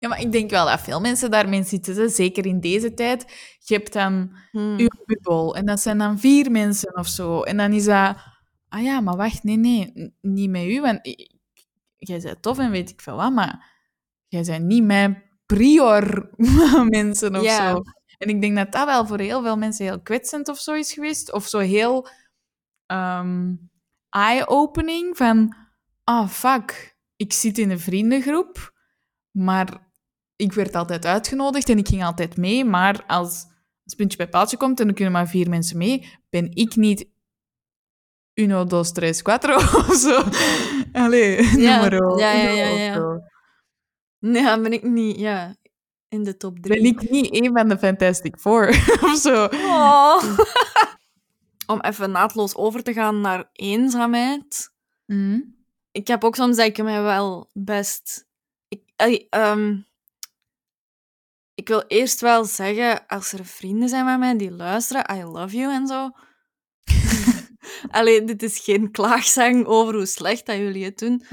Ja, 0.02 0.08
maar 0.08 0.20
ik 0.20 0.32
denk 0.32 0.50
wel 0.50 0.66
dat 0.66 0.80
veel 0.80 1.00
mensen 1.00 1.30
daarmee 1.30 1.62
zitten, 1.62 1.96
hè. 1.96 2.08
zeker 2.08 2.46
in 2.46 2.60
deze 2.60 2.94
tijd. 2.94 3.24
Je 3.58 3.74
hebt 3.74 3.92
dan 3.92 4.36
Hm. 4.50 4.76
je 4.76 5.02
bubbel 5.06 5.56
en 5.56 5.66
dat 5.66 5.80
zijn 5.80 5.98
dan 5.98 6.18
vier 6.18 6.50
mensen 6.50 6.96
of 6.96 7.08
zo. 7.08 7.42
En 7.42 7.56
dan 7.56 7.72
is 7.72 7.84
dat, 7.84 8.16
ah 8.68 8.82
ja, 8.82 9.00
maar 9.00 9.16
wacht, 9.16 9.42
nee, 9.42 9.56
nee, 9.56 10.12
niet 10.20 10.50
met 10.50 10.64
u, 10.64 10.80
want 10.80 10.98
jij 11.96 12.20
bent 12.20 12.42
tof 12.42 12.58
en 12.58 12.70
weet 12.70 12.90
ik 12.90 13.00
veel 13.00 13.16
wat, 13.16 13.32
maar 13.32 13.70
jij 14.28 14.42
bent 14.42 14.64
niet 14.64 14.84
mijn 14.84 15.22
prior 15.46 16.30
mensen 16.88 17.36
of 17.36 17.46
zo. 17.50 17.82
En 18.18 18.28
ik 18.28 18.40
denk 18.40 18.56
dat 18.56 18.72
dat 18.72 18.86
wel 18.86 19.06
voor 19.06 19.18
heel 19.18 19.42
veel 19.42 19.56
mensen 19.56 19.84
heel 19.84 20.00
kwetsend 20.02 20.48
of 20.48 20.58
zo 20.58 20.72
is 20.74 20.92
geweest. 20.92 21.32
Of 21.32 21.46
zo 21.46 21.58
heel 21.58 22.08
ehm, 22.86 23.54
eye-opening 24.10 25.16
van, 25.16 25.56
ah, 26.04 26.28
fuck, 26.28 26.96
ik 27.16 27.32
zit 27.32 27.58
in 27.58 27.70
een 27.70 27.80
vriendengroep, 27.80 28.72
maar 29.30 29.90
ik 30.42 30.52
werd 30.52 30.74
altijd 30.74 31.06
uitgenodigd 31.06 31.68
en 31.68 31.78
ik 31.78 31.88
ging 31.88 32.04
altijd 32.04 32.36
mee, 32.36 32.64
maar 32.64 33.04
als 33.06 33.46
het 33.84 33.96
puntje 33.96 34.16
bij 34.16 34.28
paaltje 34.28 34.56
komt 34.56 34.80
en 34.80 34.88
er 34.88 34.94
kunnen 34.94 35.12
maar 35.12 35.28
vier 35.28 35.48
mensen 35.48 35.78
mee, 35.78 36.18
ben 36.30 36.54
ik 36.54 36.76
niet 36.76 37.10
uno, 38.34 38.64
dos, 38.64 38.92
tres, 38.92 39.22
cuatro 39.22 39.54
of 39.88 39.94
zo. 39.94 40.24
Allee, 40.92 41.58
Ja, 41.58 41.76
numero 41.76 42.18
ja, 42.18 42.32
ja, 42.32 42.50
ja, 42.50 42.66
ja. 42.66 42.94
zo. 42.94 43.20
Nee, 44.18 44.42
dan 44.42 44.62
ben 44.62 44.72
ik 44.72 44.82
niet 44.82 45.18
ja, 45.18 45.56
in 46.08 46.22
de 46.22 46.36
top 46.36 46.58
drie. 46.58 46.82
Ben 46.82 46.90
ik 46.90 47.10
niet 47.10 47.34
een 47.34 47.52
van 47.52 47.68
de 47.68 47.78
Fantastic 47.78 48.36
Four 48.36 48.68
of 49.10 49.16
zo. 49.16 49.44
Oh. 49.44 50.22
Om 51.72 51.80
even 51.80 52.10
naadloos 52.10 52.56
over 52.56 52.82
te 52.82 52.92
gaan 52.92 53.20
naar 53.20 53.48
eenzaamheid. 53.52 54.72
Mhm. 55.06 55.40
Ik 55.92 56.06
heb 56.06 56.24
ook 56.24 56.36
soms 56.36 56.56
dat 56.56 56.66
ik 56.66 56.82
mij 56.82 57.02
wel 57.02 57.50
best... 57.52 58.26
Ik, 58.68 58.82
ehm, 59.28 59.74
ik 61.54 61.68
wil 61.68 61.84
eerst 61.86 62.20
wel 62.20 62.44
zeggen, 62.44 63.06
als 63.06 63.32
er 63.32 63.44
vrienden 63.44 63.88
zijn 63.88 64.04
van 64.04 64.18
mij 64.18 64.36
die 64.36 64.50
luisteren, 64.50 65.16
I 65.16 65.22
love 65.24 65.56
you 65.56 65.72
en 65.72 65.86
zo. 65.86 66.10
Allee, 67.90 68.24
dit 68.24 68.42
is 68.42 68.58
geen 68.58 68.90
klaagzang 68.90 69.66
over 69.66 69.94
hoe 69.94 70.06
slecht 70.06 70.46
dat 70.46 70.56
jullie 70.56 70.84
het 70.84 70.98
doen. 70.98 71.24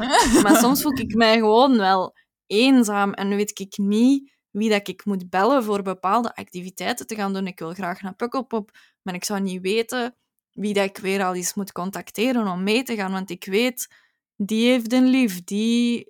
Maar 0.43 0.57
soms 0.57 0.81
voel 0.81 0.99
ik 0.99 1.15
mij 1.15 1.37
gewoon 1.37 1.77
wel 1.77 2.15
eenzaam 2.47 3.13
en 3.13 3.35
weet 3.35 3.59
ik 3.59 3.77
niet 3.77 4.37
wie 4.51 4.69
dat 4.69 4.87
ik 4.87 5.05
moet 5.05 5.29
bellen 5.29 5.63
voor 5.63 5.81
bepaalde 5.81 6.35
activiteiten 6.35 7.07
te 7.07 7.15
gaan 7.15 7.33
doen. 7.33 7.47
Ik 7.47 7.59
wil 7.59 7.73
graag 7.73 8.01
naar 8.01 8.15
Pukkelpop, 8.15 8.71
maar 9.01 9.13
ik 9.13 9.23
zou 9.23 9.39
niet 9.39 9.61
weten 9.61 10.15
wie 10.51 10.73
dat 10.73 10.85
ik 10.85 10.97
weer 10.97 11.23
al 11.23 11.35
eens 11.35 11.53
moet 11.53 11.71
contacteren 11.71 12.47
om 12.47 12.63
mee 12.63 12.83
te 12.83 12.95
gaan, 12.95 13.11
want 13.11 13.29
ik 13.29 13.45
weet, 13.45 13.87
die 14.35 14.69
heeft 14.69 14.93
een 14.93 15.07
lief, 15.07 15.43
die 15.43 16.07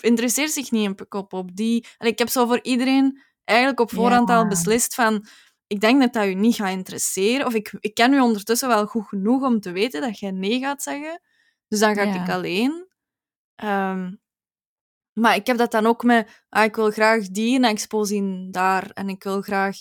interesseert 0.00 0.50
zich 0.50 0.70
niet 0.70 0.84
in 0.84 0.94
Pukkelpop. 0.94 1.56
Die... 1.56 1.86
Ik 1.98 2.18
heb 2.18 2.28
zo 2.28 2.46
voor 2.46 2.62
iedereen 2.62 3.22
eigenlijk 3.48 3.80
op 3.80 3.90
voorhand 3.92 4.28
Ja. 4.28 4.36
al 4.36 4.46
beslist 4.46 4.94
van 4.94 5.26
ik 5.66 5.80
denk 5.80 6.00
dat 6.00 6.12
dat 6.12 6.26
u 6.26 6.34
niet 6.34 6.54
gaat 6.54 6.70
interesseren. 6.70 7.46
Of 7.46 7.54
ik, 7.54 7.72
ik 7.80 7.94
ken 7.94 8.12
u 8.12 8.20
ondertussen 8.20 8.68
wel 8.68 8.86
goed 8.86 9.06
genoeg 9.08 9.42
om 9.42 9.60
te 9.60 9.72
weten 9.72 10.00
dat 10.00 10.18
jij 10.18 10.30
nee 10.30 10.60
gaat 10.60 10.82
zeggen. 10.82 11.20
Dus 11.68 11.78
dan 11.80 11.94
ga 11.94 12.02
Ja. 12.02 12.22
ik 12.22 12.30
alleen. 12.30 12.86
Ehm, 13.54 14.14
maar 15.12 15.34
ik 15.34 15.46
heb 15.46 15.56
dat 15.56 15.70
dan 15.70 15.86
ook 15.86 16.02
met... 16.02 16.44
Ah, 16.48 16.64
ik 16.64 16.76
wil 16.76 16.90
graag 16.90 17.28
die 17.28 17.56
een 17.56 17.64
expo 17.64 18.04
zien 18.04 18.50
daar. 18.50 18.90
En 18.90 19.08
ik 19.08 19.22
wil 19.22 19.42
graag 19.42 19.76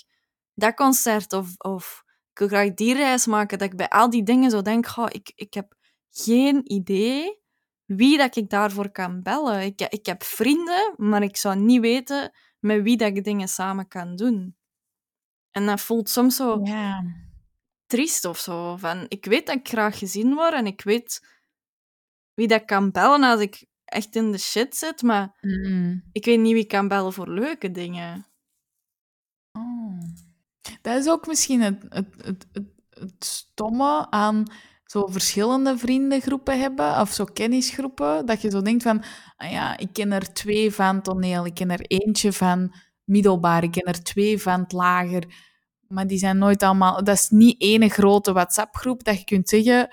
dat 0.53 0.73
concert. 0.73 1.33
Of, 1.33 1.49
of 1.57 2.03
ik 2.31 2.39
wil 2.39 2.47
graag 2.47 2.73
die 2.73 2.93
reis 2.93 3.25
maken. 3.25 3.57
Dat 3.57 3.71
ik 3.71 3.77
bij 3.77 3.89
al 3.89 4.09
die 4.09 4.23
dingen 4.23 4.51
zo 4.51 4.61
denk... 4.61 4.87
Goh, 4.87 5.07
ik, 5.09 5.31
ik 5.35 5.53
heb 5.53 5.73
geen 6.11 6.71
idee 6.71 7.39
wie 7.85 8.17
dat 8.17 8.35
ik 8.35 8.49
daarvoor 8.49 8.91
kan 8.91 9.21
bellen. 9.21 9.61
Ik, 9.61 9.81
ik 9.81 10.05
heb 10.05 10.23
vrienden, 10.23 10.93
maar 10.97 11.23
ik 11.23 11.37
zou 11.37 11.55
niet 11.55 11.81
weten 11.81 12.31
met 12.59 12.81
wie 12.81 12.97
dat 12.97 13.15
ik 13.17 13.23
dingen 13.23 13.47
samen 13.47 13.87
kan 13.87 14.15
doen. 14.15 14.55
En 15.51 15.65
dat 15.65 15.81
voelt 15.81 16.09
soms 16.09 16.35
zo 16.35 16.59
Ja. 16.63 17.03
triest 17.85 18.25
of 18.25 18.37
zo. 18.39 18.77
Van, 18.77 19.05
ik 19.07 19.25
weet 19.25 19.45
dat 19.47 19.55
ik 19.55 19.67
graag 19.67 19.97
gezien 19.97 20.33
word 20.33 20.53
en 20.53 20.65
ik 20.65 20.81
weet 20.83 21.27
wie 22.33 22.47
dat 22.47 22.65
kan 22.65 22.91
bellen 22.91 23.23
als 23.23 23.39
ik 23.41 23.65
echt 23.85 24.15
in 24.15 24.31
de 24.31 24.37
shit 24.37 24.75
zit, 24.75 25.01
maar 25.01 25.37
Mhm. 25.41 25.97
ik 26.11 26.25
weet 26.25 26.39
niet 26.39 26.53
wie 26.53 26.61
ik 26.61 26.67
kan 26.67 26.87
bellen 26.87 27.13
voor 27.13 27.29
leuke 27.29 27.71
dingen. 27.71 28.25
Oh. 29.51 29.99
Dat 30.81 30.97
is 30.97 31.07
ook 31.09 31.27
misschien 31.27 31.61
het, 31.61 31.85
het, 31.89 32.15
het, 32.25 32.45
het, 32.51 32.67
het 32.89 33.23
stomme 33.25 34.11
aan 34.11 34.43
zo 34.95 35.07
verschillende 35.07 35.77
vriendengroepen 35.77 36.59
hebben, 36.59 36.99
of 36.99 37.11
zo 37.11 37.23
kennisgroepen, 37.23 38.25
dat 38.25 38.41
je 38.41 38.49
zo 38.49 38.61
denkt 38.61 38.83
van, 38.83 39.03
ah 39.37 39.51
ja, 39.51 39.77
ik 39.77 39.93
ken 39.93 40.11
er 40.11 40.33
twee 40.33 40.71
van 40.71 41.01
toneel, 41.01 41.45
ik 41.45 41.53
ken 41.53 41.69
er 41.71 41.81
eentje 41.81 42.33
van 42.33 42.75
middelbaar, 43.03 43.63
ik 43.63 43.71
ken 43.71 43.83
er 43.83 44.03
twee 44.03 44.41
van 44.41 44.59
het 44.59 44.71
lager, 44.71 45.23
maar 45.87 46.07
die 46.07 46.17
zijn 46.17 46.37
nooit 46.37 46.63
allemaal... 46.63 47.03
Dat 47.03 47.15
is 47.15 47.29
niet 47.29 47.61
ene 47.61 47.89
grote 47.89 48.33
WhatsApp-groep 48.33 49.03
dat 49.03 49.19
je 49.19 49.25
kunt 49.25 49.49
zeggen, 49.49 49.89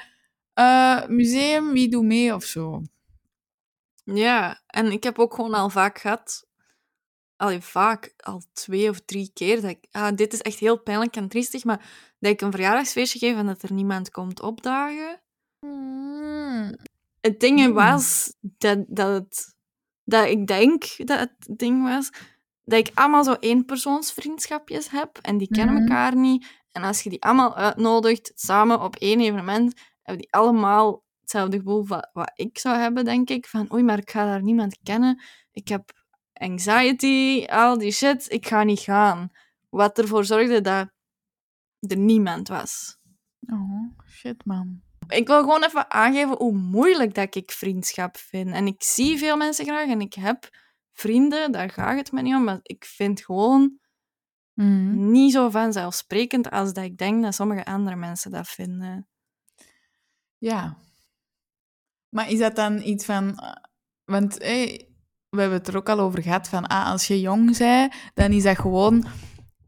eh, 0.55 1.07
museum, 1.07 1.73
wie 1.73 1.89
doet 1.89 2.05
mee, 2.05 2.35
of 2.35 2.45
zo. 2.45 2.83
Ja, 4.05 4.63
en 4.67 4.93
ik 4.93 5.03
heb 5.03 5.19
ook 5.19 5.35
gewoon 5.35 5.55
al 5.55 5.71
vaak 5.71 5.99
gehad, 5.99 6.47
allee, 7.43 7.61
vaak, 7.61 8.13
al 8.17 8.43
twee 8.53 8.89
of 8.89 9.01
drie 9.01 9.31
keer, 9.35 9.61
dat 9.61 9.71
ik, 9.71 9.87
ah, 9.91 10.17
dit 10.17 10.33
is 10.33 10.41
echt 10.41 10.59
heel 10.59 10.79
pijnlijk 10.83 11.17
en 11.17 11.29
triestig, 11.29 11.65
maar 11.65 11.85
dat 12.19 12.33
ik 12.33 12.41
een 12.41 12.51
verjaardagsfeestje 12.51 13.19
geef 13.19 13.37
en 13.37 13.47
dat 13.47 13.63
er 13.63 13.73
niemand 13.73 14.11
komt 14.11 14.41
opdagen. 14.43 15.21
Het 17.21 17.41
ding 17.41 17.61
Hmm. 17.61 17.73
was 17.73 18.35
dat, 18.41 18.85
dat, 18.89 19.13
het, 19.15 19.55
dat 20.05 20.27
ik 20.27 20.47
denk 20.47 20.85
dat 20.97 21.19
het 21.19 21.59
ding 21.59 21.83
was 21.83 22.11
dat 22.65 22.79
ik 22.79 22.91
allemaal 22.95 23.25
zo 23.25 23.37
eenpersoonsvriendschapjes 23.41 24.91
heb 24.91 25.19
en 25.23 25.39
die 25.39 25.49
kennen 25.49 25.75
Mhm. 25.75 25.83
elkaar 25.83 26.17
niet. 26.17 26.47
En 26.73 26.83
als 26.83 27.03
je 27.03 27.11
die 27.11 27.23
allemaal 27.23 27.57
uitnodigt 27.57 28.33
samen 28.35 28.81
op 28.81 28.97
één 28.97 29.21
evenement, 29.21 29.81
hebben 30.03 30.23
die 30.23 30.33
allemaal 30.33 31.05
hetzelfde 31.21 31.57
gevoel 31.57 31.87
wat, 31.87 32.11
wat 32.13 32.31
ik 32.35 32.59
zou 32.59 32.77
hebben, 32.77 33.05
denk 33.05 33.31
ik. 33.31 33.47
Van 33.47 33.73
oei, 33.73 33.83
maar 33.83 33.99
ik 33.99 34.11
ga 34.11 34.25
daar 34.25 34.43
niemand 34.43 34.79
kennen. 34.83 35.23
Ik 35.53 35.69
heb 35.69 36.02
anxiety, 36.33 37.47
al 37.47 37.79
die 37.79 37.91
shit. 37.93 38.31
Ik 38.33 38.47
ga 38.47 38.63
niet 38.63 38.81
gaan. 38.81 39.31
Wat 39.69 39.99
ervoor 39.99 40.25
zorgde 40.25 40.61
dat 40.61 40.91
er 41.81 41.97
niemand 41.97 42.49
was. 42.49 42.97
Oh, 43.53 43.83
shit, 44.09 44.45
man. 44.45 44.83
Ik 45.09 45.27
wil 45.27 45.39
gewoon 45.41 45.65
even 45.65 45.91
aangeven 45.91 46.37
hoe 46.37 46.53
moeilijk 46.53 47.15
dat 47.15 47.35
ik 47.35 47.51
vriendschap 47.51 48.17
vind. 48.17 48.51
En 48.51 48.67
ik 48.67 48.83
zie 48.83 49.19
veel 49.19 49.37
mensen 49.37 49.65
graag 49.65 49.89
en 49.89 50.01
ik 50.01 50.15
heb 50.15 50.49
vrienden, 50.93 51.53
daar 51.53 51.71
gaat 51.71 51.97
het 51.97 52.13
me 52.13 52.23
niet 52.23 52.35
om. 52.35 52.45
Maar 52.45 52.61
ik 52.63 52.85
vind 52.85 53.25
gewoon 53.25 53.81
Mhm. 54.55 55.11
niet 55.11 55.33
zo 55.33 55.51
vanzelfsprekend 55.51 56.51
als 56.51 56.73
dat 56.73 56.85
ik 56.85 56.99
denk 56.99 57.23
dat 57.23 57.35
sommige 57.35 57.65
andere 57.65 57.97
mensen 57.97 58.31
dat 58.31 58.49
vinden. 58.49 59.09
Ja. 60.39 60.77
Maar 62.09 62.31
is 62.31 62.39
dat 62.39 62.57
dan 62.57 62.81
iets 62.83 63.05
van... 63.05 63.39
eh, 63.39 63.53
Want 64.05 64.39
eh, 64.39 64.81
we 65.33 65.41
hebben 65.41 65.59
het 65.59 65.69
er 65.69 65.77
ook 65.77 65.89
al 65.89 65.99
over 65.99 66.23
gehad 66.23 66.49
van... 66.49 66.67
Ah, 66.67 66.91
als 66.91 67.07
je 67.07 67.21
jong 67.21 67.59
bent, 67.59 67.95
dan 68.15 68.33
is 68.33 68.43
dat 68.43 68.59
gewoon... 68.59 69.05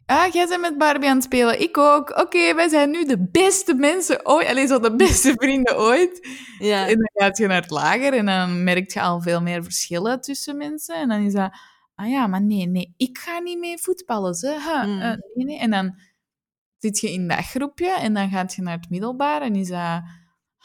Ah, 0.07 0.33
jij 0.33 0.47
bent 0.49 0.61
met 0.61 0.79
Barbie 0.79 1.09
aan 1.09 1.15
het 1.15 1.25
spelen. 1.25 1.61
Ik 1.61 1.79
ook. 1.79 2.19
Oké, 2.21 2.55
wij 2.55 2.69
zijn 2.69 2.91
nu 2.91 3.05
de 3.05 3.29
beste 3.31 3.75
mensen 3.75 4.27
ooit. 4.27 4.49
Alleen 4.49 4.69
zo 4.69 4.79
de 4.79 4.97
beste 4.97 5.33
vrienden 5.37 5.79
ooit. 5.79 6.29
Ja. 6.59 6.89
En 6.89 6.95
dan 6.95 7.11
gaat 7.15 7.39
je 7.39 7.47
naar 7.47 7.61
het 7.61 7.71
lager 7.71 8.13
en 8.13 8.27
dan 8.27 8.65
merk 8.65 8.93
je 8.93 9.01
al 9.01 9.21
veel 9.21 9.43
meer 9.43 9.63
verschillen 9.63 10.21
tussen 10.21 10.57
mensen. 10.57 10.95
En 10.95 11.09
dan 11.09 11.21
is 11.21 11.33
dat, 11.33 11.51
ah 11.95 12.09
ja, 12.09 12.27
maar 12.27 12.43
nee, 12.43 12.67
nee, 12.67 12.95
ik 12.97 13.19
ga 13.19 13.39
niet 13.39 13.59
mee 13.59 13.79
voetballen. 13.79 14.35
Ze. 14.35 14.83
Mm. 14.87 15.01
eh, 15.01 15.17
nee, 15.35 15.47
nee. 15.47 15.59
En 15.59 15.71
dan 15.71 15.99
zit 16.79 17.01
je 17.01 17.13
in 17.13 17.29
dat 17.29 17.45
groepje 17.45 17.97
en 17.99 18.15
dan 18.15 18.31
gaat 18.31 18.55
je 18.55 18.63
naar 18.63 18.77
het 18.77 18.91
middelbaar 18.91 19.43
en 19.43 19.55
is 19.55 19.69
dat, 19.69 20.03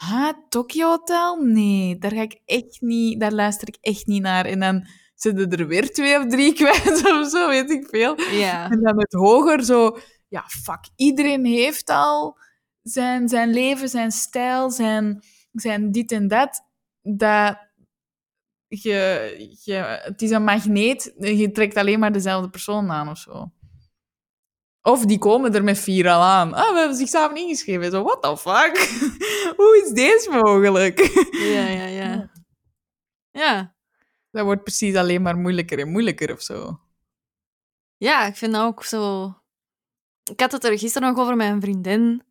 ha, 0.02 0.44
Tokyo 0.48 0.88
Hotel? 0.88 1.36
Nee, 1.36 1.98
daar 1.98 2.12
ga 2.12 2.22
ik 2.22 2.40
echt 2.44 2.80
niet, 2.80 3.20
daar 3.20 3.32
luister 3.32 3.68
ik 3.68 3.76
echt 3.80 4.06
niet 4.06 4.22
naar. 4.22 4.44
En 4.44 4.60
dan 4.60 4.86
zitten 5.14 5.50
er 5.50 5.66
weer 5.66 5.92
twee 5.92 6.18
of 6.18 6.26
drie 6.26 6.52
kwijt 6.60 7.12
of 7.12 7.28
zo, 7.30 7.48
weet 7.48 7.70
ik 7.70 7.86
veel. 7.90 8.20
Ja. 8.20 8.70
En 8.70 8.80
dan 8.80 8.98
het 8.98 9.12
hoger 9.12 9.64
zo, 9.64 9.98
ja, 10.28 10.44
fuck, 10.46 10.88
iedereen 10.96 11.44
heeft 11.44 11.90
al 11.90 12.38
zijn, 12.82 13.28
zijn 13.28 13.50
leven, 13.50 13.88
zijn 13.88 14.10
stijl, 14.10 14.70
zijn, 14.70 15.22
zijn 15.52 15.92
dit 15.92 16.12
en 16.12 16.28
dat. 16.28 16.66
Dat 17.02 17.56
je, 18.68 19.56
je, 19.64 19.74
het 20.02 20.22
is 20.22 20.30
een 20.30 20.44
magneet, 20.44 21.14
je 21.18 21.50
trekt 21.50 21.76
alleen 21.76 21.98
maar 21.98 22.12
dezelfde 22.12 22.50
persoon 22.50 22.90
aan 22.90 23.08
of 23.08 23.18
zo. 23.18 23.52
Of 24.82 25.04
die 25.04 25.18
komen 25.18 25.54
er 25.54 25.64
met 25.64 25.78
vier 25.78 26.08
al 26.08 26.20
aan. 26.22 26.54
Ah, 26.54 26.72
we 26.72 26.78
hebben 26.78 26.96
zich 26.96 27.08
samen 27.08 27.36
ingeschreven. 27.36 27.90
Zo, 27.90 28.02
what 28.02 28.22
the 28.22 28.36
fuck? 28.36 28.78
Hoe 29.60 29.82
is 29.84 29.90
deze 29.92 30.30
mogelijk? 30.30 30.98
Ja, 31.30 31.66
ja, 31.66 31.84
ja. 32.04 32.30
Ja. 33.30 33.74
Dat 34.30 34.44
wordt 34.44 34.62
precies 34.62 34.94
alleen 34.94 35.22
maar 35.22 35.36
moeilijker 35.36 35.78
en 35.78 35.90
moeilijker 35.90 36.32
of 36.32 36.42
zo. 36.42 36.80
Ja, 37.96 38.26
ik 38.26 38.36
vind 38.36 38.52
dat 38.52 38.62
ook 38.64 38.84
zo... 38.84 39.34
Ik 40.30 40.40
had 40.40 40.52
het 40.52 40.64
er 40.64 40.78
gisteren 40.78 41.08
nog 41.08 41.18
over 41.18 41.36
met 41.36 41.48
een 41.52 41.60
vriendin 41.60 42.22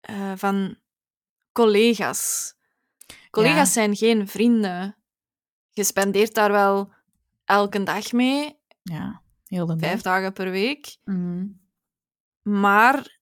eh, 0.00 0.32
van 0.36 0.76
collega's. 1.52 2.54
Collega's 3.30 3.56
Ja. 3.56 3.64
zijn 3.64 3.96
geen 3.96 4.28
vrienden. 4.28 4.96
Je 5.70 5.84
spendeert 5.84 6.34
daar 6.34 6.52
wel 6.52 6.92
elke 7.44 7.82
dag 7.82 8.12
mee, 8.12 8.58
Ja, 8.82 9.22
heel 9.48 9.66
de 9.66 9.76
dag. 9.76 9.88
vijf 9.88 10.02
dagen 10.02 10.32
per 10.32 10.50
week. 10.50 10.96
Mhm. 11.04 11.46
Maar 12.42 13.20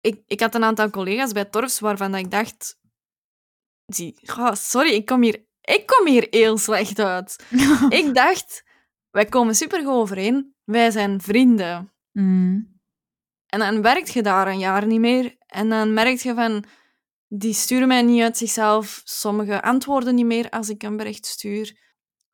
ik, 0.00 0.22
ik 0.26 0.40
had 0.40 0.54
een 0.54 0.64
aantal 0.64 0.90
collega's 0.90 1.32
bij 1.32 1.44
Torfs 1.44 1.80
waarvan 1.80 2.14
ik 2.14 2.30
dacht... 2.30 2.78
Zie, 3.86 4.18
goh, 4.22 4.52
sorry, 4.52 4.90
ik 4.90 5.06
kom, 5.06 5.22
hier, 5.22 5.46
ik 5.60 5.86
kom 5.86 6.06
hier 6.06 6.26
heel 6.30 6.58
slecht 6.58 6.98
uit. 6.98 7.44
ik 8.00 8.14
dacht, 8.14 8.64
wij 9.10 9.24
komen 9.24 9.54
supergoed 9.54 9.92
overeen. 9.92 10.54
Wij 10.64 10.90
zijn 10.90 11.20
vrienden. 11.20 11.92
Mhm. 12.12 12.60
En 13.46 13.58
dan 13.58 13.82
werkt 13.82 14.12
je 14.12 14.22
daar 14.22 14.48
een 14.48 14.58
jaar 14.58 14.86
niet 14.86 15.00
meer. 15.00 15.36
En 15.46 15.68
dan 15.68 15.92
merk 15.92 16.18
je 16.18 16.34
van, 16.34 16.64
die 17.28 17.52
sturen 17.52 17.88
mij 17.88 18.02
niet 18.02 18.22
uit 18.22 18.36
zichzelf. 18.36 19.00
Sommige 19.04 19.62
antwoorden 19.62 20.14
niet 20.14 20.26
meer 20.26 20.50
als 20.50 20.68
ik 20.68 20.82
een 20.82 20.96
bericht 20.96 21.26
stuur. 21.26 21.87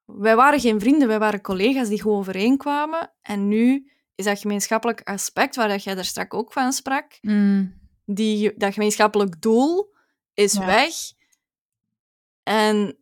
Wij 0.04 0.36
waren 0.36 0.60
geen 0.60 0.80
vrienden, 0.80 1.08
wij 1.08 1.18
waren 1.18 1.40
collega's 1.40 1.88
die 1.88 2.00
goed 2.02 2.12
overeenkwamen. 2.12 3.12
En 3.22 3.48
nu 3.48 3.90
is 4.14 4.24
dat 4.24 4.38
gemeenschappelijk 4.40 5.00
aspect, 5.02 5.56
waar 5.56 5.68
dat 5.68 5.84
jij 5.84 5.94
daar 5.94 6.04
straks 6.04 6.36
ook 6.36 6.52
van 6.52 6.72
sprak, 6.72 7.18
Mhm. 7.20 7.66
die, 8.04 8.52
dat 8.56 8.72
gemeenschappelijk 8.72 9.40
doel 9.42 9.94
is 10.34 10.52
Ja. 10.52 10.66
weg. 10.66 10.92
En 12.42 12.96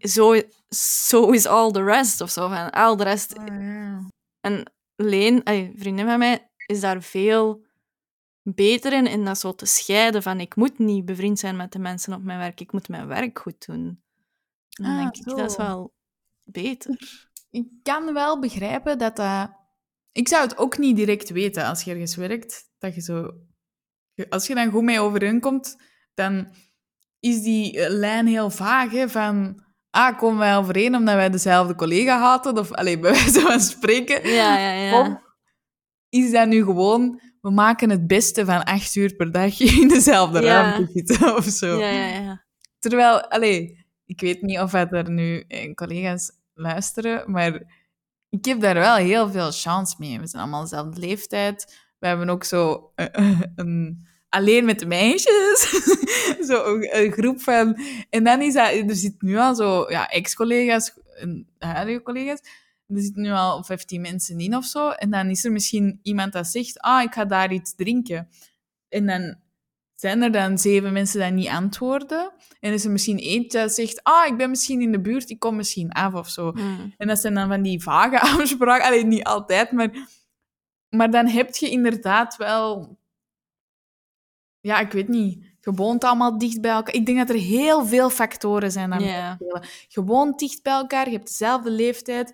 zo 0.00 0.40
zo 0.68 1.30
is 1.30 1.46
all 1.46 1.70
the 1.70 1.82
rest, 1.84 2.20
of 2.20 2.30
zo. 2.30 2.48
Van, 2.48 2.70
al 2.70 2.96
de 2.96 3.04
rest 3.04 3.34
ja. 3.46 4.08
en 4.40 4.72
Leen, 4.96 5.40
vriendin 5.76 6.06
van 6.06 6.18
mij, 6.18 6.50
is 6.66 6.80
daar 6.80 7.02
veel 7.02 7.64
beter 8.42 8.92
in, 8.92 9.06
in 9.06 9.24
dat 9.24 9.38
zo 9.38 9.54
te 9.54 9.66
scheiden 9.66 10.22
van 10.22 10.40
ik 10.40 10.56
moet 10.56 10.78
niet 10.78 11.04
bevriend 11.04 11.38
zijn 11.38 11.56
met 11.56 11.72
de 11.72 11.78
mensen 11.78 12.12
op 12.12 12.22
mijn 12.22 12.38
werk, 12.38 12.60
ik 12.60 12.72
moet 12.72 12.88
mijn 12.88 13.06
werk 13.06 13.38
goed 13.38 13.66
doen. 13.66 14.02
En 14.70 14.84
dan 14.84 14.92
Ah, 14.92 14.98
denk 14.98 15.16
ik, 15.16 15.24
dat 15.24 15.50
is 15.50 15.56
wel 15.56 15.93
beter. 16.44 16.98
Ik 17.50 17.66
kan 17.82 18.12
wel 18.12 18.40
begrijpen 18.40 18.98
dat 18.98 19.16
dat... 19.16 19.50
Ik 20.12 20.28
zou 20.28 20.42
het 20.42 20.58
ook 20.58 20.78
niet 20.78 20.96
direct 20.96 21.30
weten 21.30 21.64
als 21.64 21.82
je 21.82 21.90
ergens 21.90 22.16
werkt. 22.16 22.70
Dat 22.78 22.94
je 22.94 23.00
zo... 23.00 23.30
Als 24.28 24.46
je 24.46 24.54
dan 24.54 24.70
goed 24.70 24.82
mee 24.82 25.00
overeenkomt, 25.00 25.76
dan 26.14 26.48
is 27.20 27.42
die 27.42 27.80
eh, 27.80 27.90
lijn 27.90 28.26
heel 28.26 28.50
vaag, 28.50 28.90
hè, 28.90 29.08
van... 29.08 29.62
Ah, 29.90 30.18
komen 30.18 30.38
wij 30.38 30.56
overeen 30.56 30.94
omdat 30.94 31.14
wij 31.14 31.30
dezelfde 31.30 31.74
collega 31.74 32.18
haten? 32.18 32.58
Of, 32.58 32.72
allee, 32.72 32.98
bij 32.98 33.10
wijze 33.10 33.40
van 33.40 33.60
spreken. 33.60 34.28
Ja, 34.28 34.58
ja, 34.58 34.72
ja. 34.72 35.00
Of 35.00 35.18
is 36.08 36.30
dat 36.30 36.48
nu 36.48 36.64
gewoon... 36.64 37.20
We 37.40 37.50
maken 37.50 37.90
het 37.90 38.06
beste 38.06 38.44
van 38.44 38.64
acht 38.64 38.94
uur 38.94 39.14
per 39.16 39.32
dag 39.32 39.60
in 39.80 39.88
dezelfde 39.88 40.40
Ja. 40.42 40.62
ruimte 40.62 40.92
zitten, 40.92 41.36
of 41.36 41.44
zo. 41.44 41.78
Ja, 41.78 41.90
ja, 41.90 42.06
ja. 42.06 42.44
Terwijl, 42.78 43.28
allee, 43.30 43.83
ik 44.06 44.20
weet 44.20 44.42
niet 44.42 44.58
of 44.58 44.72
er 44.72 45.10
nu 45.10 45.46
collega's 45.74 46.30
luisteren, 46.54 47.30
maar 47.30 47.62
ik 48.28 48.44
heb 48.44 48.60
daar 48.60 48.74
wel 48.74 48.96
heel 48.96 49.30
veel 49.30 49.50
chance 49.50 49.94
mee. 49.98 50.20
We 50.20 50.26
zijn 50.26 50.42
allemaal 50.42 50.62
dezelfde 50.62 51.00
leeftijd. 51.00 51.76
We 51.98 52.06
hebben 52.06 52.28
ook 52.28 52.44
zo 52.44 52.92
eh, 52.94 53.40
een, 53.56 54.06
alleen 54.28 54.64
met 54.64 54.78
de 54.78 54.86
meisjes, 54.86 55.68
zo 56.48 56.80
een, 56.80 57.12
groep 57.12 57.40
van... 57.40 57.78
En 58.10 58.24
dan 58.24 58.42
is 58.42 58.54
dat, 58.54 58.72
er 58.72 58.96
zitten 58.96 59.28
nu 59.28 59.36
al 59.36 59.54
zo 59.54 59.90
ja, 59.90 60.08
ex-collega's 60.08 60.92
huidige 61.58 62.02
collega's. 62.02 62.40
Er 62.86 63.00
zitten 63.00 63.22
nu 63.22 63.30
al 63.30 63.64
15 63.64 64.00
mensen 64.00 64.38
in 64.38 64.56
of 64.56 64.64
zo. 64.64 64.90
En 64.90 65.10
dan 65.10 65.30
is 65.30 65.44
er 65.44 65.52
misschien 65.52 65.98
iemand 66.02 66.32
dat 66.32 66.46
zegt, 66.46 66.80
ah, 66.80 67.02
ik 67.02 67.12
ga 67.12 67.24
daar 67.24 67.52
iets 67.52 67.74
drinken. 67.74 68.28
En 68.88 69.06
dan 69.06 69.36
zijn 70.04 70.22
er 70.22 70.32
dan 70.32 70.58
zeven 70.58 70.92
mensen 70.92 71.20
die 71.20 71.30
niet 71.30 71.48
antwoorden. 71.48 72.32
En 72.60 72.72
is 72.72 72.84
er 72.84 72.90
misschien 72.90 73.18
eentje 73.18 73.58
dat 73.58 73.72
zegt, 73.72 74.02
ah, 74.02 74.26
ik 74.26 74.36
ben 74.36 74.50
misschien 74.50 74.80
in 74.80 74.92
de 74.92 75.00
buurt, 75.00 75.30
ik 75.30 75.38
kom 75.38 75.56
misschien 75.56 75.92
af 75.92 76.14
of 76.14 76.28
zo. 76.28 76.52
Mm. 76.52 76.94
En 76.96 77.06
dat 77.06 77.18
zijn 77.18 77.34
dan 77.34 77.48
van 77.48 77.62
die 77.62 77.82
vage 77.82 78.20
afspraken. 78.40 78.86
Alleen 78.86 79.08
niet 79.08 79.24
altijd, 79.24 79.72
maar... 79.72 80.08
Maar 80.88 81.10
dan 81.10 81.26
heb 81.26 81.54
je 81.54 81.70
inderdaad 81.70 82.36
wel... 82.36 82.96
Ja, 84.60 84.78
ik 84.78 84.92
weet 84.92 85.08
niet. 85.08 85.44
Je 85.60 85.72
woont 85.72 86.04
allemaal 86.04 86.38
dicht 86.38 86.60
bij 86.60 86.70
elkaar. 86.70 86.94
Ik 86.94 87.06
denk 87.06 87.18
dat 87.18 87.28
er 87.28 87.42
heel 87.42 87.86
veel 87.86 88.10
factoren 88.10 88.72
zijn 88.72 89.00
Ja. 89.00 89.34
spelen. 89.34 89.62
Je 89.88 90.04
woont 90.04 90.38
dicht 90.38 90.62
bij 90.62 90.72
elkaar, 90.72 91.06
je 91.06 91.14
hebt 91.16 91.28
dezelfde 91.28 91.70
leeftijd, 91.70 92.28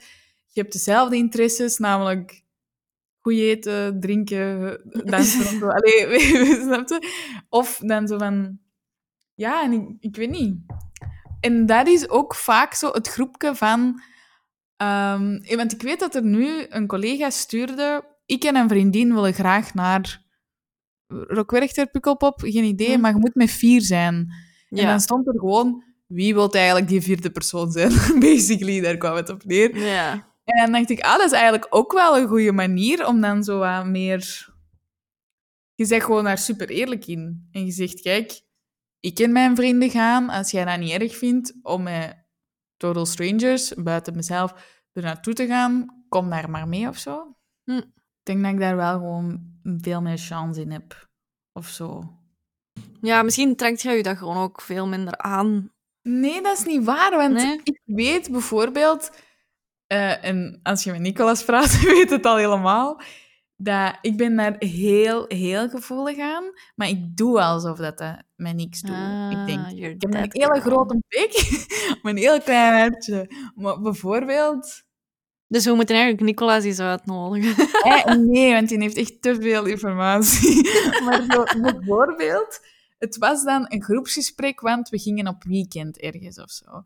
je 0.47 0.61
hebt 0.61 0.73
dezelfde 0.73 1.17
interesses, 1.17 1.79
namelijk 1.79 2.43
goed 3.21 3.33
eten, 3.35 4.01
drinken, 4.01 4.81
dansen 5.11 5.41
of 5.41 5.47
zo. 5.47 5.69
Allee, 5.69 6.21
snap 6.67 6.89
je? 6.89 7.09
Of 7.49 7.77
dan 7.77 8.09
zo 8.09 8.19
van... 8.19 8.59
Ja, 9.35 9.63
en 9.63 9.73
ik, 9.73 9.89
ik 10.01 10.17
weet 10.17 10.31
niet. 10.31 10.57
En 11.41 11.67
dat 11.67 11.87
is 11.87 12.09
ook 12.09 12.35
vaak 12.35 12.75
zo 12.75 12.91
het 12.91 13.09
groepje 13.09 13.55
van... 13.55 14.01
ehm, 14.77 15.35
eh, 15.35 15.57
want 15.57 15.73
ik 15.73 15.83
weet 15.83 16.01
dat 16.01 16.15
er 16.15 16.25
nu 16.25 16.67
een 16.69 16.87
collega 16.87 17.31
stuurde... 17.31 18.09
Ik 18.27 18.45
en 18.45 18.57
een 18.57 18.69
vriendin 18.69 19.15
willen 19.15 19.33
graag 19.33 19.75
naar 19.75 20.23
Rockwerchter, 21.07 21.87
Pukkelpop, 21.91 22.41
geen 22.41 22.65
idee, 22.65 22.95
Hm. 22.95 23.01
maar 23.01 23.13
je 23.13 23.19
moet 23.19 23.35
met 23.35 23.51
vier 23.51 23.81
zijn. 23.81 24.33
En 24.69 24.87
dan 24.87 25.01
stond 25.01 25.27
er 25.27 25.39
gewoon, 25.39 25.85
wie 26.07 26.35
wil 26.35 26.53
eigenlijk 26.53 26.89
die 26.89 27.01
vierde 27.01 27.31
persoon 27.31 27.71
zijn? 27.71 27.93
Basically, 28.21 28.81
daar 28.81 28.97
kwam 28.97 29.17
het 29.17 29.29
op 29.29 29.45
neer. 29.45 29.79
ja. 29.79 30.29
En 30.51 30.63
dan 30.63 30.73
dacht 30.73 30.91
ik, 30.91 31.01
ah, 31.01 31.17
dat 31.17 31.27
is 31.27 31.33
eigenlijk 31.33 31.67
ook 31.71 31.93
wel 31.93 32.19
een 32.19 32.29
goede 32.29 32.53
manier 32.53 33.07
om 33.07 33.21
dan 33.21 33.45
zo 33.45 33.59
wat 33.59 33.87
meer... 33.87 34.49
Je 35.75 35.85
zegt 35.85 36.05
gewoon 36.05 36.25
daar 36.25 36.39
super 36.39 36.69
eerlijk 36.69 37.07
in. 37.07 37.49
En 37.53 37.65
je 37.65 37.73
zegt, 37.73 38.01
kijk, 38.01 38.41
ik 39.01 39.19
en 39.19 39.33
mijn 39.33 39.57
vrienden 39.57 39.91
gaan, 39.91 40.29
als 40.29 40.51
jij 40.51 40.65
dat 40.65 40.79
niet 40.79 40.91
erg 40.93 41.17
vindt, 41.17 41.55
om 41.63 41.83
met 41.83 42.27
total 42.77 43.07
strangers, 43.07 43.75
buiten 43.75 44.17
mezelf, 44.17 44.55
er 44.93 45.03
naartoe 45.03 45.33
te 45.35 45.47
gaan, 45.47 46.05
kom 46.09 46.31
daar 46.31 46.51
maar 46.51 46.69
mee 46.69 46.89
of 46.89 46.99
zo. 46.99 47.37
Hm. 47.65 47.77
Ik 47.77 47.87
denk 48.23 48.43
dat 48.43 48.53
ik 48.53 48.61
daar 48.61 48.77
wel 48.77 48.93
gewoon 48.93 49.41
veel 49.63 50.01
meer 50.01 50.19
chance 50.19 50.61
in 50.61 50.71
heb. 50.71 51.09
Of 51.53 51.69
zo. 51.69 52.19
ja, 53.01 53.23
misschien 53.23 53.57
trekt 53.57 53.83
je 53.83 53.91
je 53.91 54.03
dat 54.03 54.17
gewoon 54.17 54.37
ook 54.37 54.61
veel 54.61 54.87
minder 54.87 55.17
aan. 55.17 55.73
Nee, 56.03 56.43
dat 56.43 56.59
is 56.59 56.65
niet 56.65 56.85
waar, 56.85 57.11
want 57.17 57.33
Nee? 57.33 57.61
ik 57.63 57.81
weet 57.85 58.31
bijvoorbeeld, 58.31 59.11
eh, 59.91 60.25
en 60.25 60.61
als 60.63 60.85
je 60.85 60.91
met 60.91 61.01
Nicolas 61.01 61.45
praat, 61.45 61.81
weet 61.95 62.11
het 62.11 62.27
al 62.27 62.37
helemaal, 62.37 63.01
dat 63.57 63.99
ik 64.01 64.17
ben 64.17 64.37
daar 64.37 64.57
heel, 64.59 65.25
heel 65.29 65.69
gevoelig 65.69 66.19
aan, 66.19 66.45
maar 66.75 66.89
ik 66.89 67.17
doe 67.17 67.41
alsof 67.41 67.79
dat, 67.79 67.99
dat 67.99 68.23
mij 68.37 68.53
niks 68.53 68.81
doet. 68.81 68.97
ik 69.31 69.47
denk, 69.47 69.67
Ah, 69.67 69.71
you're 69.71 69.95
ik 69.95 70.03
heb 70.03 70.15
een 70.15 70.29
hele 70.31 70.61
grote 70.61 71.03
bek, 71.09 71.61
maar 72.03 72.13
een 72.13 72.19
heel 72.19 72.41
klein 72.41 72.81
hartje. 72.81 73.31
Maar 73.55 73.81
bijvoorbeeld... 73.81 74.83
Dus 75.47 75.65
we 75.65 75.75
moeten 75.75 75.95
eigenlijk 75.95 76.25
Nicolaas 76.25 76.65
eens 76.65 76.81
uitnodigen. 76.81 77.69
Eh, 77.81 78.15
nee, 78.33 78.53
want 78.53 78.69
die 78.69 78.81
heeft 78.81 78.97
echt 78.97 79.23
te 79.23 79.35
veel 79.41 79.65
informatie. 79.65 80.69
maar 81.05 81.25
zo, 81.29 81.61
bijvoorbeeld, 81.61 82.61
het 82.99 83.17
was 83.17 83.45
dan 83.45 83.67
een 83.69 83.83
groepsgesprek, 83.83 84.61
want 84.61 84.89
we 84.89 84.99
gingen 84.99 85.29
op 85.29 85.45
weekend 85.45 85.99
ergens 85.99 86.39
of 86.39 86.51
zo. 86.51 86.85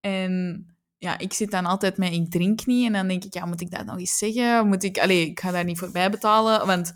En 0.00 0.73
ja, 1.04 1.18
ik 1.18 1.32
zit 1.32 1.50
dan 1.50 1.66
altijd 1.66 1.96
met 1.96 2.12
ik 2.12 2.30
drink 2.30 2.66
niet. 2.66 2.86
En 2.86 2.92
dan 2.92 3.08
denk 3.08 3.24
ik, 3.24 3.34
ja, 3.34 3.44
moet 3.44 3.60
ik 3.60 3.70
dat 3.70 3.84
nog 3.84 3.98
eens 3.98 4.18
zeggen? 4.18 4.66
Moet 4.66 4.82
ik... 4.82 4.98
Allee, 4.98 5.26
ik 5.26 5.40
ga 5.40 5.50
daar 5.50 5.64
niet 5.64 5.78
voorbij 5.78 6.10
betalen, 6.10 6.66
want... 6.66 6.92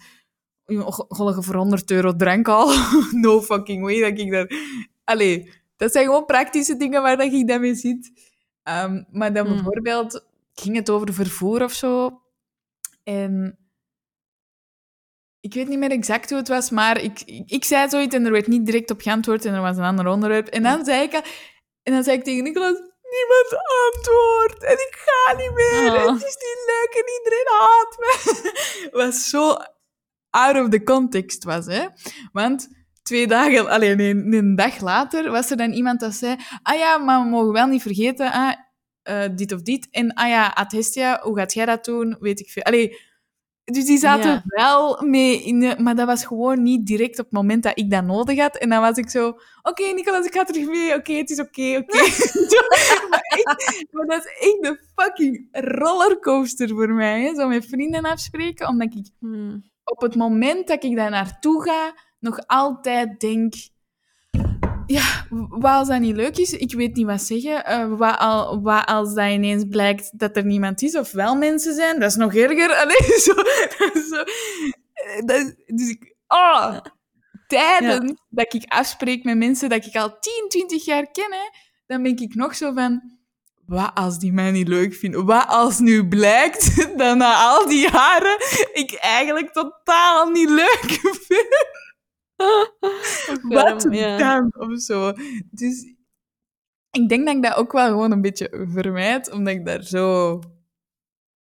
Gelukkig 1.09 1.45
voor 1.45 1.55
100 1.55 1.91
euro 1.91 2.17
drank 2.17 2.49
al. 2.49 2.73
no 3.25 3.43
fucking 3.43 3.83
way 3.83 4.01
dat 4.01 4.19
ik 4.19 4.31
daar... 4.31 4.51
Allee, 5.05 5.51
dat 5.77 5.93
zijn 5.93 6.05
gewoon 6.05 6.25
praktische 6.25 6.77
dingen 6.77 7.03
waar 7.03 7.17
dat 7.17 7.33
ik 7.33 7.49
dan 7.49 7.61
mee 7.61 7.75
zit. 7.75 8.13
Ehm, 8.63 9.03
maar 9.11 9.33
dan 9.33 9.47
Hmm. 9.47 9.55
bijvoorbeeld 9.55 10.25
ging 10.55 10.77
het 10.77 10.91
over 10.91 11.15
vervoer 11.15 11.63
of 11.63 11.73
zo. 11.73 12.21
En 13.03 13.59
ik 15.41 15.55
weet 15.55 15.69
niet 15.69 15.79
meer 15.79 15.91
exact 15.91 16.29
hoe 16.29 16.39
het 16.39 16.49
was, 16.49 16.71
maar 16.71 17.03
ik, 17.03 17.21
ik, 17.21 17.51
ik 17.51 17.65
zei 17.65 17.89
zoiets 17.89 18.15
en 18.15 18.25
er 18.25 18.33
werd 18.33 18.47
niet 18.47 18.67
direct 18.67 18.91
op 18.91 19.01
geantwoord 19.01 19.45
en 19.45 19.55
er 19.55 19.61
was 19.61 19.77
een 19.77 19.83
ander 19.85 20.07
onderwerp. 20.07 20.47
En 20.47 20.63
dan 20.63 20.85
zei 20.85 21.03
ik, 21.03 21.13
en 21.83 21.93
dan 21.93 22.05
zei 22.05 22.17
ik 22.17 22.25
tegen 22.25 22.45
Nicolas, 22.45 22.88
niemand 23.15 23.63
antwoordt 23.87 24.65
en 24.65 24.73
ik 24.73 25.05
ga 25.07 25.37
niet 25.37 25.55
meer. 25.55 25.93
Oh. 25.93 26.07
Het 26.07 26.25
is 26.25 26.37
niet 26.47 26.63
leuk 26.67 26.93
en 27.03 27.13
iedereen 27.19 27.49
haat 27.59 27.97
me. 27.99 28.91
Was 28.99 29.29
zo 29.29 29.57
out 30.31 30.57
of 30.57 30.69
the 30.69 30.83
context 30.83 31.45
was, 31.45 31.67
hè. 31.67 31.87
Want 32.33 32.69
twee 33.03 33.27
dagen, 33.27 33.69
alleen 33.69 34.01
een, 34.01 34.33
een 34.33 34.57
dag 34.57 34.81
later, 34.81 35.31
was 35.31 35.51
er 35.51 35.57
dan 35.57 35.73
iemand 35.73 36.01
dat 36.01 36.15
zei, 36.15 36.37
ah 36.63 36.79
ja, 36.79 36.99
maar 36.99 37.23
we 37.23 37.29
mogen 37.29 37.53
wel 37.53 37.67
niet 37.67 37.83
vergeten, 37.83 38.33
ah, 38.33 38.53
eh, 39.03 39.29
dit 39.35 39.53
of 39.53 39.63
dit. 39.63 39.89
En 39.91 40.15
ah 40.15 40.29
ja, 40.29 40.47
Adhestia, 40.47 41.21
hoe 41.23 41.37
gaat 41.39 41.55
jij 41.55 41.65
dat 41.65 41.85
doen? 41.85 42.17
Weet 42.21 42.41
ik 42.41 42.51
veel. 42.51 42.63
Allee, 42.63 43.01
dus 43.73 43.85
die 43.85 43.99
zaten 43.99 44.31
Ja. 44.31 44.43
wel 44.45 45.03
mee 45.05 45.43
in 45.43 45.61
de... 45.61 45.75
Maar 45.79 45.95
dat 45.95 46.07
was 46.07 46.25
gewoon 46.25 46.63
niet 46.63 46.87
direct 46.87 47.19
op 47.19 47.25
het 47.25 47.35
moment 47.35 47.63
dat 47.63 47.79
ik 47.79 47.91
dat 47.91 48.05
nodig 48.05 48.39
had. 48.41 48.57
En 48.57 48.69
dan 48.69 48.81
was 48.81 48.97
ik 48.97 49.11
zo... 49.11 49.39
Oké, 49.63 49.83
Nicolas, 49.95 50.27
ik 50.27 50.35
ga 50.35 50.45
terug 50.45 50.67
mee. 50.69 50.95
Oké, 50.95 51.13
het 51.13 51.31
is 51.31 51.41
oké, 51.41 51.77
oké. 51.77 51.99
Maar, 53.91 54.07
dat 54.07 54.25
is 54.25 54.33
echt 54.49 54.67
een 54.67 54.79
fucking 54.97 55.49
rollercoaster 55.51 56.69
voor 56.69 56.89
mij. 56.93 57.23
Hè? 57.23 57.35
Zo 57.35 57.49
met 57.49 57.67
vrienden 57.67 58.05
afspreken. 58.05 58.69
Omdat 58.69 58.95
ik 58.95 59.11
Hmm. 59.21 59.63
op 59.85 60.01
het 60.01 60.15
moment 60.15 60.67
dat 60.67 60.85
ik 60.85 60.97
daar 60.97 61.11
naartoe 61.11 61.63
ga, 61.63 61.95
nog 62.19 62.39
altijd 62.47 63.21
denk... 63.21 63.55
Ja, 64.89 65.27
wat 65.49 65.73
als 65.73 65.89
dat 65.89 66.01
niet 66.01 66.17
leuk 66.17 66.37
is? 66.37 66.53
Ik 66.53 66.75
weet 66.75 66.95
niet 66.95 67.07
wat 67.07 67.23
zeggen. 67.23 67.65
Eh, 67.65 67.89
wat, 67.97 68.19
al, 68.19 68.63
wat 68.63 68.87
als 68.87 69.15
dat 69.15 69.31
ineens 69.31 69.65
blijkt 69.69 70.19
dat 70.19 70.37
er 70.37 70.45
niemand 70.45 70.83
is 70.83 70.97
of 70.97 71.13
wel 71.13 71.37
mensen 71.37 71.75
zijn? 71.75 72.01
Dat 72.01 72.11
is 72.11 72.17
nog 72.17 72.35
erger. 72.35 72.75
Allee, 72.83 73.19
zo, 73.19 73.35
zo. 74.11 74.23
Eh, 74.93 75.47
dus 75.67 75.89
ik... 75.89 76.15
Oh, 76.29 76.79
tijden 77.47 78.19
dat 78.29 78.55
ik 78.55 78.65
afspreek 78.67 79.25
met 79.25 79.37
mensen 79.37 79.69
dat 79.69 79.87
ik 79.87 79.97
al 79.97 80.19
10, 80.19 80.45
20 80.49 80.85
jaar 80.85 81.11
ken, 81.11 81.33
hè, 81.33 81.49
dan 81.87 82.03
ben 82.03 82.17
ik 82.17 82.35
nog 82.35 82.55
zo 82.55 82.73
van... 82.73 83.17
Wat 83.67 83.91
als 83.95 84.19
die 84.19 84.33
mij 84.33 84.51
niet 84.51 84.69
leuk 84.69 84.95
vinden? 84.95 85.27
Wat 85.27 85.49
als 85.49 85.79
nu 85.79 86.09
blijkt 86.09 86.77
dat 86.99 87.17
na 87.17 87.35
al 87.35 87.69
die 87.69 87.91
jaren 87.91 88.37
ik 88.73 88.93
eigenlijk 88.93 89.53
totaal 89.53 90.31
niet 90.31 90.51
leuk 90.51 91.01
vind? 91.29 91.67
Wat 93.43 93.87
ja. 93.91 94.17
dan? 94.17 94.55
Of 94.59 94.81
zo. 94.81 95.13
Dus 95.51 95.95
ik 96.91 97.09
denk 97.09 97.27
dat 97.27 97.37
ik 97.37 97.43
dat 97.43 97.55
ook 97.55 97.73
wel 97.73 97.87
gewoon 97.87 98.13
een 98.13 98.23
beetje 98.23 98.67
vermijd, 98.69 99.31
omdat 99.31 99.55
ik 99.55 99.67
daar 99.67 99.83
zo... 99.83 100.41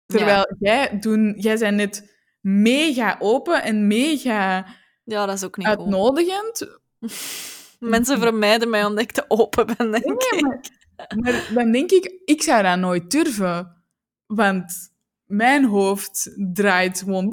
Terwijl 0.06 0.56
jij, 0.60 1.00
toen, 1.00 1.36
jij 1.38 1.58
bent 1.58 1.76
net 1.76 2.16
mega 2.42 3.16
open 3.20 3.64
en 3.64 3.88
mega 3.88 4.66
Ja, 5.04 5.26
dat 5.26 5.36
is 5.36 5.44
ook 5.44 5.58
niet 5.58 5.68
uitnodigend. 5.68 6.80
Mensen 7.80 8.20
vermijden 8.20 8.70
mij 8.70 8.86
omdat 8.86 9.04
ik 9.04 9.12
te 9.12 9.26
open 9.28 9.66
ben, 9.66 9.92
denk 9.92 10.06
Nee, 10.06 10.40
ik. 10.40 10.72
maar, 11.16 11.50
maar 11.54 11.64
dan 11.64 11.72
denk 11.72 11.92
ik, 11.92 12.22
ik 12.26 12.42
zou 12.42 12.64
dat 12.64 12.78
nooit 12.78 13.12
durven. 13.12 13.84
Want 14.26 14.94
mijn 15.26 15.66
hoofd 15.66 16.36
draait 16.54 17.00
gewoon... 17.00 17.30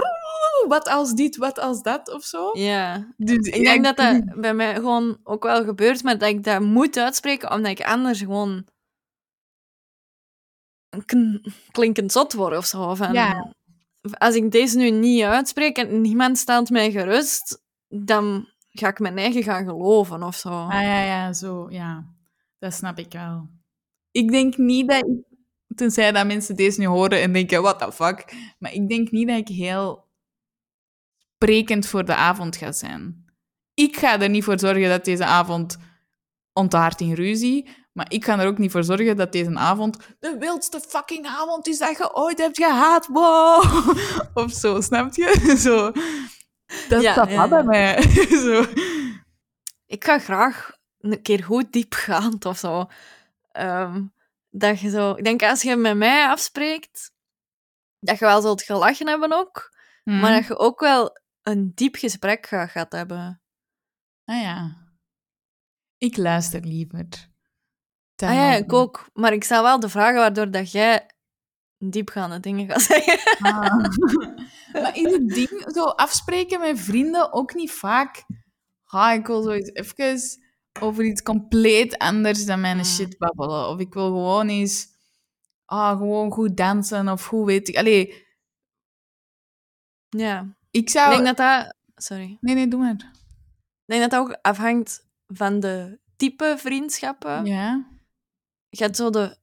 Wat 0.69 0.89
als 0.89 1.13
dit, 1.13 1.37
wat 1.37 1.59
als 1.59 1.83
dat, 1.83 2.13
of 2.13 2.25
zo. 2.25 2.51
Ja. 2.53 3.15
Dus 3.17 3.37
Ik 3.37 3.65
denk 3.65 3.85
dat 3.85 3.97
dat 3.97 4.41
bij 4.41 4.55
mij 4.55 4.75
gewoon 4.75 5.19
ook 5.23 5.43
wel 5.43 5.65
gebeurt, 5.65 6.03
maar 6.03 6.19
dat 6.19 6.29
ik 6.29 6.45
dat 6.45 6.61
moet 6.61 6.99
uitspreken, 6.99 7.53
omdat 7.53 7.71
ik 7.71 7.85
anders 7.85 8.19
gewoon 8.19 8.67
klinkend 11.71 12.13
zot 12.13 12.33
word 12.33 12.57
of 12.57 12.67
zo. 12.67 12.95
Van, 12.95 13.13
Ja. 13.13 13.55
Als 14.19 14.35
ik 14.35 14.51
deze 14.51 14.77
nu 14.77 14.91
niet 14.91 15.23
uitspreek 15.23 15.77
en 15.77 16.01
niemand 16.01 16.39
stelt 16.39 16.71
mij 16.71 16.91
gerust, 16.91 17.63
dan 17.89 18.49
ga 18.71 18.89
ik 18.89 18.99
mijn 18.99 19.19
eigen 19.19 19.43
gaan 19.43 19.65
geloven 19.65 20.23
of 20.23 20.37
zo. 20.37 20.49
Ah 20.49 20.83
ja, 20.83 21.03
ja, 21.03 21.33
zo, 21.33 21.71
ja. 21.71 22.05
Dat 22.59 22.73
snap 22.73 22.99
ik 22.99 23.13
wel. 23.13 23.49
Ik 24.11 24.31
denk 24.31 24.57
niet 24.57 24.89
dat 24.89 24.97
ik... 24.97 25.25
Tenzij 25.75 26.13
dat 26.13 26.27
mensen 26.27 26.57
deze 26.57 26.81
nu 26.81 26.87
horen 26.87 27.23
en 27.23 27.33
denken, 27.33 27.63
what 27.63 27.79
the 27.79 27.93
fuck. 27.93 28.35
Maar 28.59 28.73
ik 28.73 28.89
denk 28.89 29.11
niet 29.11 29.29
dat 29.29 29.37
ik 29.37 29.49
heel 29.49 30.06
sprekend 31.41 31.87
voor 31.87 32.05
de 32.05 32.15
avond 32.15 32.57
ga 32.57 32.73
zijn. 32.73 33.25
Ik 33.75 33.97
ga 33.97 34.21
er 34.21 34.29
niet 34.29 34.45
voor 34.45 34.59
zorgen 34.59 34.89
dat 34.89 35.05
deze 35.05 35.25
avond 35.25 35.77
ontaart 36.53 37.01
in 37.01 37.13
ruzie. 37.13 37.69
Maar 37.93 38.07
ik 38.13 38.25
ga 38.25 38.39
er 38.39 38.47
ook 38.47 38.59
niet 38.59 38.71
voor 38.71 38.85
zorgen 38.85 39.17
dat 39.17 39.33
deze 39.33 39.55
avond 39.57 39.99
de 40.19 40.37
wildste 40.39 40.81
fucking 40.81 41.27
avond 41.27 41.67
is 41.67 41.79
dat 41.79 41.97
je 41.97 42.15
ooit 42.15 42.39
hebt 42.39 42.57
gehad. 42.57 43.07
Wow! 43.07 43.65
Of 44.45 44.53
zo, 44.53 44.81
snap 44.81 45.15
je? 45.15 45.57
Zo. 45.67 45.93
Dat 46.89 47.03
Ja, 47.03 47.13
staat 47.13 47.31
ja, 47.31 47.49
bij 47.49 47.59
ja. 47.59 47.65
mij. 47.65 48.03
zo. 48.47 48.65
Ik 49.87 50.05
ga 50.05 50.19
graag 50.19 50.71
een 51.01 51.23
keer 51.23 51.45
goed 51.45 51.73
diepgaand 51.73 52.45
of 52.45 52.59
zo. 52.59 52.87
Ehm, 53.53 54.03
dat 54.51 54.81
je 54.81 54.91
zo... 54.91 55.11
Ik 55.11 55.25
denk, 55.25 55.43
als 55.43 55.63
je 55.63 55.77
met 55.77 55.97
mij 55.97 56.27
afspreekt, 56.27 57.11
dat 58.01 58.19
je 58.19 58.25
wel 58.25 58.41
zult 58.41 58.63
gelachen 58.63 59.09
hebben 59.09 59.33
ook, 59.33 59.75
Mhm. 60.05 60.21
maar 60.21 60.35
dat 60.35 60.47
je 60.47 60.59
ook 60.59 60.81
wel 60.81 61.19
een 61.49 61.73
diep 61.75 61.95
gesprek 61.97 62.47
gaat, 62.47 62.71
gaat 62.71 62.93
hebben. 62.93 63.43
Ah 64.25 64.41
ja. 64.41 64.85
Ik 65.99 66.17
luister 66.17 66.61
liever. 66.61 67.07
Ah 68.17 68.35
ja, 68.35 68.55
ik 68.55 68.73
ook. 68.73 69.11
Maar 69.13 69.33
ik 69.33 69.45
stel 69.45 69.63
wel 69.63 69.81
de 69.81 69.89
vragen 69.89 70.15
waardoor 70.19 70.51
dat 70.51 70.73
jij 70.73 71.11
diepgaande 71.79 72.41
dingen 72.41 72.69
gaat 72.69 72.83
zeggen. 72.93 73.47
Ah. 73.47 73.79
maar 74.73 74.97
is 74.97 75.13
het 75.13 75.29
ding 75.29 75.65
zo 75.75 75.85
afspreken 75.85 76.61
met 76.61 76.81
vrienden 76.81 77.33
ook 77.33 77.55
niet 77.55 77.73
vaak? 77.73 78.25
Ah, 78.85 79.15
ik 79.15 79.27
wil 79.27 79.43
zoiets 79.43 79.71
even 79.73 80.41
over 80.81 81.05
iets 81.05 81.23
compleet 81.23 81.99
anders 81.99 82.45
dan 82.45 82.61
mijn 82.61 82.77
Mm. 82.77 82.85
shit 82.85 83.19
babbelen. 83.19 83.69
Of 83.69 83.79
ik 83.81 83.95
wil 83.95 84.07
gewoon 84.07 84.49
eens 84.49 84.87
ah, 85.65 85.97
gewoon 85.99 86.33
goed 86.33 86.57
dansen 86.57 87.09
of 87.09 87.29
hoe 87.29 87.47
weet 87.47 87.69
ik. 87.69 87.77
Allee, 87.77 88.27
Ja. 90.09 90.57
Ik 90.77 90.91
zou... 90.91 91.11
Denk 91.11 91.25
dat 91.25 91.37
dat... 91.37 91.75
Sorry. 91.95 92.39
Nee, 92.41 92.55
nee, 92.55 92.69
doe 92.69 92.81
maar. 92.81 92.93
Ik 92.93 93.85
denk 93.85 94.01
dat 94.01 94.11
dat 94.11 94.21
ook 94.21 94.39
afhangt 94.43 95.07
van 95.27 95.61
de 95.61 95.99
type 96.17 96.55
vriendschappen. 96.59 97.45
Ja. 97.45 97.87
Je 98.69 98.83
hebt 98.83 98.97
zo 98.97 99.11
de... 99.11 99.37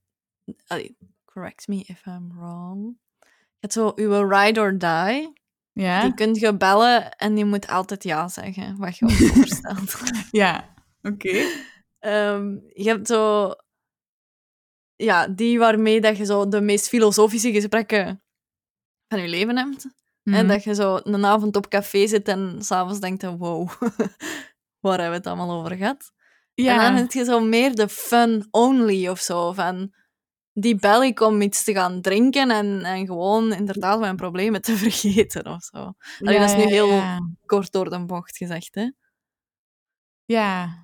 allee, 0.68 0.98
correct 1.26 1.68
me 1.68 1.84
if 1.86 2.06
I'm 2.06 2.34
wrong. 2.36 2.98
Je 3.20 3.60
hebt 3.60 3.74
zo 3.74 3.92
uw 3.96 4.28
ride 4.28 4.60
or 4.60 4.78
die. 4.78 5.42
Ja. 5.72 6.02
Die 6.02 6.14
kun 6.14 6.34
je 6.34 6.58
bellen 6.58 7.16
en 7.16 7.36
die 7.36 7.46
moet 7.46 7.68
altijd 7.68 8.04
ja 8.04 8.28
zeggen, 8.28 8.78
wat 8.78 8.98
je 8.98 9.06
ook 9.06 9.12
voorstelt. 9.36 9.98
Ja. 10.32 10.74
Oké. 11.02 11.46
Ehm, 12.00 12.58
je 12.74 12.88
hebt 12.88 13.08
zo... 13.08 13.52
Ja, 14.96 15.28
die 15.28 15.60
waarmee 15.60 16.02
dat 16.02 16.18
je 16.18 16.26
zo 16.26 16.48
de 16.48 16.62
meest 16.62 16.88
filosofische 16.88 17.52
gesprekken 17.52 18.24
van 19.08 19.22
je 19.22 19.28
leven 19.28 19.58
hebt. 19.58 19.88
Mhm. 20.24 20.36
En 20.36 20.48
dat 20.48 20.64
je 20.64 20.76
zo 20.76 21.00
een 21.04 21.26
avond 21.26 21.56
op 21.56 21.70
café 21.70 22.08
zit 22.08 22.28
en 22.28 22.56
s'avonds 22.60 23.00
denkt, 23.00 23.24
wow, 23.24 23.70
waar 24.84 25.00
hebben 25.00 25.10
we 25.10 25.16
het 25.16 25.28
allemaal 25.28 25.60
over 25.60 25.76
gehad? 25.76 26.12
En 26.56 26.66
dan 26.66 26.96
heb 26.96 27.12
je 27.12 27.24
zo 27.24 27.40
meer 27.40 27.76
de 27.76 27.90
fun 27.90 28.48
only 28.52 29.08
of 29.08 29.20
zo, 29.20 29.52
van 29.52 29.94
die 30.54 30.76
bel 30.76 31.04
ik 31.04 31.20
om 31.20 31.42
iets 31.42 31.64
te 31.64 31.74
gaan 31.74 32.02
drinken 32.02 32.52
en, 32.52 32.84
en 32.84 33.06
gewoon 33.06 33.54
inderdaad 33.54 34.00
mijn 34.00 34.16
problemen 34.16 34.62
te 34.62 34.78
vergeten 34.86 35.46
of 35.46 35.64
zo. 35.64 35.94
Allee, 36.20 36.40
dat 36.40 36.50
is 36.50 36.56
nu 36.56 36.72
heel 36.72 36.88
ja. 36.88 37.20
kort 37.46 37.72
door 37.72 37.90
de 37.90 38.06
bocht 38.06 38.38
gezegd, 38.38 38.76
hè? 38.76 38.92
Ja. 40.26 40.82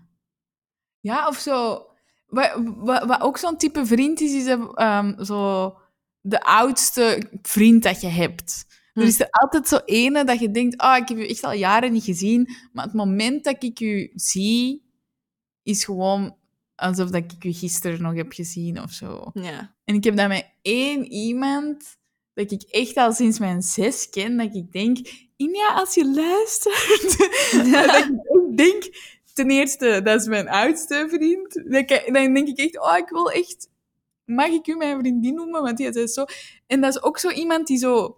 Ja, 1.00 1.28
of 1.28 1.38
zo. 1.38 1.88
Wat, 2.26 2.52
wat, 2.66 3.06
wat 3.06 3.22
ook 3.22 3.38
zo'n 3.38 3.58
type 3.58 3.86
vriend 3.86 4.22
is, 4.22 4.32
is 4.32 4.58
ehm, 4.74 5.24
zo 5.24 5.78
de 6.22 6.42
oudste 6.42 7.30
vriend 7.42 7.84
dat 7.84 8.02
je 8.02 8.08
hebt. 8.08 8.69
Hm. 9.00 9.06
Er 9.06 9.12
is 9.12 9.20
er 9.20 9.30
altijd 9.30 9.68
zo 9.68 9.80
ene 9.86 10.24
dat 10.24 10.40
je 10.40 10.52
denkt, 10.52 10.78
ah, 10.78 10.98
ik 10.98 11.08
heb 11.08 11.18
je 11.18 11.28
echt 11.28 11.44
al 11.44 11.54
jaren 11.54 11.92
niet 11.92 12.04
gezien, 12.04 12.50
maar 12.74 12.86
het 12.86 12.94
moment 12.94 13.44
dat 13.44 13.64
ik 13.64 13.80
je 13.80 14.12
zie, 14.16 14.84
is 15.64 15.84
gewoon 15.84 16.36
alsof 16.76 17.10
dat 17.10 17.24
ik 17.32 17.44
je 17.44 17.54
gisteren 17.54 18.02
nog 18.02 18.16
heb 18.16 18.32
gezien 18.32 18.82
of 18.82 18.92
zo. 18.92 19.32
Ja. 19.34 19.76
En 19.84 19.96
ik 19.96 20.04
heb 20.04 20.16
dat 20.16 20.28
met 20.28 20.50
één 20.62 21.12
iemand 21.12 21.98
dat 22.34 22.52
ik 22.52 22.62
echt 22.62 22.98
al 22.98 23.14
sinds 23.14 23.40
mijn 23.40 23.62
zes 23.62 24.10
ken, 24.10 24.38
dat 24.38 24.56
ik 24.56 24.72
denk, 24.72 24.98
Inja, 25.36 25.74
als 25.74 25.94
je 25.94 26.12
luistert, 26.14 27.18
dat 27.72 27.96
ik 27.96 28.58
denk, 28.58 28.84
ten 29.34 29.50
eerste, 29.50 30.02
dat 30.04 30.22
is 30.22 30.28
mijn 30.28 30.50
oudste 30.50 31.08
vriend. 31.10 31.54
Dan 32.14 32.34
denk 32.34 32.48
ik 32.48 32.58
echt, 32.58 32.80
oh, 32.80 32.98
ik 32.98 33.10
wil 33.10 33.32
echt 33.32 33.70
mag 34.30 34.48
ik 34.48 34.68
u 34.68 34.76
mijn 34.76 35.00
vriendin 35.00 35.36
noemen? 35.36 35.62
Want 35.62 35.78
die 35.78 35.94
zei 35.94 36.08
zo... 36.08 36.26
En 36.68 36.82
dat 36.82 36.96
is 36.96 37.02
ook 37.02 37.18
zo 37.18 37.30
iemand 37.30 37.68
die 37.68 37.78
zo... 37.78 38.18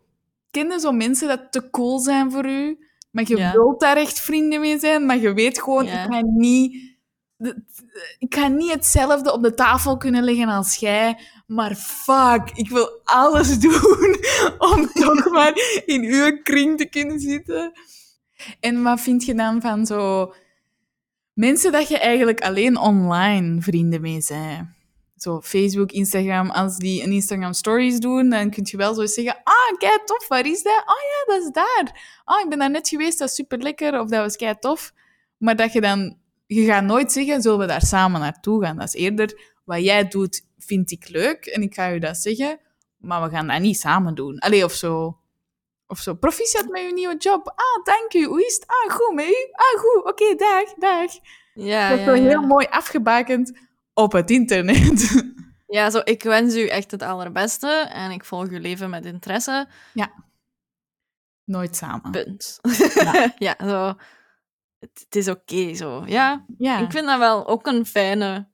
Kende 0.52 0.80
zo 0.80 0.91
mensen 0.91 1.28
dat 1.28 1.52
te 1.52 1.70
cool 1.70 1.99
zijn 1.99 2.32
voor 2.32 2.45
u, 2.45 2.78
maar 3.12 3.24
je 3.28 3.38
Ja. 3.38 3.52
wilt 3.52 3.80
daar 3.80 3.97
echt 3.97 4.20
vrienden 4.22 4.60
mee 4.60 4.80
zijn, 4.80 5.06
maar 5.06 5.18
je 5.18 5.34
weet 5.34 5.62
gewoon, 5.62 5.86
Ja. 5.86 6.04
ik 6.04 6.12
ga 6.14 6.22
niet... 6.22 6.89
Ik 8.20 8.36
ga 8.36 8.47
niet 8.47 8.72
hetzelfde 8.72 9.34
op 9.34 9.41
de 9.43 9.54
tafel 9.54 9.97
kunnen 9.97 10.24
leggen 10.24 10.47
als 10.47 10.76
jij, 10.76 11.20
maar 11.47 11.76
fuck, 11.76 12.49
ik 12.54 12.70
wil 12.70 13.02
alles 13.04 13.60
doen 13.68 14.16
om 14.58 14.91
toch 15.06 15.30
maar 15.32 15.82
in 15.86 16.04
uw 16.04 16.41
kring 16.43 16.78
te 16.78 16.86
kunnen 16.86 17.20
zitten. 17.20 17.72
En 18.60 18.84
wat 18.84 19.02
vind 19.02 19.26
je 19.26 19.36
dan 19.36 19.62
van 19.62 19.86
zo 19.86 20.34
mensen 21.34 21.72
dat 21.72 21.88
je 21.88 21.99
eigenlijk 21.99 22.41
alleen 22.41 22.78
online 22.78 23.62
vrienden 23.62 24.02
mee 24.02 24.22
zijn? 24.22 24.76
Zo 25.22 25.41
Facebook, 25.41 25.91
Instagram, 25.91 26.49
als 26.49 26.78
die 26.78 27.03
een 27.03 27.11
Instagram 27.11 27.53
stories 27.53 27.99
doen, 27.99 28.30
dan 28.30 28.49
kun 28.49 28.67
je 28.69 28.78
wel 28.78 28.93
zo 28.93 29.05
zeggen, 29.05 29.41
ah, 29.43 29.78
kei 29.78 29.99
tof, 30.05 30.28
waar 30.28 30.45
is 30.45 30.63
dat? 30.63 30.84
Ah 30.86 30.95
ja, 30.95 31.34
dat 31.34 31.43
is 31.43 31.51
daar. 31.51 32.19
Ah, 32.24 32.39
ik 32.43 32.49
ben 32.49 32.59
daar 32.59 32.69
net 32.69 32.89
geweest, 32.89 33.19
dat 33.19 33.30
is 33.30 33.36
super 33.36 33.57
lekker, 33.57 33.99
of 33.99 34.09
dat 34.09 34.24
was 34.24 34.36
kei 34.36 34.55
tof. 34.59 34.93
Maar 35.38 35.55
dat 35.55 35.74
je 35.74 35.82
dan, 35.82 36.17
je 36.45 36.65
gaat 36.65 36.84
nooit 36.84 37.11
zeggen, 37.11 37.41
zullen 37.41 37.59
we 37.59 37.65
daar 37.65 37.82
samen 37.82 38.22
naartoe 38.22 38.63
gaan? 38.63 38.78
Dat 38.78 38.88
is 38.88 38.93
eerder, 38.93 39.53
wat 39.63 39.84
jij 39.84 40.07
doet, 40.07 40.45
vind 40.57 40.91
ik 40.91 41.09
leuk 41.09 41.45
en 41.45 41.61
ik 41.61 41.74
ga 41.74 41.86
je 41.86 41.99
dat 41.99 42.17
zeggen, 42.17 42.59
maar 42.97 43.24
we 43.24 43.30
gaan 43.30 43.47
dat 43.47 43.59
niet 43.59 43.80
samen 43.80 44.15
doen. 44.15 44.39
Allee, 44.39 44.63
of 44.63 44.74
zo. 44.74 45.17
Of 45.88 45.99
zo, 45.99 46.13
proficiat 46.13 46.67
met 46.67 46.82
je 46.82 46.93
nieuwe 46.93 47.17
job. 47.17 47.47
Ah, 47.47 47.84
dank 47.84 48.13
u. 48.13 48.26
Hoe 48.26 48.45
is 48.45 48.55
het? 48.55 48.65
Ah, 48.67 48.95
goed 48.95 49.15
met 49.15 49.28
u? 49.28 49.49
Ah, 49.51 49.80
goed. 49.80 50.05
Oké, 50.05 50.36
dag, 50.36 50.74
dag. 50.74 51.11
Ja, 51.53 51.89
dat 51.89 52.15
is 52.15 52.22
ja. 52.22 52.28
heel 52.28 52.41
mooi 52.41 52.67
afgebakend 52.69 53.69
op 54.02 54.12
het 54.12 54.30
internet. 54.30 55.10
Ja, 55.68 55.89
zo, 55.89 56.02
ik 56.04 56.24
wens 56.24 56.56
u 56.56 56.68
echt 56.68 56.91
het 56.91 57.02
allerbeste 57.02 57.68
en 57.93 58.12
ik 58.12 58.26
volg 58.26 58.47
uw 58.49 58.60
leven 58.60 58.89
met 58.89 59.06
interesse. 59.06 59.68
Nooit 61.43 61.76
samen. 61.76 62.12
Punt. 62.12 62.60
Ja. 62.93 63.34
Ja, 63.47 63.56
zo. 63.60 63.88
Het, 64.80 64.99
het 65.04 65.16
is 65.16 65.28
oké 65.28 65.74
zo. 65.76 66.04
Ja, 66.06 66.45
Ja. 66.58 66.80
ik 66.80 66.91
vind 66.91 67.06
dat 67.06 67.18
wel 67.20 67.47
ook 67.47 67.68
een 67.68 67.86
fijne. 67.86 68.49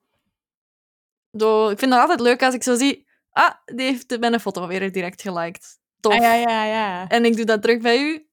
Zo, 1.37 1.69
ik 1.69 1.79
vind 1.79 1.91
het 1.91 2.01
altijd 2.01 2.19
leuk 2.19 2.43
als 2.43 2.53
ik 2.53 2.63
zo 2.63 2.75
zie. 2.75 3.07
Ah, 3.31 3.53
die 3.65 3.85
heeft 3.85 4.19
mijn 4.19 4.39
foto 4.39 4.67
weer 4.67 4.91
direct 4.91 5.21
geliked. 5.21 5.79
Tof. 5.99 6.13
Ah, 6.13 6.19
ja, 6.19 6.33
ja, 6.33 6.63
ja. 6.65 7.07
En 7.07 7.25
ik 7.25 7.35
doe 7.35 7.45
dat 7.45 7.61
terug 7.61 7.81
bij 7.81 8.01
u. 8.01 8.27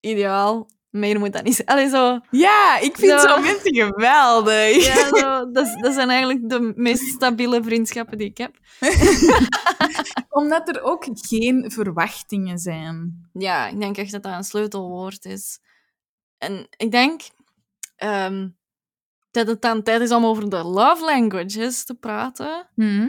Ideaal. 0.00 0.68
Meer 0.94 1.18
moet 1.18 1.32
dat 1.32 1.42
niet 1.42 1.54
zijn. 1.54 1.68
Allee, 1.68 1.88
zo. 1.88 2.20
Ja, 2.30 2.78
ik 2.78 2.96
vind 2.96 3.20
Zo. 3.20 3.28
zo'n 3.28 3.42
mensen 3.42 3.74
geweldig. 3.74 4.86
Ja, 4.86 5.16
zo. 5.16 5.50
Dat, 5.50 5.94
zijn 5.94 6.10
eigenlijk 6.10 6.48
de 6.48 6.72
meest 6.76 7.02
stabiele 7.02 7.62
vriendschappen 7.62 8.18
die 8.18 8.26
ik 8.26 8.38
heb. 8.38 8.58
Omdat 10.40 10.68
er 10.68 10.82
ook 10.82 11.06
geen 11.14 11.70
verwachtingen 11.70 12.58
zijn. 12.58 13.28
Ja, 13.32 13.66
ik 13.68 13.80
denk 13.80 13.96
echt 13.96 14.12
dat 14.12 14.22
dat 14.22 14.32
een 14.32 14.44
sleutelwoord 14.44 15.24
is. 15.24 15.58
En 16.38 16.66
ik 16.76 16.90
denk 16.90 17.22
ehm, 17.96 18.48
dat 19.30 19.46
het 19.46 19.62
dan 19.62 19.82
tijd 19.82 20.00
is 20.00 20.10
om 20.12 20.24
over 20.26 20.48
de 20.50 20.62
love 20.64 21.04
languages 21.04 21.84
te 21.84 21.94
praten. 21.94 22.68
Hm? 22.74 23.08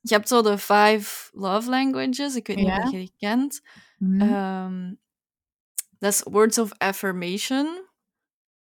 Je 0.00 0.14
hebt 0.14 0.28
zo 0.28 0.42
de 0.42 0.58
five 0.58 1.28
love 1.32 1.70
languages. 1.70 2.34
Ik 2.34 2.46
weet 2.46 2.56
niet 2.56 2.66
Ja. 2.66 2.82
of 2.82 2.90
je 2.90 2.96
die 2.96 3.14
kent. 3.18 3.60
Hm. 3.98 4.20
Ehm, 4.20 4.92
dat 6.00 6.12
is 6.12 6.22
words 6.22 6.58
of 6.58 6.72
affirmation. 6.78 7.88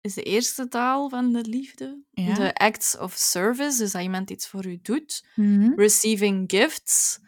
Is 0.00 0.14
de 0.14 0.22
eerste 0.22 0.68
taal 0.68 1.08
van 1.08 1.32
de 1.32 1.40
liefde. 1.40 2.04
Ja. 2.10 2.34
De 2.34 2.54
acts 2.54 2.98
of 2.98 3.12
service, 3.12 3.78
dus 3.78 3.92
dat 3.92 4.02
iemand 4.02 4.30
iets 4.30 4.48
voor 4.48 4.66
u 4.66 4.78
doet. 4.82 5.26
Hm. 5.34 5.72
Receiving 5.76 6.50
gifts 6.50 7.20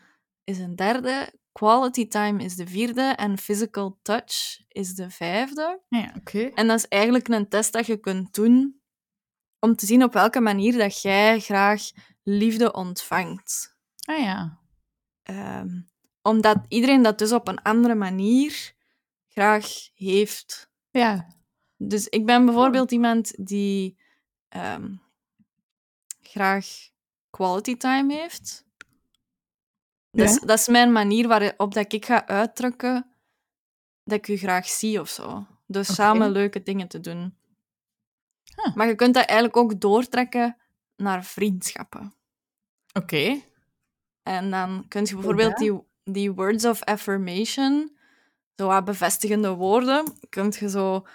is 0.44 0.58
een 0.58 0.76
derde. 0.76 1.32
Quality 1.52 2.08
time 2.08 2.44
is 2.44 2.56
de 2.56 2.66
vierde. 2.66 3.02
En 3.02 3.38
physical 3.38 3.98
touch 4.02 4.60
is 4.68 4.94
de 4.94 5.10
vijfde. 5.10 5.82
Ja, 5.88 6.12
oké. 6.16 6.50
En 6.54 6.66
dat 6.66 6.78
is 6.78 6.88
eigenlijk 6.88 7.28
een 7.28 7.48
test 7.48 7.72
dat 7.72 7.86
je 7.86 7.96
kunt 7.96 8.34
doen 8.34 8.80
om 9.58 9.76
te 9.76 9.86
zien 9.86 10.02
op 10.02 10.12
welke 10.12 10.40
manier 10.40 10.78
dat 10.78 11.02
jij 11.02 11.40
graag 11.40 11.82
liefde 12.22 12.72
ontvangt. 12.72 13.76
Ah 14.04 14.18
ja. 14.18 14.60
Ehm, 15.22 15.80
omdat 16.22 16.64
iedereen 16.68 17.02
dat 17.02 17.18
dus 17.18 17.32
op 17.32 17.48
een 17.48 17.62
andere 17.62 17.94
manier 17.94 18.74
graag 19.32 19.66
heeft. 19.94 20.70
Ja. 20.90 21.26
Dus 21.76 22.08
ik 22.08 22.26
ben 22.26 22.44
bijvoorbeeld 22.44 22.90
iemand 22.92 23.46
die 23.46 23.98
ehm, 24.48 24.94
graag 26.20 26.66
quality 27.30 27.76
time 27.76 28.14
heeft. 28.14 28.64
Dat, 30.10 30.28
is, 30.28 30.34
Ja. 30.34 30.46
dat 30.46 30.58
is 30.58 30.68
mijn 30.68 30.92
manier 30.92 31.28
waarop 31.28 31.74
dat 31.74 31.92
ik 31.92 32.04
ga 32.04 32.26
uitdrukken 32.26 33.06
dat 34.04 34.18
ik 34.18 34.28
u 34.28 34.36
graag 34.36 34.68
zie 34.68 35.00
of 35.00 35.08
zo. 35.08 35.46
Dus 35.66 35.94
samen 35.94 36.30
leuke 36.30 36.62
dingen 36.62 36.88
te 36.88 37.00
doen. 37.00 37.36
Huh. 38.56 38.74
Maar 38.74 38.86
je 38.86 38.94
kunt 38.94 39.14
dat 39.14 39.24
eigenlijk 39.24 39.56
ook 39.56 39.80
doortrekken 39.80 40.56
naar 40.96 41.24
vriendschappen. 41.24 42.14
Oké. 42.92 43.40
En 44.22 44.50
dan 44.50 44.88
kun 44.88 45.04
je 45.04 45.14
bijvoorbeeld 45.14 45.56
die, 45.56 45.80
die 46.04 46.32
words 46.32 46.64
of 46.64 46.82
affirmation, 46.82 47.96
zo 48.62 48.68
wat 48.68 48.84
bevestigende 48.84 49.48
woorden, 49.54 50.04
kun 50.28 50.52
je 50.58 50.68
zo 50.68 51.06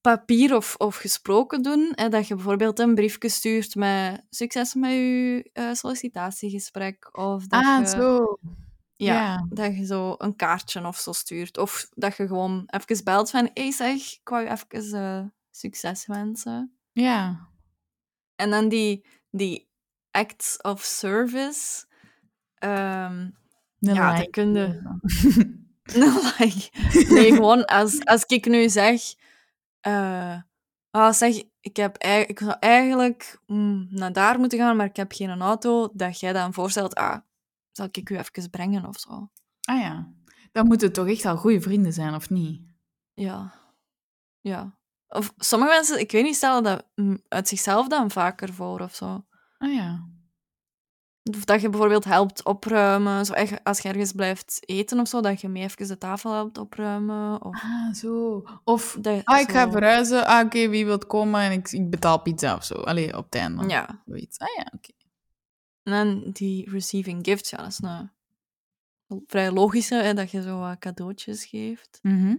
papier 0.00 0.56
of, 0.56 0.74
of 0.76 0.96
gesproken 0.96 1.62
doen. 1.62 1.92
Hè, 1.94 2.08
dat 2.08 2.28
je 2.28 2.34
bijvoorbeeld 2.34 2.78
een 2.78 2.94
briefje 2.94 3.28
stuurt 3.28 3.74
met 3.74 4.22
succes 4.30 4.74
met 4.74 4.90
je 4.90 5.50
eh, 5.52 5.72
sollicitatiegesprek. 5.72 7.08
Of 7.18 7.46
dat 7.46 7.62
Ah, 7.64 7.80
je, 7.80 7.86
zo. 7.88 8.38
Ja, 8.96 9.14
Ja. 9.14 9.46
dat 9.48 9.76
je 9.76 9.84
zo 9.86 10.14
een 10.18 10.36
kaartje 10.36 10.86
of 10.86 10.96
zo 10.98 11.12
stuurt. 11.12 11.58
Of 11.58 11.86
dat 11.90 12.16
je 12.16 12.26
gewoon 12.26 12.62
even 12.66 13.04
belt 13.04 13.30
van, 13.30 13.50
hey 13.54 13.70
zeg, 13.70 13.96
ik 14.12 14.28
wou 14.28 14.42
je 14.44 14.50
even 14.50 14.98
eh, 15.00 15.24
succes 15.50 16.06
wensen. 16.06 16.76
Ja. 16.92 17.48
En 18.36 18.50
dan 18.50 18.68
die, 18.68 19.06
die 19.30 19.68
acts 20.10 20.56
of 20.62 20.82
service. 20.82 21.86
Een 22.58 23.34
Ja, 23.78 24.10
like. 24.12 24.22
dat 24.22 24.30
kun 24.30 24.54
je- 24.54 24.82
like, 26.38 26.70
nee, 27.14 27.32
gewoon 27.32 27.64
als, 27.64 28.04
als 28.04 28.24
ik 28.24 28.46
nu 28.46 28.68
zeg... 28.68 29.00
ah, 30.90 31.12
zeg, 31.12 31.42
ik, 31.60 31.76
heb, 31.76 31.98
ik 32.02 32.38
zou 32.38 32.56
eigenlijk 32.60 33.40
mm, 33.46 33.86
naar 33.90 34.12
daar 34.12 34.38
moeten 34.38 34.58
gaan, 34.58 34.76
maar 34.76 34.86
ik 34.86 34.96
heb 34.96 35.12
geen 35.12 35.40
auto, 35.40 35.88
dat 35.92 36.20
jij 36.20 36.32
dan 36.32 36.54
voorstelt, 36.54 36.94
ah, 36.94 37.18
zal 37.72 37.88
ik 37.90 38.10
u 38.10 38.16
even 38.16 38.50
brengen 38.50 38.84
of 38.86 38.98
zo? 38.98 39.30
Ah 39.60 39.80
ja. 39.80 40.12
Dan 40.52 40.66
moeten 40.66 40.92
toch 40.92 41.08
echt 41.08 41.24
al 41.24 41.36
goede 41.36 41.60
vrienden 41.60 41.92
zijn, 41.92 42.14
of 42.14 42.30
niet? 42.30 42.62
Ja. 43.14 43.54
Ja. 44.40 44.78
Of 45.08 45.32
sommige 45.36 45.72
mensen, 45.72 46.00
ik 46.00 46.10
weet 46.10 46.24
niet, 46.24 46.36
stellen 46.36 46.62
dat 46.62 46.86
mm, 46.94 47.22
uit 47.28 47.48
zichzelf 47.48 47.88
dan 47.88 48.10
vaker 48.10 48.52
voor 48.52 48.80
of 48.80 48.94
zo. 48.94 49.24
Ah 49.58 49.74
ja. 49.74 50.08
Of 51.30 51.44
dat 51.44 51.60
je 51.60 51.68
bijvoorbeeld 51.68 52.04
helpt 52.04 52.44
opruimen. 52.44 53.24
Zo, 53.26 53.32
echt, 53.32 53.64
als 53.64 53.78
je 53.80 53.88
ergens 53.88 54.12
blijft 54.12 54.58
eten 54.60 55.00
of 55.00 55.08
zo, 55.08 55.20
dat 55.20 55.40
je 55.40 55.48
mee 55.48 55.62
even 55.62 55.88
de 55.88 55.98
tafel 55.98 56.32
helpt 56.32 56.58
opruimen. 56.58 57.44
Of 57.44 57.62
Ah, 57.62 57.92
zo. 57.94 58.44
Of, 58.64 58.96
dat, 59.00 59.20
ah, 59.24 59.40
ik 59.40 59.50
ga 59.50 59.70
verhuizen. 59.70 60.26
Ah, 60.26 60.44
oké, 60.44 60.68
wie 60.68 60.84
wilt 60.84 61.06
komen? 61.06 61.40
En 61.40 61.52
ik, 61.52 61.72
ik 61.72 61.90
betaal 61.90 62.20
pizza 62.22 62.54
of 62.54 62.64
zo. 62.64 62.74
Allee, 62.74 63.16
op 63.16 63.24
het 63.24 63.34
einde. 63.34 63.68
Ja. 63.68 64.02
Zoiets. 64.06 64.38
Ah 64.38 64.48
ja, 64.56 64.66
oké. 64.74 64.90
En 65.82 65.92
dan 65.92 66.30
die 66.32 66.70
receiving 66.70 67.24
gifts, 67.24 67.50
ja, 67.50 67.56
dat 67.56 67.66
is 67.66 67.80
een 67.82 68.10
vrij 69.26 69.50
logische, 69.50 69.94
hè, 69.94 70.14
dat 70.14 70.30
je 70.30 70.42
zo 70.42 70.58
wat 70.58 70.78
cadeautjes 70.78 71.44
geeft. 71.44 71.98
Mhm. 72.02 72.36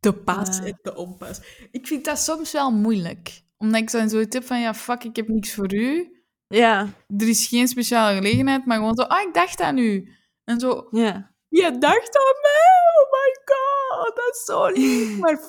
De 0.00 0.12
pas 0.12 0.58
Eh. 0.58 0.64
en 0.66 0.78
de 0.82 0.96
onpas. 0.96 1.40
Ik 1.70 1.86
vind 1.86 2.04
dat 2.04 2.18
soms 2.18 2.52
wel 2.52 2.70
moeilijk. 2.70 3.42
Omdat 3.56 3.80
ik 3.80 3.90
zo 3.90 4.08
zoiets 4.08 4.34
heb 4.34 4.44
van, 4.44 4.60
ja, 4.60 4.74
fuck, 4.74 5.04
ik 5.04 5.16
heb 5.16 5.28
niks 5.28 5.54
voor 5.54 5.74
u. 5.74 6.12
Ja. 6.48 6.88
Er 7.18 7.28
is 7.28 7.46
geen 7.46 7.68
speciale 7.68 8.14
gelegenheid, 8.16 8.66
maar 8.66 8.76
gewoon 8.76 8.94
zo, 8.96 9.02
ah, 9.02 9.20
ik 9.28 9.34
dacht 9.34 9.60
aan 9.60 9.78
u. 9.78 10.12
En 10.44 10.60
zo, 10.60 10.88
Ja. 10.90 11.34
je 11.48 11.78
dacht 11.78 12.16
aan 12.18 12.40
mij? 12.42 12.76
Oh 12.98 13.10
my 13.12 13.40
god, 13.44 14.16
dat 14.16 14.34
is 14.34 14.44
zo 14.44 14.66
lief. 14.66 15.18
Maar 15.22 15.40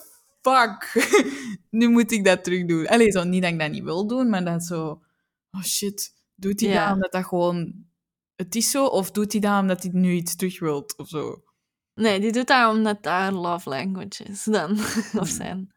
fuck, 0.41 1.07
nu 1.79 1.87
moet 1.89 2.11
ik 2.11 2.25
dat 2.25 2.43
terug 2.43 2.65
doen. 2.65 2.87
Allee, 2.87 3.11
zo, 3.11 3.23
niet 3.23 3.41
dat 3.41 3.51
ik 3.51 3.59
dat 3.59 3.71
niet 3.71 3.83
wil 3.83 4.07
doen, 4.07 4.29
maar 4.29 4.45
dat 4.45 4.63
zo, 4.63 5.01
oh 5.51 5.63
shit, 5.63 6.13
doet 6.35 6.59
hij 6.59 6.69
Ja. 6.69 6.85
dat 6.85 6.93
omdat 6.95 7.11
dat 7.11 7.25
gewoon... 7.25 7.87
Het 8.35 8.55
is 8.55 8.71
zo, 8.71 8.85
of 8.85 9.11
doet 9.11 9.31
hij 9.31 9.41
dat 9.41 9.61
omdat 9.61 9.83
hij 9.83 9.91
nu 9.93 10.11
iets 10.11 10.35
terug 10.35 10.59
wilt, 10.59 10.97
of 10.97 11.07
zo? 11.07 11.43
Nee, 11.93 12.19
die 12.19 12.31
doet 12.31 12.47
dat 12.47 12.71
omdat 12.75 13.03
daar 13.03 13.31
love 13.31 13.69
language 13.69 14.23
is 14.23 14.43
dan. 14.43 14.71
of 15.21 15.27
zijn. 15.27 15.73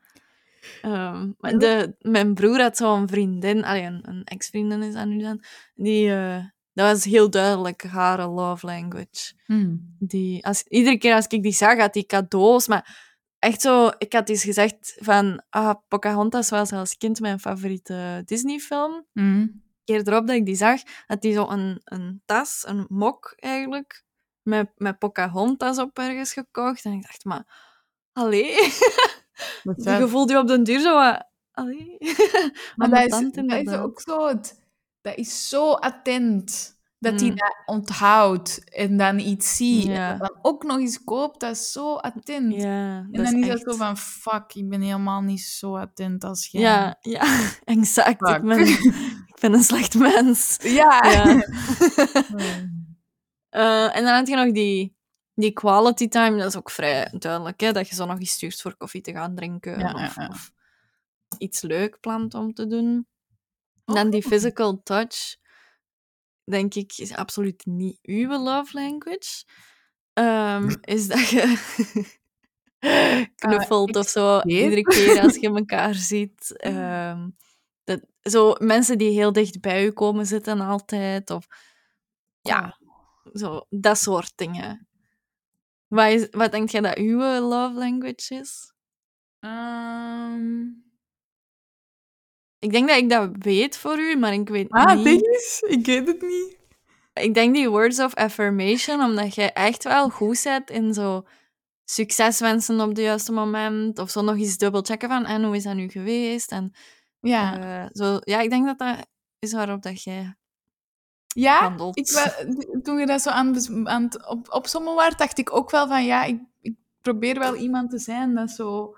Ehm, 0.83 1.31
de, 1.39 1.95
mijn 2.01 2.35
broer 2.35 2.61
had 2.61 2.77
zo'n 2.77 3.09
vriendin, 3.09 3.65
allee, 3.65 3.83
een, 3.83 4.09
een 4.09 4.25
ex-vriendin 4.25 4.83
is 4.83 4.95
dat 4.95 5.07
nu 5.07 5.19
dan, 5.19 5.45
die, 5.75 6.15
eh, 6.15 6.45
dat 6.73 6.91
was 6.91 7.05
heel 7.05 7.31
duidelijk 7.31 7.83
haar 7.83 8.29
love 8.29 8.67
language. 8.67 9.33
Hmm. 9.45 9.97
Die, 9.99 10.47
als, 10.47 10.63
iedere 10.63 10.99
keer 10.99 11.15
als 11.15 11.27
ik 11.27 11.43
die 11.43 11.53
zag, 11.53 11.79
had 11.79 11.93
die 11.93 12.07
cadeaus, 12.07 12.67
maar 12.67 13.13
echt 13.39 13.61
zo, 13.61 13.91
ik 13.99 14.13
had 14.13 14.29
eens 14.29 14.45
gezegd 14.45 14.97
van, 15.01 15.43
ah, 15.51 15.75
Pocahontas 15.89 16.51
was 16.51 16.73
als 16.73 16.97
kind 16.97 17.21
mijn 17.21 17.41
favoriete 17.41 18.23
Disney-film. 18.25 19.07
Hmm. 19.13 19.63
keer 19.85 20.09
erop 20.09 20.27
dat 20.27 20.37
ik 20.37 20.47
die 20.47 20.55
zag, 20.55 20.81
had 21.07 21.23
die 21.23 21.33
zo 21.33 21.49
een, 21.49 21.81
een 21.85 22.23
tas, 22.25 22.65
een 22.67 22.87
mok 22.89 23.35
eigenlijk, 23.37 24.05
met, 24.43 24.71
met 24.77 24.99
Pocahontas 24.99 25.79
op 25.79 25.99
ergens 25.99 26.33
gekocht. 26.33 26.85
En 26.85 26.93
ik 26.93 27.03
dacht, 27.03 27.25
maar, 27.25 27.45
allee. 28.13 28.55
Je 30.01 30.09
voelt 30.09 30.31
je 30.31 30.39
op 30.39 30.47
den 30.47 30.63
duur 30.65 30.81
zo 30.81 30.95
wat... 30.95 31.25
Allee. 31.53 31.97
Maar 32.77 32.91
dat 32.91 32.99
is, 33.23 33.69
ook 33.79 34.01
zo... 34.01 34.27
het- 34.27 34.61
Dat 35.01 35.17
is 35.17 35.49
zo 35.49 35.73
attent. 35.73 36.81
Dat 36.99 37.21
hij 37.21 37.29
Mm. 37.31 37.37
dat 37.37 37.63
onthoudt 37.67 38.71
en 38.75 38.97
dan 38.97 39.19
iets 39.19 39.57
ziet. 39.57 39.85
Ja. 39.85 40.13
En 40.13 40.19
dan 40.19 40.39
ook 40.43 40.63
nog 40.65 40.79
eens 40.79 41.05
koopt. 41.05 41.41
Dat 41.41 41.51
is 41.51 41.73
zo 41.73 41.95
attent. 41.95 42.55
En 42.55 43.09
dan 43.13 43.25
is 43.25 43.33
echt- 43.49 43.65
dat 43.65 43.73
zo 43.73 43.77
van... 43.79 43.97
Fuck, 43.97 44.55
ik 44.55 44.69
ben 44.69 44.81
helemaal 44.81 45.21
niet 45.21 45.41
zo 45.41 45.77
attent 45.77 46.25
als 46.25 46.49
jij. 46.51 46.61
Ja, 46.63 46.97
ja, 47.01 47.51
exact. 47.65 48.29
Fuck. 48.29 48.37
Ik 48.37 48.43
ben, 48.43 48.67
ik 49.27 49.37
ben 49.41 49.53
een 49.53 49.63
slecht 49.63 49.95
mens. 49.95 50.57
Ja. 50.63 51.01
Ja. 51.11 51.43
Eh, 53.49 53.97
en 53.97 54.05
dan 54.05 54.15
had 54.15 54.29
je 54.29 54.37
nog 54.37 54.53
die, 54.53 54.97
die 55.35 55.53
quality 55.53 56.09
time. 56.09 56.39
Dat 56.39 56.49
is 56.49 56.57
ook 56.57 56.71
vrij 56.71 57.13
duidelijk, 57.19 57.61
hè? 57.61 57.73
dat 57.73 57.89
je 57.89 57.95
zo 57.95 58.07
nog 58.07 58.19
eens 58.19 58.33
stuurt 58.33 58.61
voor 58.61 58.77
koffie 58.77 59.01
te 59.01 59.13
gaan 59.13 59.35
drinken. 59.35 59.79
Ja, 59.79 59.93
of, 59.93 60.15
ja, 60.17 60.23
ja. 60.23 60.29
of 60.29 60.53
iets 61.39 61.61
leuk 61.61 62.01
plant 62.01 62.35
om 62.35 62.55
te 62.55 62.67
doen. 62.67 63.07
En 63.85 63.95
dan 63.95 64.11
die 64.11 64.23
physical 64.23 64.83
touch, 64.83 65.37
denk 66.45 66.75
ik, 66.75 66.93
is 66.97 67.15
absoluut 67.15 67.67
niet 67.67 67.99
uw 68.03 68.29
love 68.29 68.79
language. 68.79 69.45
Ehm, 70.13 70.75
is 70.97 71.09
dat 71.09 71.29
je 71.29 71.57
knuffelt 73.37 73.89
ik 73.89 73.97
of 73.97 74.09
zo 74.09 74.41
iedere 74.41 74.83
keer 74.83 75.21
als 75.21 75.37
je 75.37 75.49
elkaar 75.55 75.95
ziet. 75.95 76.57
Ehm, 76.57 77.29
dat, 77.85 78.01
zo 78.23 78.55
mensen 78.59 78.99
die 78.99 79.11
heel 79.11 79.33
dicht 79.33 79.61
bij 79.61 79.83
je 79.83 79.93
komen 79.93 80.27
zitten 80.27 80.61
altijd. 80.61 81.31
Of 81.31 81.47
ja, 82.41 82.79
zo, 83.33 83.67
dat 83.71 83.99
soort 83.99 84.33
dingen. 84.37 84.87
Wat, 85.93 86.13
is, 86.13 86.27
wat 86.31 86.53
denk 86.53 86.69
jij 86.71 86.81
dat 86.81 86.97
uw 86.97 87.19
love 87.41 87.79
language 87.79 88.35
is? 88.35 88.73
Ehm, 89.41 90.63
Ik 92.59 92.71
denk 92.73 92.89
dat 92.89 92.97
ik 92.99 93.09
dat 93.11 93.31
weet 93.39 93.77
voor 93.77 93.99
u, 93.99 94.17
maar 94.17 94.33
ik 94.33 94.49
weet 94.49 94.71
ah, 94.71 94.95
niet. 94.95 95.05
denk 95.05 95.21
eens. 95.27 95.61
Ik 95.67 95.87
weet 95.87 96.07
het 96.07 96.23
niet. 96.23 96.57
Ik 97.13 97.35
denk 97.35 97.55
die 97.55 97.69
words 97.71 97.99
of 98.01 98.15
affirmation, 98.15 99.01
omdat 99.01 99.35
jij 99.35 99.53
echt 99.53 99.85
wel 99.85 100.09
goed 100.11 100.37
zet 100.39 100.71
in 100.71 100.95
zo 100.95 101.27
succes 101.85 102.41
wensen 102.41 102.81
op 102.81 102.89
het 102.89 102.99
juiste 102.99 103.33
moment. 103.33 103.99
Of 103.99 104.11
zo 104.11 104.23
nog 104.23 104.37
eens 104.37 104.57
dubbel 104.57 104.83
checken 104.83 105.09
van, 105.09 105.25
en 105.25 105.45
hoe 105.45 105.57
is 105.57 105.63
dat 105.63 105.75
nu 105.75 105.89
geweest? 105.89 106.51
En 106.53 106.73
Ja. 107.21 107.61
eh, 107.85 107.89
zo, 107.93 108.19
ja, 108.21 108.41
ik 108.41 108.51
denk 108.51 108.67
dat 108.67 108.79
dat 108.79 109.07
is 109.39 109.53
waarop 109.53 109.83
dat 109.83 110.03
jij 110.03 110.35
Ja, 111.35 111.61
handelt. 111.61 111.99
ik, 111.99 112.07
toen 112.85 112.99
je 112.99 113.07
dat 113.07 113.23
zo 113.23 113.31
aan, 113.31 113.57
aan 113.89 114.03
het 114.03 114.27
op, 114.29 114.53
opzommen 114.53 114.95
was, 114.95 115.17
dacht 115.17 115.39
ik 115.39 115.53
ook 115.57 115.71
wel 115.71 115.87
van 115.87 116.05
ja, 116.05 116.25
ik, 116.25 116.41
ik 116.61 116.75
probeer 117.01 117.39
wel 117.39 117.55
iemand 117.55 117.91
te 117.91 117.99
zijn 117.99 118.35
dat 118.35 118.51
zo. 118.51 118.97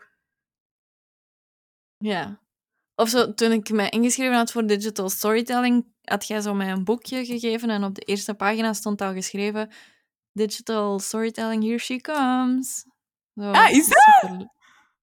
Ja. 1.98 2.40
Of 2.94 3.08
zo, 3.08 3.34
toen 3.34 3.52
ik 3.52 3.70
mij 3.70 3.88
ingeschreven 3.88 4.36
had 4.36 4.52
voor 4.52 4.66
digital 4.66 5.08
storytelling, 5.08 5.86
had 6.02 6.26
jij 6.26 6.40
zo 6.40 6.54
mij 6.54 6.70
een 6.70 6.84
boekje 6.84 7.24
gegeven 7.24 7.70
en 7.70 7.84
op 7.84 7.94
de 7.94 8.00
eerste 8.00 8.34
pagina 8.34 8.72
stond 8.72 9.00
al 9.00 9.12
geschreven 9.12 9.70
Digital 10.32 10.98
storytelling, 10.98 11.62
here 11.62 11.78
she 11.78 12.00
comes. 12.00 12.86
Zo, 13.34 13.50
Ah, 13.50 13.70
is 13.70 13.84
super- 13.86 14.52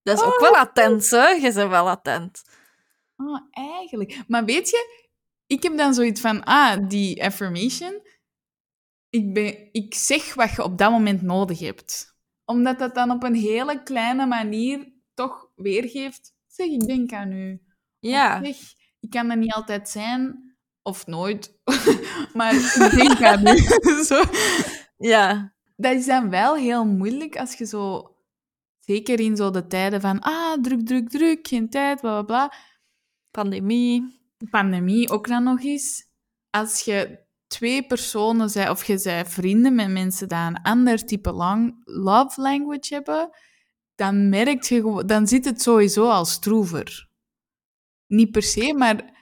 Dat 0.04 0.18
is 0.20 0.24
ook 0.26 0.34
Oh, 0.34 0.40
wel 0.42 0.56
attent, 0.58 1.10
hè? 1.10 1.28
Je 1.28 1.54
bent 1.54 1.70
wel 1.70 1.90
attent. 1.90 2.42
Ah, 3.16 3.42
eigenlijk. 3.52 4.22
Maar 4.28 4.46
weet 4.46 4.70
je, 4.70 5.01
ik 5.52 5.64
heb 5.64 5.78
dan 5.78 5.93
zoiets 5.93 6.22
van 6.22 6.43
ah, 6.43 6.88
die 6.88 7.24
affirmation. 7.24 8.02
Ik, 9.10 9.34
ben, 9.34 9.70
ik 9.72 9.93
zeg 9.93 10.34
wat 10.34 10.52
je 10.52 10.64
op 10.64 10.78
dat 10.78 10.91
moment 10.91 11.22
nodig 11.22 11.60
hebt. 11.60 12.16
Omdat 12.45 12.80
dat 12.80 12.95
dan 12.95 13.12
op 13.12 13.24
een 13.24 13.36
hele 13.36 13.84
kleine 13.84 14.26
manier 14.26 14.93
toch 15.14 15.52
weergeeft. 15.56 16.34
Zeg, 16.47 16.68
ik 16.68 16.88
denk 16.88 17.14
aan 17.14 17.32
u. 17.32 17.62
Ja. 17.99 18.43
Zeg, 18.43 18.58
ik 18.99 19.10
kan 19.10 19.30
er 19.30 19.38
niet 19.38 19.54
altijd 19.54 19.89
zijn, 19.89 20.56
of 20.82 21.06
nooit, 21.06 21.60
maar 22.34 22.56
ik 22.56 22.91
denk 22.95 23.22
aan 23.24 23.47
u. 23.47 23.58
zo. 24.10 24.24
Ja. 24.97 25.54
Dat 25.76 25.95
is 25.95 26.06
dan 26.06 26.30
wel 26.30 26.56
heel 26.56 26.86
moeilijk 26.86 27.38
als 27.38 27.54
je 27.54 27.66
zo, 27.66 28.16
zeker 28.80 29.20
in 29.20 29.36
zo 29.36 29.52
de 29.52 29.68
tijden 29.68 30.02
van, 30.02 30.20
ah, 30.20 30.62
druk, 30.62 30.86
druk, 30.86 31.10
druk, 31.10 31.47
geen 31.47 31.70
tijd, 31.70 32.02
bla 32.02 32.12
bla 32.12 32.24
bla. 32.24 32.54
Pandemie. 33.32 34.20
Pandemie 34.50 35.10
ook 35.10 35.28
dan 35.28 35.44
nog 35.44 35.64
eens. 35.64 36.04
Als 36.50 36.82
je 36.82 37.20
twee 37.48 37.86
personen 37.86 38.50
zijn, 38.50 38.70
of 38.70 38.84
je 38.84 39.02
bent 39.04 39.30
vrienden 39.30 39.76
met 39.76 39.89
mensen 39.89 40.28
die 40.28 40.38
een 40.38 40.62
ander 40.62 41.06
type 41.06 41.32
lang, 41.32 41.82
love 41.84 42.42
language 42.42 42.94
hebben, 42.94 43.30
dan 43.96 44.30
merk 44.30 44.64
je 44.64 45.04
dan 45.06 45.28
zit 45.28 45.46
het 45.46 45.62
sowieso 45.62 46.10
als 46.10 46.32
stroever. 46.32 47.10
Niet 48.08 48.32
per 48.32 48.44
se, 48.44 48.74
maar 48.74 49.20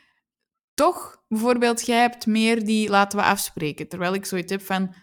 toch, 0.73 1.23
bijvoorbeeld, 1.27 1.85
jij 1.85 1.99
hebt 1.99 2.25
meer 2.25 2.65
die 2.65 2.89
laten 2.89 3.19
we 3.19 3.25
afspreken. 3.25 3.87
Terwijl 3.87 4.13
ik 4.13 4.25
zoiets 4.25 4.51
heb 4.51 4.61
van, 4.61 4.95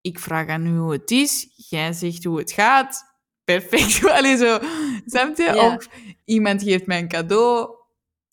ik 0.00 0.18
vraag 0.18 0.48
aan 0.48 0.66
u 0.66 0.78
hoe 0.78 0.92
het 0.92 1.10
is, 1.10 1.52
jij 1.68 1.92
zegt 1.92 2.24
hoe 2.24 2.38
het 2.38 2.52
gaat. 2.52 3.04
Perfect. 3.44 4.04
Allee, 4.16 4.36
zo. 4.36 4.58
Snap 5.06 5.36
je? 5.36 5.42
Ja. 5.42 5.74
Of 5.74 5.88
iemand 6.24 6.62
geeft 6.62 6.86
mij 6.86 6.98
een 6.98 7.08
cadeau, 7.08 7.76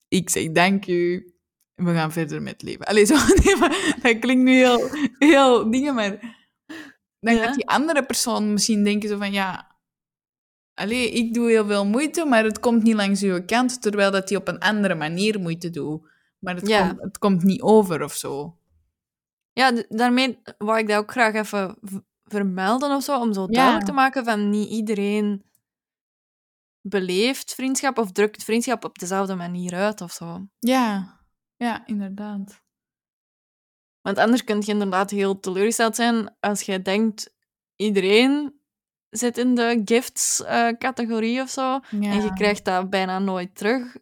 ik 0.10 0.30
zeg 0.30 0.52
dank 0.52 0.88
u, 0.88 1.34
we 1.76 1.94
gaan 1.94 2.12
verder 2.12 2.42
met 2.42 2.62
leven. 2.62 2.86
Allee, 2.86 3.06
zo. 3.06 3.16
Nee, 3.44 3.56
maar 3.56 3.98
dat 4.02 4.20
klinkt 4.20 4.44
nu 4.44 4.52
heel, 4.56 4.90
heel 5.20 5.72
dingen, 5.72 5.96
maar 5.96 6.38
dan 7.20 7.36
Ja. 7.36 7.44
gaat 7.44 7.56
die 7.56 7.68
andere 7.68 8.06
persoon 8.06 8.54
misschien 8.54 8.84
denken 8.84 9.10
zo 9.10 9.18
van, 9.18 9.32
ja, 9.32 9.78
allee, 10.74 11.12
ik 11.12 11.34
doe 11.34 11.50
heel 11.50 11.66
veel 11.66 11.86
moeite, 11.86 12.26
maar 12.26 12.44
het 12.44 12.60
komt 12.60 12.84
niet 12.84 12.96
langs 12.96 13.22
uw 13.22 13.46
kant, 13.46 13.82
terwijl 13.82 14.12
dat 14.12 14.30
hij 14.30 14.38
op 14.38 14.48
een 14.48 14.60
andere 14.60 14.96
manier 14.96 15.40
moeite 15.40 15.70
doet. 15.70 16.08
Maar 16.40 16.56
het, 16.56 16.68
Ja. 16.68 16.88
komt, 16.88 17.02
het 17.02 17.18
komt 17.18 17.44
niet 17.44 17.62
over 17.62 18.04
of 18.04 18.14
zo. 18.16 18.58
Ja, 19.54 19.84
daarmee 19.90 20.40
wou 20.58 20.80
ik 20.80 20.88
dat 20.88 20.98
ook 20.98 21.12
graag 21.12 21.34
even 21.34 21.78
vermelden 22.24 22.96
of 22.96 23.04
zo, 23.04 23.20
om 23.20 23.34
zo 23.34 23.42
Ja. 23.42 23.48
duidelijk 23.48 23.86
te 23.86 23.92
maken 23.92 24.26
van 24.26 24.50
niet 24.50 24.70
iedereen 24.70 25.44
beleeft 26.82 27.54
vriendschap 27.54 27.98
of 27.98 28.12
drukt 28.12 28.44
vriendschap 28.44 28.84
op 28.86 29.00
dezelfde 29.00 29.36
manier 29.36 29.74
uit 29.76 30.02
of 30.02 30.12
zo. 30.12 30.48
Ja, 30.60 31.18
ja, 31.56 31.86
inderdaad. 31.86 32.62
Want 34.02 34.18
anders 34.18 34.44
kun 34.44 34.62
je 34.62 34.72
inderdaad 34.72 35.10
heel 35.10 35.40
teleurgesteld 35.40 35.96
zijn 35.96 36.36
als 36.40 36.62
je 36.62 36.82
denkt 36.82 37.34
iedereen 37.76 38.60
zit 39.10 39.38
in 39.38 39.56
de 39.56 39.82
gifts-categorie 39.86 41.42
of 41.42 41.50
zo 41.50 41.62
Ja. 41.90 42.12
en 42.12 42.22
je 42.22 42.34
krijgt 42.34 42.66
dat 42.66 42.90
bijna 42.90 43.20
nooit 43.20 43.56
terug. 43.56 43.96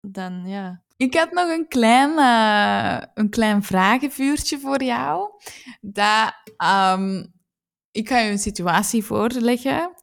Dan 0.00 0.48
ja. 0.48 0.84
Ik 0.96 1.14
had 1.14 1.32
nog 1.32 1.48
een 1.48 1.68
klein, 1.68 2.18
eh, 2.18 3.06
een 3.14 3.30
klein 3.30 3.62
vragenvuurtje 3.62 4.58
voor 4.58 4.82
jou. 4.82 5.30
Dat, 5.80 6.34
ehm, 6.56 7.24
ik 7.90 8.08
ga 8.08 8.18
je 8.18 8.30
een 8.30 8.38
situatie 8.38 9.04
voorleggen. 9.04 9.94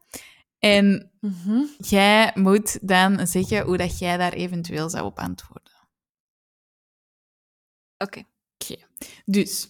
En 0.64 1.12
Mhm. 1.20 1.64
jij 1.78 2.32
moet 2.36 2.88
dan 2.88 3.28
zeggen 3.28 3.66
hoe 3.66 3.78
dat 3.78 4.00
jij 4.00 4.18
daar 4.18 4.34
eventueel 4.34 4.90
zou 4.90 5.06
op 5.06 5.20
antwoorden. 5.20 5.74
Oké. 7.98 8.24
Dus, 9.26 9.70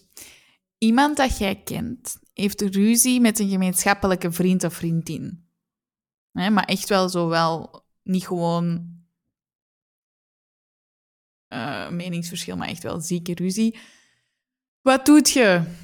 iemand 0.78 1.16
dat 1.16 1.38
jij 1.38 1.62
kent, 1.62 2.18
heeft 2.32 2.60
ruzie 2.60 3.20
met 3.20 3.38
een 3.38 3.48
gemeenschappelijke 3.48 4.32
vriend 4.32 4.64
of 4.64 4.74
vriendin. 4.74 5.48
Maar 6.32 6.64
echt 6.64 6.88
wel 6.88 7.08
zo 7.08 7.28
wel, 7.28 7.84
niet 8.02 8.26
gewoon 8.26 8.92
eh, 11.46 11.90
meningsverschil, 11.90 12.56
maar 12.56 12.68
echt 12.68 12.82
wel 12.82 13.00
zieke 13.00 13.34
ruzie. 13.34 13.78
Wat 14.80 15.06
doet 15.06 15.30
je? 15.30 15.74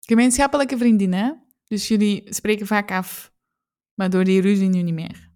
Gemeenschappelijke 0.00 0.78
vriendin, 0.78 1.12
hè? 1.12 1.32
Dus 1.68 1.88
jullie 1.88 2.34
spreken 2.34 2.66
vaak 2.66 2.90
af, 2.90 3.32
maar 3.94 4.10
door 4.10 4.24
die 4.24 4.40
ruzie 4.40 4.68
nu 4.68 4.82
niet 4.82 4.94
meer. 4.94 5.30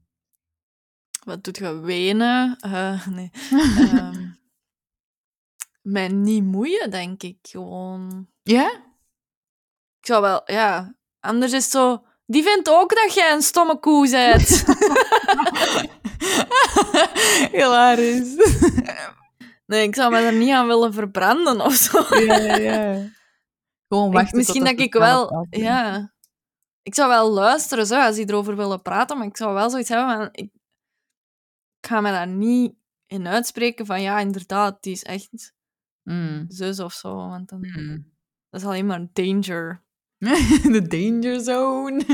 Wat 1.24 1.44
doet 1.44 1.56
je? 1.56 1.80
Wenen? 1.80 2.56
Eh, 2.60 3.06
nee. 3.16 3.30
Ehm 3.78 4.30
mij 5.82 6.08
niet 6.08 6.44
moeien, 6.44 6.90
denk 6.90 7.22
ik. 7.22 7.38
Gewoon... 7.42 8.28
ja? 8.42 8.70
Ik 10.00 10.06
zou 10.06 10.22
wel... 10.22 10.42
Ja. 10.44 10.94
Anders 11.20 11.52
is 11.52 11.62
het 11.62 11.72
zo... 11.72 12.04
Die 12.26 12.42
vindt 12.42 12.68
ook 12.70 12.94
dat 12.94 13.14
jij 13.14 13.32
een 13.32 13.42
stomme 13.42 13.78
koe 13.78 14.10
bent. 14.10 14.48
Hilarisch. 17.52 18.34
nee, 19.66 19.86
ik 19.86 19.94
zou 19.94 20.12
me 20.12 20.18
er 20.18 20.32
niet 20.32 20.50
aan 20.50 20.66
willen 20.66 20.92
verbranden 20.92 21.60
of 21.60 21.72
zo. 21.74 22.16
ja, 22.18 22.36
ja, 22.36 22.56
ja. 22.56 23.08
Gewoon 23.88 24.08
Ik- 24.08 24.12
wachten 24.14 24.36
misschien 24.38 24.64
dat 24.64 24.78
ik 24.78 24.92
wel... 24.92 25.46
Ja. 25.50 26.11
Ik 26.82 26.94
zou 26.94 27.08
wel 27.08 27.30
luisteren, 27.30 27.86
zo, 27.86 28.00
als 28.00 28.16
die 28.16 28.28
erover 28.28 28.56
willen 28.56 28.82
praten, 28.82 29.18
maar 29.18 29.26
ik 29.26 29.36
zou 29.36 29.54
wel 29.54 29.70
zoiets 29.70 29.88
hebben 29.88 30.16
van... 30.16 30.28
Ik, 30.32 30.50
ik 31.80 31.86
ga 31.88 32.00
me 32.00 32.10
daar 32.10 32.26
niet 32.28 32.74
in 33.06 33.26
uitspreken 33.26 33.86
van 33.86 34.02
ja, 34.02 34.18
inderdaad, 34.18 34.82
die 34.82 34.92
is 34.92 35.02
echt 35.02 35.54
Mm. 36.02 36.44
zus 36.48 36.80
of 36.80 36.92
zo. 36.92 37.14
Want 37.14 37.48
dan, 37.48 37.60
Mm. 37.60 38.12
dat 38.50 38.60
is 38.60 38.66
alleen 38.66 38.86
maar 38.86 39.06
danger. 39.12 39.84
De 40.74 40.86
danger 40.88 41.40
zone. 41.40 42.04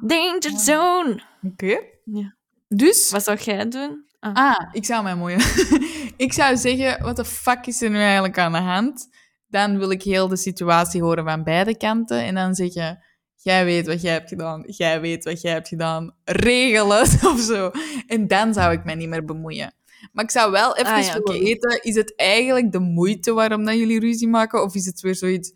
Danger 0.00 0.58
zone! 0.58 1.22
Oké. 1.42 1.80
Ja. 2.04 2.36
Dus... 2.68 3.10
Wat 3.10 3.22
zou 3.22 3.38
jij 3.38 3.68
doen? 3.68 4.06
Ah. 4.18 4.34
Ah, 4.34 4.68
ik 4.72 4.84
zou 4.84 5.02
mijn 5.02 5.18
mooie... 5.18 5.36
ik 6.16 6.32
zou 6.32 6.56
zeggen, 6.56 7.02
wat 7.02 7.16
de 7.16 7.24
fuck 7.24 7.66
is 7.66 7.82
er 7.82 7.90
nu 7.90 7.98
eigenlijk 7.98 8.38
aan 8.38 8.52
de 8.52 8.58
hand? 8.58 9.08
Dan 9.46 9.78
wil 9.78 9.90
ik 9.90 10.02
heel 10.02 10.28
de 10.28 10.36
situatie 10.36 11.02
horen 11.02 11.24
van 11.24 11.44
beide 11.44 11.76
kanten. 11.76 12.22
En 12.22 12.34
dan 12.34 12.54
zeggen, 12.54 13.04
jij 13.42 13.64
weet 13.64 13.86
wat 13.86 14.02
jij 14.02 14.12
hebt 14.12 14.28
gedaan. 14.28 14.62
Jij 14.66 15.00
weet 15.00 15.24
wat 15.24 15.40
jij 15.40 15.52
hebt 15.52 15.68
gedaan. 15.68 16.14
Regel 16.24 16.92
het, 16.92 17.18
of 17.32 17.40
zo. 17.40 17.70
En 18.06 18.26
dan 18.28 18.54
zou 18.54 18.72
ik 18.72 18.84
mij 18.84 18.94
niet 18.94 19.08
meer 19.08 19.24
bemoeien. 19.24 19.74
Maar 20.12 20.24
ik 20.24 20.30
zou 20.30 20.50
wel 20.50 20.76
even 20.76 20.92
Ah, 20.92 21.04
ja, 21.04 21.12
willen 21.12 21.28
oké. 21.28 21.38
weten, 21.38 21.82
is 21.82 21.94
het 21.94 22.16
eigenlijk 22.16 22.72
de 22.72 22.78
moeite 22.78 23.32
waarom 23.32 23.64
dat 23.64 23.74
jullie 23.74 24.00
ruzie 24.00 24.28
maken? 24.28 24.62
Of 24.62 24.74
is 24.74 24.86
het 24.86 25.00
weer 25.00 25.14
zoiets 25.14 25.52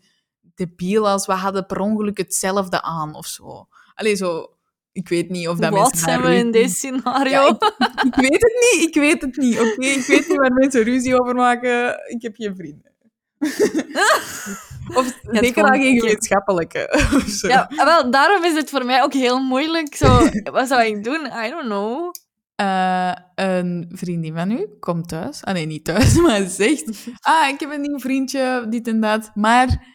debiel 0.55 1.09
als 1.09 1.25
we 1.25 1.33
hadden 1.33 1.65
per 1.65 1.79
ongeluk 1.79 2.17
hetzelfde 2.17 2.81
aan 2.81 3.15
of 3.15 3.25
zo? 3.25 3.67
Allee, 3.93 4.15
zo... 4.15 4.49
Ik 4.91 5.09
weet 5.09 5.29
niet 5.29 5.47
of 5.47 5.57
dat 5.57 5.71
Wat 5.71 5.81
mensen 5.81 5.97
zijn 5.97 6.21
we 6.21 6.35
in 6.35 6.51
deze 6.51 6.75
scenario? 6.75 7.31
Ja, 7.31 7.57
ik 8.05 8.15
weet 8.15 8.41
het 8.41 8.71
niet, 8.73 8.87
ik 8.87 8.93
weet 8.95 9.21
het 9.21 9.37
niet. 9.37 9.59
Oké, 9.59 9.85
ik 9.85 10.05
weet 10.05 10.27
niet 10.27 10.37
waar 10.37 10.53
mensen 10.53 10.83
ruzie 10.83 11.21
over 11.21 11.35
maken. 11.35 11.99
Ik 12.07 12.21
heb 12.21 12.35
geen 12.35 12.55
vrienden. 12.55 12.91
of 14.93 15.19
zeker 15.31 15.63
al 15.63 15.71
geen 15.71 15.99
gemeenschappelijke. 15.99 16.99
Ja, 17.41 17.69
wel, 17.75 18.11
daarom 18.11 18.43
is 18.43 18.53
het 18.53 18.69
voor 18.69 18.85
mij 18.85 19.03
ook 19.03 19.13
heel 19.13 19.39
moeilijk. 19.39 19.95
Zo, 19.95 20.29
wat 20.51 20.67
zou 20.67 20.83
ik 20.83 21.03
doen? 21.03 21.25
I 21.25 21.49
don't 21.49 21.65
know. 21.65 22.11
Eh, 22.55 23.11
een 23.35 23.89
vriendin 23.91 24.35
van 24.35 24.51
u 24.51 24.67
komt 24.79 25.07
thuis. 25.07 25.43
Ah 25.43 25.53
nee, 25.53 25.65
niet 25.65 25.83
thuis, 25.85 26.17
maar 26.21 26.47
zegt... 26.47 27.07
Ah, 27.19 27.49
ik 27.49 27.59
heb 27.59 27.71
een 27.71 27.81
nieuw 27.81 27.99
vriendje, 27.99 28.65
dit 28.69 28.87
en 28.87 28.99
dat. 28.99 29.31
Maar 29.33 29.93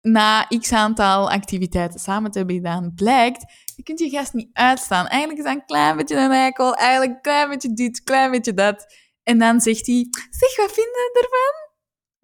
na 0.00 0.46
x 0.58 0.72
aantal 0.72 1.30
activiteiten 1.30 2.00
samen 2.00 2.30
te 2.30 2.38
hebben 2.38 2.56
gedaan, 2.56 2.92
blijkt... 2.94 3.44
Je 3.76 3.82
kunt 3.82 3.98
je 3.98 4.10
gast 4.10 4.32
niet 4.32 4.50
uitstaan. 4.52 5.06
Eigenlijk 5.06 5.40
is 5.40 5.46
hij 5.46 5.54
een 5.54 5.64
klein 5.64 5.96
beetje 5.96 6.16
een 6.16 6.30
eikel. 6.30 6.74
Eigenlijk 6.74 7.12
een 7.12 7.20
klein 7.20 7.48
beetje 7.48 7.72
dit, 7.72 8.02
klein 8.02 8.30
beetje 8.30 8.54
dat. 8.54 8.86
En 9.22 9.38
dan 9.38 9.60
zegt 9.60 9.86
hij... 9.86 10.06
Zeg, 10.30 10.56
wat 10.56 10.72
vind 10.72 10.86
je 10.86 11.10
ervan? 11.22 11.66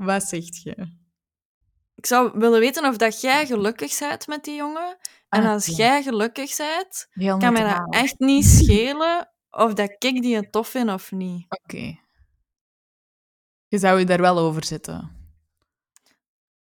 Wat 0.06 0.22
zegt 0.22 0.62
je? 0.62 1.02
Ik 2.04 2.10
zou 2.10 2.30
willen 2.38 2.60
weten 2.60 2.84
of 2.88 2.96
dat 2.96 3.20
jij 3.20 3.46
gelukkig 3.46 3.98
bent 3.98 4.26
met 4.26 4.44
die 4.44 4.54
jongen. 4.54 4.96
En 5.28 5.42
Ah, 5.42 5.50
als 5.50 5.66
ja. 5.66 5.76
jij 5.76 6.02
gelukkig 6.02 6.56
bent, 6.56 7.06
Heel 7.10 7.38
kan 7.38 7.52
mij 7.52 7.62
dat 7.62 7.94
echt 7.94 8.18
niet 8.18 8.44
schelen 8.44 9.32
of 9.50 9.74
dat 9.74 9.90
ik 9.98 10.22
die 10.22 10.36
het 10.36 10.52
tof 10.52 10.68
vind 10.68 10.90
of 10.90 11.12
niet. 11.12 11.46
Oké. 11.62 11.98
Je 13.68 13.78
zou 13.78 13.98
je 13.98 14.04
daar 14.04 14.20
wel 14.20 14.38
over 14.38 14.64
zetten. 14.64 15.10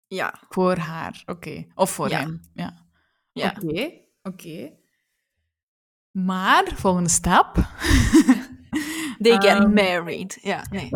Ja. 0.08 0.42
Voor 0.50 0.78
haar, 0.78 1.24
oké. 1.26 1.66
Of 1.76 1.90
voor 1.92 2.10
Ja. 2.10 2.20
hem, 2.20 2.42
ja. 2.54 2.86
Ja. 3.32 3.56
Oké, 3.62 3.92
oké. 4.22 4.74
Maar, 6.12 6.72
volgende 6.76 7.10
stap. 7.10 7.56
They 9.20 9.32
get 9.32 9.44
Ehm, 9.44 9.74
married. 9.74 10.38
Ja, 10.42 10.66
nee. 10.70 10.90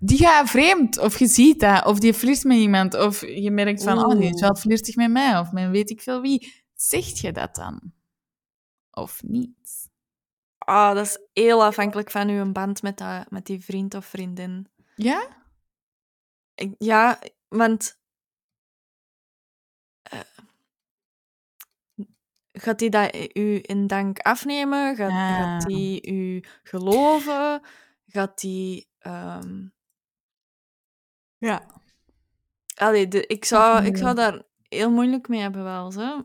Die 0.00 0.18
gaat 0.18 0.50
vreemd, 0.50 0.98
of 0.98 1.18
je 1.18 1.26
ziet 1.26 1.60
dat, 1.60 1.84
of 1.86 1.98
die 1.98 2.14
flirt 2.14 2.44
met 2.44 2.56
iemand, 2.56 2.94
of 2.94 3.20
je 3.20 3.50
merkt 3.50 3.82
van, 3.82 3.98
oh, 4.04 4.18
die 4.20 4.34
is 4.34 4.40
wel 4.40 4.54
flirtig 4.54 4.96
met 4.96 5.10
mij, 5.10 5.38
of 5.38 5.52
met 5.52 5.70
weet 5.70 5.90
ik 5.90 6.00
veel 6.02 6.20
wie. 6.20 6.64
Zegt 6.74 7.18
je 7.18 7.32
dat 7.32 7.54
dan? 7.54 7.92
Of 8.90 9.22
niet? 9.22 9.90
Ah, 10.58 10.94
dat 10.94 11.06
is 11.06 11.18
heel 11.32 11.64
afhankelijk 11.64 12.10
van 12.10 12.28
uw 12.28 12.52
band 12.52 12.82
met, 12.82 12.98
dat, 12.98 13.30
met 13.30 13.46
die 13.46 13.64
vriend 13.64 13.94
of 13.94 14.04
vriendin. 14.06 14.68
Ja? 14.94 15.26
Ik- 16.54 16.74
ja, 16.78 17.18
want... 17.48 17.98
eh, 20.02 20.20
gaat 22.60 22.80
hij 22.80 22.88
dat 22.88 23.16
u 23.32 23.58
in 23.62 23.86
dank 23.86 24.18
afnemen? 24.18 24.96
Gaat, 24.96 25.10
gaat 25.10 25.64
hij 25.64 26.02
u 26.06 26.42
geloven? 26.62 27.60
Gaat 28.06 28.42
hij... 28.42 28.86
ehm, 28.98 29.66
Ja. 31.38 31.66
Allee, 32.74 33.08
de, 33.08 33.26
ik, 33.26 33.44
zou, 33.44 33.84
ik 33.84 33.96
zou 33.96 34.14
daar 34.14 34.42
heel 34.68 34.90
moeilijk 34.90 35.28
mee 35.28 35.40
hebben 35.40 35.64
wel, 35.64 35.90
zo. 35.90 36.24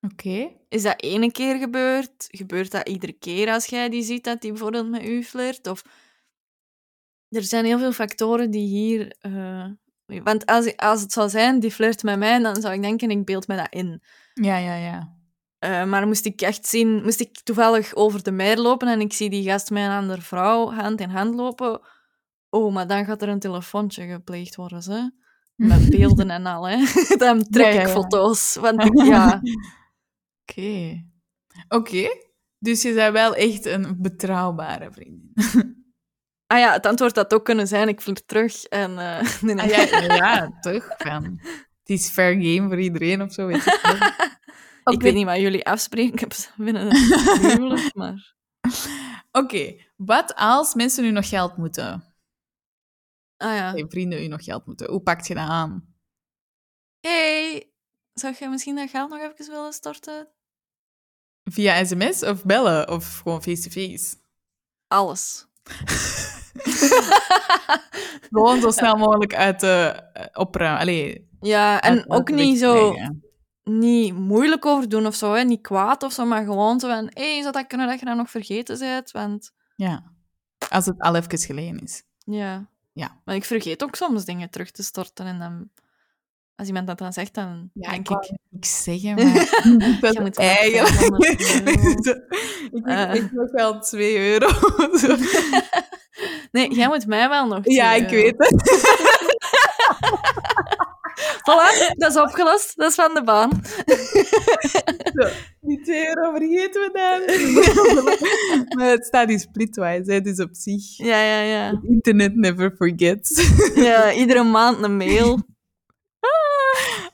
Oké. 0.00 0.50
Is 0.68 0.82
dat 0.82 1.02
ene 1.02 1.32
keer 1.32 1.58
gebeurd? 1.58 2.26
Gebeurt 2.28 2.70
dat 2.70 2.88
iedere 2.88 3.12
keer 3.12 3.50
als 3.52 3.66
jij 3.66 3.88
die 3.88 4.02
ziet 4.02 4.24
dat 4.24 4.40
die 4.40 4.50
bijvoorbeeld 4.50 4.88
met 4.90 5.04
u 5.04 5.22
flirt? 5.24 5.66
Of... 5.66 5.82
Er 7.28 7.42
zijn 7.42 7.64
heel 7.64 7.78
veel 7.78 7.92
factoren 7.92 8.50
die 8.50 8.66
hier... 8.66 9.16
eh, 9.18 9.70
Want 10.06 10.46
als, 10.46 10.76
als 10.76 11.00
het 11.00 11.12
zou 11.12 11.28
zijn, 11.28 11.60
die 11.60 11.70
flirt 11.70 12.02
met 12.02 12.18
mij, 12.18 12.38
dan 12.38 12.60
zou 12.60 12.74
ik 12.74 12.82
denken, 12.82 13.10
ik 13.10 13.24
beeld 13.24 13.46
me 13.48 13.56
dat 13.56 13.72
in. 13.74 14.02
Ja, 14.34 14.56
ja, 14.56 14.74
ja. 14.74 15.16
Eh, 15.62 15.84
maar 15.84 16.06
moest 16.06 16.24
ik 16.26 16.40
echt 16.40 16.66
zien... 16.66 17.02
Moest 17.02 17.20
ik 17.20 17.40
toevallig 17.42 17.94
over 17.94 18.22
de 18.22 18.30
meer 18.30 18.56
lopen 18.58 18.88
en 18.88 19.00
ik 19.00 19.12
zie 19.12 19.30
die 19.30 19.44
gast 19.50 19.70
met 19.70 19.82
een 19.84 19.90
andere 19.90 20.20
vrouw 20.22 20.72
hand 20.72 21.00
in 21.00 21.08
hand 21.10 21.34
lopen... 21.34 21.80
Oh, 22.50 22.72
maar 22.72 22.86
dan 22.86 23.04
gaat 23.04 23.22
er 23.22 23.28
een 23.28 23.38
telefoontje 23.38 24.06
gepleegd 24.06 24.56
worden, 24.56 24.82
hè? 24.92 25.02
Met 25.66 25.88
beelden 25.96 26.30
en 26.30 26.46
al, 26.46 26.68
hè. 26.68 26.84
Dan 27.16 27.48
trek 27.48 27.72
Ja, 27.72 27.80
ik 27.80 27.86
ja. 27.86 27.92
foto's. 27.92 28.54
Want 28.54 28.84
ik- 28.84 29.02
ja... 29.12 29.40
Oké. 30.42 31.04
Oké. 31.68 32.08
Dus 32.58 32.82
je 32.82 32.92
bent 32.94 33.12
wel 33.12 33.34
echt 33.34 33.64
een 33.66 33.96
betrouwbare 34.00 34.92
vriendin. 34.92 35.32
Ah 36.46 36.58
ja, 36.58 36.72
het 36.72 36.86
antwoord 36.86 37.16
had 37.16 37.34
ook 37.34 37.44
kunnen 37.44 37.68
zijn, 37.68 37.88
ik 37.88 38.00
flirt 38.00 38.28
terug. 38.28 38.64
En, 38.64 38.98
eh, 38.98 39.20
nee, 39.40 39.54
nee. 39.54 39.76
Ah, 39.76 39.90
ja, 39.90 40.14
ja, 40.16 40.58
toch? 40.60 40.94
Van, 40.98 41.38
het 41.82 41.88
is 41.88 42.08
fair 42.08 42.32
game 42.32 42.68
voor 42.68 42.80
iedereen 42.80 43.22
of 43.22 43.32
zo. 43.32 43.46
Weet 43.46 43.64
Ik 44.84 45.02
weet 45.02 45.14
niet 45.14 45.24
wat 45.24 45.36
jullie 45.36 45.66
afspreken 45.66 46.12
ik 46.12 46.20
heb 46.20 46.32
ze 46.32 46.48
binnen 46.56 46.90
een 46.90 46.96
huwelijk, 47.50 47.94
maar... 47.96 48.34
Oké, 49.32 49.76
wat 49.96 50.34
als 50.34 50.74
mensen 50.74 51.04
u 51.04 51.10
nog 51.10 51.28
geld 51.28 51.56
moeten? 51.56 52.14
Ah 53.36 53.54
ja. 53.54 53.86
Vrienden 53.88 54.22
u 54.22 54.26
nog 54.26 54.44
geld 54.44 54.66
moeten. 54.66 54.90
Hoe 54.90 55.00
pakt 55.00 55.26
je 55.26 55.34
dat 55.34 55.48
aan? 55.48 55.94
Hey, 57.00 57.70
zou 58.14 58.34
je 58.38 58.48
misschien 58.48 58.76
dat 58.76 58.90
geld 58.90 59.10
nog 59.10 59.18
even 59.18 59.52
willen 59.52 59.72
storten? 59.72 60.28
Via 61.44 61.84
sms 61.84 62.22
of 62.22 62.44
bellen 62.44 62.88
of 62.88 63.18
gewoon 63.18 63.42
face-to-face? 63.42 64.16
Alles. 64.88 65.46
Gewoon 68.30 68.60
zo 68.60 68.70
snel 68.70 68.96
mogelijk 68.96 69.34
uit 69.34 69.60
de 69.60 70.02
uh, 70.16 70.24
opruimen. 70.32 70.80
Allee, 70.80 71.28
Ja, 71.40 71.80
en 71.80 72.10
ook 72.10 72.30
niet 72.30 72.58
zo... 72.58 72.90
krijgen. 72.90 73.31
Niet 73.64 74.14
moeilijk 74.14 74.66
over 74.66 74.88
doen 74.88 75.06
of 75.06 75.14
zo, 75.14 75.32
hè. 75.32 75.42
niet 75.42 75.62
kwaad 75.62 76.02
of 76.02 76.12
zo, 76.12 76.24
maar 76.24 76.44
gewoon 76.44 76.80
zo 76.80 76.88
van... 76.88 77.10
Hé, 77.12 77.32
hey, 77.32 77.40
zou 77.40 77.52
dat 77.52 77.66
kunnen 77.66 77.86
dat 77.86 77.98
je 77.98 78.04
dat 78.06 78.16
nog 78.16 78.30
vergeten 78.30 78.78
bent? 78.78 79.10
Want, 79.10 79.52
Ja. 79.76 80.02
Als 80.68 80.86
het 80.86 81.00
al 81.00 81.14
even 81.16 81.38
geleden 81.38 81.82
is. 81.82 82.02
ja... 82.24 82.70
Ja. 82.94 83.20
Maar 83.24 83.34
ik 83.34 83.44
vergeet 83.44 83.82
ook 83.82 83.94
soms 83.94 84.24
dingen 84.24 84.50
terug 84.50 84.70
te 84.70 84.82
storten 84.82 85.26
en 85.26 85.38
dan... 85.38 85.70
Als 86.56 86.68
iemand 86.68 86.86
dat 86.86 86.98
dan 86.98 87.12
zegt, 87.12 87.34
dan 87.34 87.70
denk 87.72 88.08
wou 88.08 88.20
ik... 88.20 88.38
niks 88.50 88.82
zeggen, 88.82 89.14
maar... 89.32 89.98
dat 90.00 90.18
moet 90.18 90.38
eigenlijk... 90.38 90.88
500 90.88 92.06
euro. 92.06 92.20
ik 92.76 92.86
Eh. 92.86 93.14
ik 93.14 93.32
nog 93.32 93.50
wel 93.50 93.80
2 93.80 94.32
euro. 94.32 94.48
Nee, 96.52 96.74
jij 96.74 96.88
moet 96.88 97.06
mij 97.06 97.28
wel 97.28 97.46
nog... 97.46 97.60
ja, 97.62 97.92
ik 97.92 98.08
weet 98.08 98.34
het. 98.36 98.70
Voilà, 101.46 101.94
dat 101.96 102.10
is 102.10 102.16
opgelost. 102.16 102.76
Dat 102.76 102.88
is 102.88 102.94
van 102.94 103.14
de 103.14 103.22
baan. 103.22 103.50
Die 105.60 105.80
2 105.82 106.06
euro 106.08 106.32
vergeten 106.32 106.80
we 106.80 106.90
dan. 106.92 107.20
maar 108.78 108.90
het 108.90 109.04
staat 109.04 109.30
in 109.30 109.38
splitwise, 109.38 110.12
hè, 110.12 110.20
dus 110.20 110.40
op 110.40 110.48
zich. 110.52 110.96
Ja, 110.96 111.22
ja, 111.22 111.40
ja. 111.40 111.80
Internet 111.82 112.36
never 112.36 112.74
forgets. 112.76 113.50
Ja, 113.74 114.12
iedere 114.12 114.42
maand 114.42 114.82
een 114.82 114.96
mail. 114.96 115.40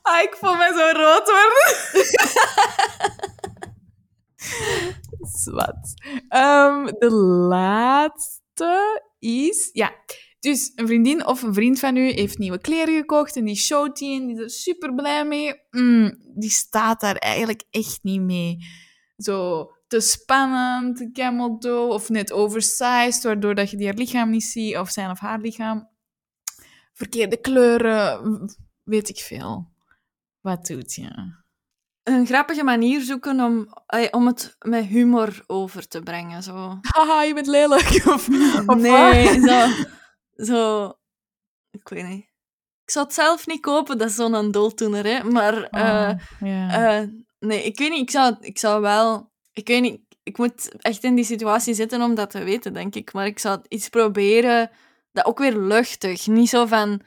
ah, 0.02 0.22
ik 0.22 0.36
voel 0.40 0.54
mij 0.54 0.72
zo 0.72 0.90
rood 0.92 1.30
worden. 1.30 1.76
Zwat. 5.32 5.94
Ehm, 6.28 6.84
de 6.84 7.10
laatste 7.48 9.02
is... 9.18 9.70
Ja, 9.72 9.92
dus 10.40 10.72
een 10.74 10.86
vriendin 10.86 11.26
of 11.26 11.42
een 11.42 11.54
vriend 11.54 11.78
van 11.78 11.96
u 11.96 12.10
heeft 12.10 12.38
nieuwe 12.38 12.60
kleren 12.60 12.96
gekocht 12.96 13.36
en 13.36 13.44
die 13.44 13.56
showt 13.56 13.96
die 13.98 14.20
en 14.20 14.26
die 14.26 14.36
is 14.36 14.42
er 14.42 14.50
super 14.50 14.94
blij 14.94 15.24
mee. 15.24 15.54
Mm, 15.70 16.18
die 16.34 16.50
staat 16.50 17.00
daar 17.00 17.16
eigenlijk 17.16 17.62
echt 17.70 17.98
niet 18.02 18.20
mee. 18.20 18.56
Zo 19.16 19.70
te 19.86 20.00
spannend, 20.00 21.08
camel 21.12 21.58
toe 21.58 21.92
of 21.92 22.08
net 22.08 22.32
oversized, 22.32 23.22
waardoor 23.22 23.54
dat 23.54 23.70
je 23.70 23.76
die 23.76 23.86
haar 23.86 23.96
lichaam 23.96 24.30
niet 24.30 24.44
ziet 24.44 24.76
of 24.76 24.90
zijn 24.90 25.10
of 25.10 25.18
haar 25.18 25.40
lichaam. 25.40 25.88
Verkeerde 26.92 27.40
kleuren, 27.40 28.56
weet 28.82 29.08
ik 29.08 29.18
veel. 29.18 29.72
Wat 30.40 30.66
doet 30.66 30.94
je? 30.94 31.36
een 32.08 32.26
grappige 32.26 32.64
manier 32.64 33.00
zoeken 33.00 33.40
om, 33.40 33.68
om 34.10 34.26
het 34.26 34.56
met 34.58 34.84
humor 34.84 35.44
over 35.46 35.88
te 35.88 36.02
brengen. 36.02 36.42
Zo. 36.42 36.78
Haha, 36.80 37.22
je 37.22 37.34
bent 37.34 37.46
lelijk. 37.46 37.86
Of, 38.06 38.28
of 38.66 38.76
nee, 38.76 39.40
zo, 39.40 39.66
zo... 40.44 40.86
Ik 41.70 41.88
weet 41.88 42.06
niet. 42.08 42.24
Ik 42.84 42.90
zou 42.94 43.04
het 43.06 43.14
zelf 43.14 43.46
niet 43.46 43.60
kopen, 43.60 43.98
dat 43.98 44.08
is 44.08 44.14
zo'n 44.14 44.50
dooddoener, 44.50 45.04
hè. 45.06 45.24
Maar 45.24 45.62
eh, 45.62 45.82
Oh, 45.82 46.48
ja. 46.48 46.98
eh, 47.00 47.08
nee, 47.38 47.62
ik 47.64 47.78
weet 47.78 47.90
niet. 47.90 48.00
Ik 48.00 48.10
zou, 48.10 48.36
ik 48.40 48.58
zou 48.58 48.80
wel... 48.80 49.32
Ik 49.52 49.66
weet 49.68 49.80
niet. 49.82 50.00
Ik 50.22 50.38
moet 50.38 50.82
echt 50.82 51.04
in 51.04 51.14
die 51.14 51.24
situatie 51.24 51.74
zitten 51.74 52.02
om 52.02 52.14
dat 52.14 52.30
te 52.30 52.44
weten, 52.44 52.72
denk 52.72 52.94
ik. 52.94 53.12
Maar 53.12 53.26
ik 53.26 53.38
zou 53.38 53.60
iets 53.68 53.88
proberen 53.88 54.70
dat 55.12 55.24
ook 55.24 55.38
weer 55.38 55.56
luchtig. 55.56 56.26
Niet 56.26 56.48
zo 56.48 56.66
van... 56.66 57.00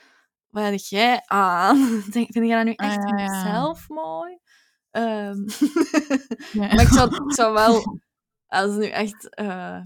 Wat 0.50 0.64
heb 0.64 0.74
jij 0.80 1.22
aan? 1.26 1.78
Denk- 2.12 2.32
Vind 2.32 2.48
jij 2.48 2.56
dat 2.58 2.66
nu 2.66 2.74
Ah, 2.76 2.88
echt 2.94 3.10
ja, 3.10 3.18
ja. 3.18 3.42
zelf 3.54 3.90
mooi? 3.90 4.38
Ja. 4.92 5.34
maar 6.52 6.82
ik 6.82 6.88
zou, 6.88 7.16
ik 7.28 7.34
zou 7.34 7.54
wel... 7.54 8.00
Als 8.48 8.76
nu 8.76 8.86
echt... 8.88 9.36
eh, 9.36 9.80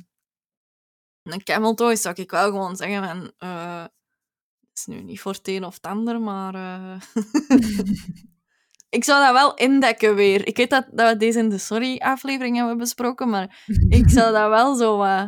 een 1.34 1.44
camel 1.44 1.74
toe 1.74 1.92
is, 1.92 2.02
zou 2.02 2.16
ik 2.22 2.32
wel 2.32 2.46
gewoon 2.50 2.76
zeggen 2.76 3.04
van... 3.04 3.32
eh, 3.38 3.82
het 3.82 4.78
is 4.78 4.86
nu 4.86 5.02
niet 5.02 5.20
voor 5.20 5.32
het 5.32 5.48
een 5.48 5.64
of 5.64 5.74
het 5.74 5.86
ander, 5.86 6.22
maar... 6.22 6.54
eh, 6.56 7.02
ik 8.90 9.04
zou 9.04 9.24
dat 9.26 9.34
wel 9.34 9.54
indekken 9.56 10.16
weer. 10.16 10.48
Ik 10.48 10.58
weet 10.58 10.70
dat, 10.70 10.88
dat 10.92 11.12
we 11.12 11.18
deze 11.18 11.40
in 11.40 11.50
de 11.50 11.58
Sorry-aflevering 11.58 12.58
hebben 12.58 12.78
besproken, 12.78 13.30
maar 13.30 13.66
ik 14.00 14.10
zou 14.10 14.32
dat 14.34 14.50
wel 14.50 14.76
zo... 14.76 15.02
eh, 15.04 15.26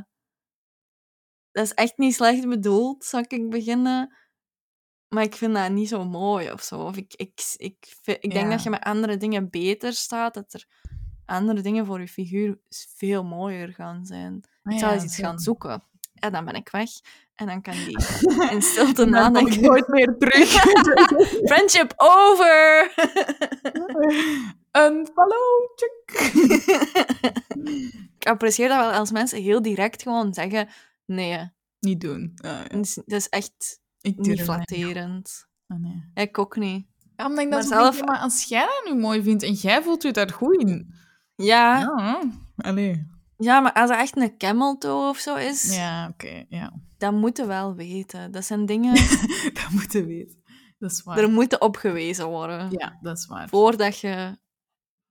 dat 1.51 1.65
is 1.65 1.73
echt 1.73 1.97
niet 1.97 2.13
slecht 2.15 2.47
bedoeld, 2.47 3.03
zou 3.05 3.25
ik 3.27 3.49
beginnen. 3.49 4.15
Maar 5.07 5.23
ik 5.23 5.35
vind 5.35 5.53
dat 5.53 5.71
niet 5.71 5.89
zo 5.89 6.05
mooi 6.05 6.51
of 6.51 6.61
zo. 6.61 6.81
Of 6.81 6.97
ik, 6.97 7.13
ik, 7.15 7.53
ik, 7.55 7.97
ik 8.03 8.31
denk 8.33 8.33
Ja. 8.45 8.49
dat 8.49 8.63
je 8.63 8.69
met 8.69 8.83
andere 8.83 9.17
dingen 9.17 9.49
beter 9.49 9.93
staat. 9.93 10.33
Dat 10.33 10.53
er 10.53 10.65
andere 11.27 11.61
dingen 11.61 11.85
voor 11.85 11.99
je 11.99 12.07
figuur 12.07 12.57
veel 12.95 13.23
mooier 13.23 13.73
gaan 13.73 14.05
zijn. 14.05 14.41
Ah, 14.63 14.73
ik 14.73 14.79
zou 14.79 14.91
ja, 14.91 14.97
eens 14.97 15.03
iets 15.03 15.19
gaan 15.19 15.39
zoeken. 15.39 15.83
En 16.13 16.31
dan 16.31 16.45
ben 16.45 16.53
ik 16.53 16.69
weg. 16.69 16.89
En 17.35 17.45
dan 17.45 17.61
kan 17.61 17.73
die 17.73 17.97
in 18.53 18.61
stilte 18.61 19.03
En 19.03 19.11
dan 19.11 19.31
nadenken. 19.33 19.61
nooit 19.61 19.87
meer 19.87 20.15
terug. 20.17 20.49
Friendship 21.49 21.93
over! 21.97 22.91
Een 24.71 25.07
followtje. 25.13 25.91
ik 28.19 28.27
apprecieer 28.27 28.67
dat 28.67 28.77
wel 28.77 28.91
als 28.91 29.11
mensen 29.11 29.41
heel 29.41 29.61
direct 29.61 30.01
gewoon 30.01 30.33
zeggen... 30.33 30.67
Nee, 31.05 31.51
Niet 31.79 32.01
doen. 32.01 32.31
Ah, 32.35 32.51
ja. 32.51 32.63
dat 32.67 32.85
is, 32.85 32.93
dat 32.93 33.05
is 33.19 33.29
echt 33.29 33.79
Ik 34.01 34.17
niet 34.17 34.37
dat 34.37 34.45
flatterend. 34.45 35.47
Ah, 35.67 35.77
nee. 35.79 36.11
Ik 36.13 36.37
ook 36.37 36.55
niet. 36.55 36.85
Ja, 37.15 37.25
omdat 37.25 37.43
ik 37.43 37.49
Maar 37.49 37.59
dan 37.59 37.67
zo 37.67 37.75
zelf- 37.75 38.03
maar 38.05 38.17
als 38.19 38.43
jij 38.43 38.65
dat 38.65 38.93
nu 38.93 38.99
mooi 39.01 39.23
vindt 39.23 39.43
en 39.43 39.53
jij 39.53 39.83
voelt 39.83 40.03
je 40.03 40.11
daar 40.11 40.29
goed 40.29 40.55
in. 40.61 40.93
Ja, 41.37 41.79
Ja, 41.79 42.21
allee. 42.57 43.07
ja 43.37 43.59
maar 43.59 43.73
als 43.73 43.89
het 43.89 43.99
echt 43.99 44.17
een 44.17 44.37
camel 44.37 44.77
toe 44.77 45.09
of 45.09 45.17
zo 45.17 45.35
is, 45.35 45.75
Ja, 45.75 46.07
oké, 46.07 46.45
ja. 46.49 46.73
dan 46.97 47.15
moeten 47.15 47.43
we 47.47 47.53
wel 47.53 47.75
weten. 47.75 48.31
Dat 48.31 48.45
zijn 48.45 48.65
dingen... 48.65 48.93
dat 49.59 49.69
moeten 49.71 50.01
we 50.01 50.07
weten. 50.07 50.43
Dat 50.79 50.91
is 50.91 51.03
waar. 51.03 51.17
er 51.17 51.29
moeten 51.29 51.61
op 51.61 51.75
gewezen 51.75 52.27
worden. 52.27 52.71
Ja, 52.71 52.97
dat 53.01 53.17
is 53.17 53.25
waar. 53.25 53.49
Voordat 53.49 53.99
je... 53.99 54.37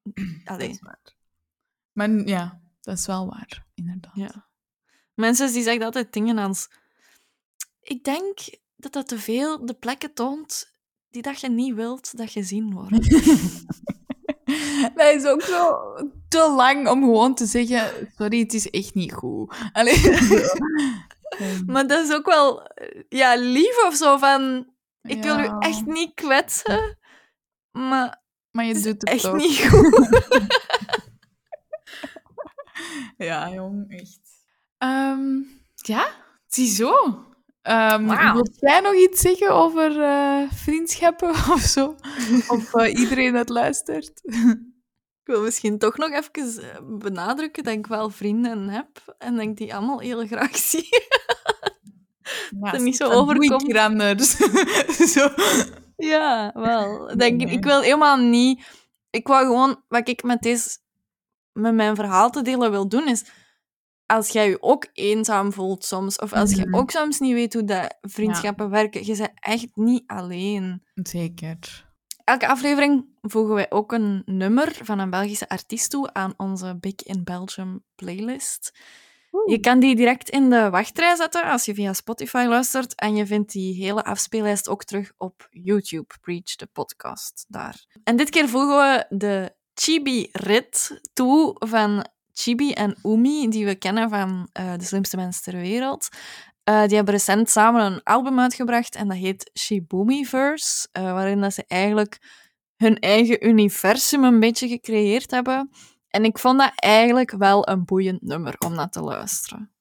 Dat 0.03 0.25
Allee, 0.45 0.69
is 0.69 0.81
waar. 0.81 1.15
Maar 1.93 2.11
ja, 2.11 2.61
dat 2.81 2.99
is 2.99 3.07
wel 3.07 3.27
waar, 3.29 3.67
inderdaad. 3.75 4.15
ja. 4.15 4.47
Mensen 5.15 5.53
die 5.53 5.63
zeggen 5.63 5.85
altijd 5.85 6.13
dingen 6.13 6.39
als... 6.39 6.69
Ik 7.81 8.05
denk 8.05 8.39
dat 8.77 8.93
dat 8.93 9.09
te 9.09 9.19
veel 9.19 9.67
de 9.67 9.75
plekken 9.75 10.15
toont 10.15 10.73
die 11.11 11.23
dat 11.23 11.41
je 11.41 11.51
niet 11.51 11.75
wilt 11.75 12.17
dat 12.17 12.31
gezien 12.31 12.73
worden. 12.73 13.03
Dat 14.97 15.15
is 15.15 15.25
ook 15.25 15.43
zo 15.43 15.77
te 16.29 16.53
lang 16.57 16.89
om 16.89 17.03
gewoon 17.03 17.35
te 17.35 17.47
zeggen: 17.47 18.09
sorry, 18.17 18.39
het 18.39 18.55
is 18.55 18.71
echt 18.71 18.95
niet 18.95 19.13
goed. 19.13 19.55
Allee, 19.73 20.01
maar 21.73 21.87
dat 21.87 22.09
is 22.09 22.15
ook 22.15 22.27
wel 22.27 22.63
eh, 22.67 23.03
ja, 23.09 23.35
lief 23.37 23.85
of 23.87 23.95
zo 23.95 24.17
van... 24.17 24.75
Ik 25.03 25.23
wil 25.23 25.39
u 25.39 25.51
echt 25.59 25.87
niet 25.87 26.15
kwetsen, 26.15 26.99
maar 27.73 28.23
Maar 28.51 28.65
je 28.65 28.75
het 28.75 28.83
doet 28.83 28.93
het 28.93 29.05
echt 29.05 29.23
toch. 29.23 29.37
niet 29.37 29.59
goed. 29.69 30.09
Ja, 33.17 33.51
jong, 33.51 33.85
echt. 33.89 34.21
Ehm, 34.79 35.39
ja, 35.75 36.09
ziezo. 36.47 37.25
Ehm 37.67 38.07
Wauw. 38.07 38.35
Wil 38.35 38.47
jij 38.61 38.81
nog 38.81 38.95
iets 38.95 39.21
zeggen 39.21 39.51
over 39.51 40.01
eh, 40.01 40.51
vriendschappen 40.51 41.29
of 41.55 41.61
zo? 41.61 41.97
Of 42.49 42.75
eh, 42.75 42.99
iedereen 42.99 43.33
dat 43.33 43.49
luistert? 43.49 44.21
Ik 45.23 45.33
wil 45.33 45.43
misschien 45.43 45.79
toch 45.79 45.97
nog 45.97 46.11
even 46.11 46.63
eh, 46.63 46.99
benadrukken 46.99 47.65
dat 47.65 47.73
ik 47.73 47.87
wel 47.87 48.11
vrienden 48.11 48.69
heb 48.69 49.15
en 49.19 49.37
dat 49.37 49.45
ik 49.45 49.57
die 49.57 49.75
allemaal 49.75 49.99
heel 49.99 50.27
graag 50.27 50.57
zie. 50.71 50.89
Er 52.61 52.83
niet 52.83 52.97
zo 52.97 53.09
dat 53.09 53.19
overkomt. 53.19 53.63
ik 53.63 53.67
hier 53.67 53.79
anders. 53.79 54.37
zo. 55.15 55.29
Ja, 55.97 56.51
wel. 56.55 57.17
Denk, 57.17 57.41
ik-. 57.41 57.51
Ik 57.51 57.65
wil 57.65 57.81
helemaal 57.81 58.17
niet... 58.17 58.65
Ik 59.11 59.27
wou 59.27 59.45
gewoon... 59.45 59.83
Wat 59.89 60.09
ik 60.09 60.23
met, 60.23 60.43
deze, 60.43 60.79
met 61.53 61.75
mijn 61.75 61.95
verhaal 61.95 62.31
te 62.31 62.43
delen 62.43 62.71
wil 62.71 62.89
doen, 62.89 63.09
is... 63.09 63.25
Als 64.07 64.29
jij 64.29 64.49
je 64.49 64.63
ook 64.63 64.87
eenzaam 64.93 65.53
voelt 65.53 65.85
soms, 65.85 66.19
of 66.19 66.33
als 66.33 66.55
je 66.55 66.67
Mhm. 66.67 66.75
ook 66.77 66.91
soms 66.91 67.19
niet 67.19 67.33
weet 67.33 67.53
hoe 67.53 67.65
dat 67.65 67.97
vriendschappen 68.01 68.71
werken, 68.71 69.07
je 69.07 69.17
bent 69.17 69.31
echt 69.35 69.67
niet 69.75 70.03
alleen. 70.07 70.83
Zeker. 70.95 71.85
Elke 72.25 72.49
aflevering 72.49 73.07
voegen 73.23 73.55
wij 73.55 73.71
ook 73.71 73.93
een 73.93 74.23
nummer 74.25 74.79
van 74.83 74.99
een 74.99 75.11
Belgische 75.11 75.49
artiest 75.49 75.91
toe 75.91 76.13
aan 76.13 76.35
onze 76.37 76.77
Big 76.81 76.95
in 77.03 77.25
Belgium 77.25 77.85
playlist. 77.95 78.79
Je 79.47 79.59
kan 79.61 79.81
die 79.81 79.97
direct 79.97 80.29
in 80.29 80.51
de 80.51 80.71
wachtrij 80.71 81.17
zetten 81.17 81.43
als 81.45 81.65
je 81.65 81.75
via 81.75 81.93
Spotify 81.93 82.45
luistert. 82.49 82.95
En 82.95 83.17
je 83.17 83.27
vindt 83.27 83.53
die 83.53 83.85
hele 83.85 84.05
afspeellijst 84.05 84.69
ook 84.69 84.85
terug 84.85 85.13
op 85.17 85.49
YouTube, 85.51 86.15
Preach 86.21 86.43
the 86.57 86.67
Podcast, 86.67 87.45
daar. 87.49 87.87
En 88.05 88.17
dit 88.17 88.31
keer 88.31 88.49
voegen 88.49 88.77
we 88.77 89.07
de 89.17 89.55
Chibi-rit 89.75 91.01
toe 91.13 91.57
van 91.59 92.07
Chibi 92.39 92.73
en 92.73 92.97
Umi, 93.03 93.49
die 93.49 93.65
we 93.65 93.75
kennen 93.75 94.09
van 94.09 94.49
eh, 94.53 94.73
De 94.77 94.85
Slimste 94.85 95.17
Mensen 95.17 95.43
ter 95.43 95.61
Wereld. 95.61 96.09
Eh, 96.65 96.87
die 96.87 96.97
hebben 96.97 97.15
recent 97.15 97.51
samen 97.51 97.85
een 97.85 98.03
album 98.03 98.41
uitgebracht 98.41 98.95
en 98.95 99.09
dat 99.09 99.17
heet 99.17 99.51
Shibumiverse, 99.59 100.89
eh 100.93 101.13
waarin 101.13 101.41
dat 101.41 101.55
ze 101.55 101.65
eigenlijk 101.67 102.19
hun 102.77 102.99
eigen 102.99 103.47
universum 103.47 104.25
een 104.25 104.41
beetje 104.41 104.69
gecreëerd 104.69 105.31
hebben. 105.31 105.71
En 106.09 106.25
ik 106.25 106.39
vond 106.39 106.59
dat 106.59 106.73
eigenlijk 106.75 107.31
wel 107.31 107.69
een 107.69 107.85
boeiend 107.85 108.23
nummer 108.23 108.55
om 108.59 108.75
naar 108.75 108.91
te 108.91 109.01
luisteren. 109.01 109.76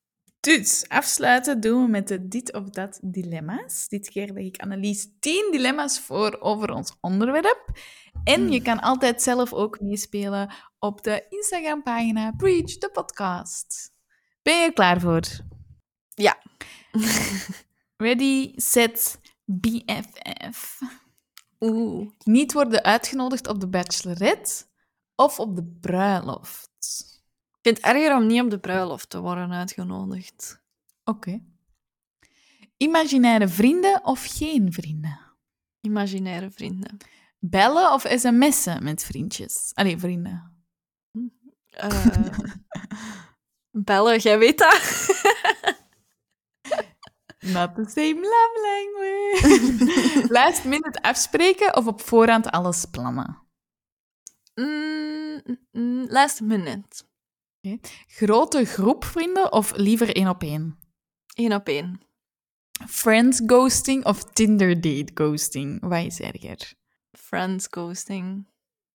Dus, 0.46 0.86
afsluiten 0.88 1.60
doen 1.60 1.84
we 1.84 1.89
met 1.89 2.08
de 2.08 2.28
dit 2.28 2.54
of 2.54 2.70
dat 2.70 3.00
dilemma's. 3.02 3.88
Dit 3.88 4.10
keer 4.10 4.32
leg 4.32 4.43
ik 4.43 4.62
Annelies 4.62 5.08
10 5.20 5.50
dilemma's 5.52 6.00
voor 6.00 6.38
over 6.39 6.72
ons 6.72 6.98
onderwerp. 7.02 7.70
En 8.24 8.52
je 8.52 8.62
kan 8.62 8.80
altijd 8.80 9.22
zelf 9.22 9.54
ook 9.54 9.80
meespelen 9.80 10.54
op 10.80 11.04
de 11.04 11.26
Instagram-pagina 11.30 12.32
Preach 12.32 12.78
the 12.78 12.89
Podcast. 12.93 13.93
Ben 14.41 14.58
je 14.60 14.66
er 14.66 14.74
klaar 14.74 15.00
voor? 15.00 15.24
Ja. 16.14 16.38
Ready, 17.98 18.54
set, 18.56 19.20
BFF. 19.46 20.80
Oeh. 21.60 22.10
Niet 22.24 22.54
worden 22.54 22.84
uitgenodigd 22.84 23.48
op 23.48 23.60
de 23.60 23.68
bachelorette 23.68 24.66
of 25.16 25.39
op 25.39 25.56
de 25.56 25.78
bruiloft. 25.82 27.14
Vind 27.66 27.78
het 27.78 27.86
erger 27.86 28.16
om 28.16 28.26
niet 28.26 28.41
op 28.41 28.49
de 28.49 28.59
bruiloft 28.59 29.09
te 29.09 29.20
worden 29.20 29.51
uitgenodigd. 29.51 30.61
Oké. 31.03 31.41
Imaginaire 32.78 33.47
vrienden 33.47 34.03
of 34.03 34.26
geen 34.30 34.74
vrienden? 34.74 35.20
Imaginaire 35.82 36.51
vrienden. 36.51 36.97
Bellen 37.39 37.93
of 37.93 38.05
sms'en 38.09 38.84
met 38.84 39.03
vriendjes? 39.03 39.72
Allee, 39.74 39.97
vrienden. 39.97 40.66
Eh, 41.70 42.38
bellen, 43.72 44.20
jij 44.20 44.39
weet 44.39 44.57
dat. 44.57 44.82
Not 47.53 47.76
the 47.76 47.86
same 47.88 48.20
love 48.22 48.59
language. 48.61 50.28
Last 50.39 50.63
minute 50.63 51.01
afspreken 51.01 51.76
of 51.76 51.88
op 51.88 52.01
voorhand 52.01 52.51
alles 52.51 52.86
plannen? 52.86 53.41
Mm, 54.55 55.41
mm, 55.72 56.05
last 56.09 56.41
minute. 56.41 57.03
Grote 58.07 58.66
groep 58.66 59.05
vrienden 59.05 59.51
of 59.51 59.76
liever 59.76 60.16
één 60.16 60.28
op 60.28 60.41
één? 60.41 60.80
Eén 61.34 61.53
op 61.53 61.68
één. 61.68 61.99
Friends 62.88 63.41
ghosting 63.45 64.05
of 64.05 64.24
Tinder 64.24 64.82
date 64.82 65.11
ghosting? 65.13 65.82
Wat 65.82 66.05
is 66.05 66.20
erger? 66.20 66.74
Friends 67.11 67.68
ghosting. 67.70 68.47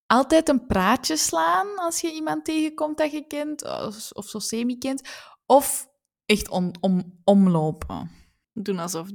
Altijd 0.06 0.48
een 0.48 0.66
praatje 0.66 1.16
slaan 1.16 1.78
als 1.78 2.00
je 2.00 2.12
iemand 2.12 2.44
tegenkomt 2.44 2.98
dat 2.98 3.12
je 3.12 3.26
kent, 3.26 3.64
of, 3.64 4.10
of 4.12 4.28
zo 4.28 4.38
semi-kent. 4.38 5.02
Of 5.46 5.88
echt 6.26 6.48
om, 6.48 6.70
om, 6.80 7.20
omlopen. 7.24 8.10
Doen 8.52 8.78
alsof 8.78 9.08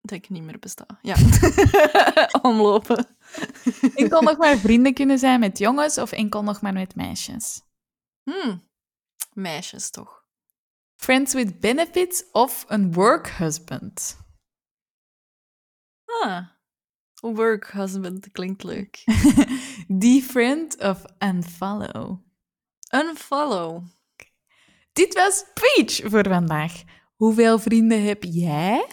dat 0.00 0.18
ik 0.18 0.28
niet 0.28 0.42
meer 0.42 0.58
besta. 0.58 0.86
Ja. 1.02 1.16
Omlopen. 2.50 3.06
enkel 3.94 4.22
nog 4.22 4.36
maar 4.36 4.56
vrienden 4.56 4.94
kunnen 4.94 5.18
zijn 5.18 5.40
met 5.40 5.58
jongens 5.58 5.98
of 5.98 6.12
enkel 6.12 6.42
nog 6.42 6.60
maar 6.60 6.72
met 6.72 6.94
meisjes? 6.94 7.62
Hmm. 8.22 8.65
Meisjes 9.36 9.90
toch? 9.90 10.24
Friends 10.94 11.34
with 11.34 11.60
benefits 11.60 12.24
of 12.32 12.64
een 12.68 12.92
work 12.92 13.28
husband? 13.28 14.18
Ah. 16.22 16.42
Work 17.20 17.70
husband 17.70 18.32
klinkt 18.32 18.62
leuk. 18.62 19.04
Defriend 19.88 20.78
of 20.78 21.04
unfollow? 21.18 22.18
Unfollow. 22.94 23.84
Dit 24.92 25.14
was 25.14 25.44
Preach 25.54 26.00
voor 26.10 26.28
vandaag. 26.28 26.82
Hoeveel 27.16 27.58
vrienden 27.58 28.04
heb 28.04 28.22
jij? 28.22 28.86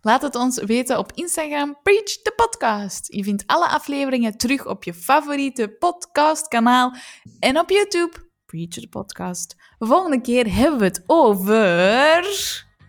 Laat 0.00 0.22
het 0.22 0.34
ons 0.34 0.62
weten 0.62 0.98
op 0.98 1.12
Instagram, 1.12 1.78
Preach 1.82 2.22
the 2.22 2.32
Podcast. 2.36 3.12
Je 3.12 3.24
vindt 3.24 3.46
alle 3.46 3.68
afleveringen 3.68 4.36
terug 4.36 4.66
op 4.66 4.84
je 4.84 4.94
favoriete 4.94 5.68
podcastkanaal 5.68 6.94
en 7.38 7.58
op 7.58 7.70
YouTube, 7.70 8.30
Preach 8.46 8.68
the 8.68 8.88
Podcast. 8.88 9.63
Volgende 9.78 10.20
keer 10.20 10.54
hebben 10.54 10.78
we 10.78 10.84
het 10.84 11.02
over... 11.06 12.26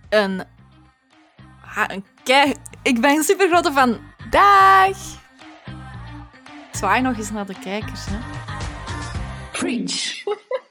Een... 0.09 0.43
Ha, 1.61 1.91
een 1.91 2.05
kei... 2.23 2.53
Ik 2.83 3.01
ben 3.01 3.15
een 3.15 3.23
super 3.23 3.47
grote 3.47 3.71
fan. 3.71 3.99
Dag! 4.29 4.97
Zwaai 6.71 7.01
nog 7.01 7.17
eens 7.17 7.31
naar 7.31 7.45
de 7.45 7.59
kijkers, 7.59 8.05
hè. 8.05 8.17
Preach. 9.51 10.23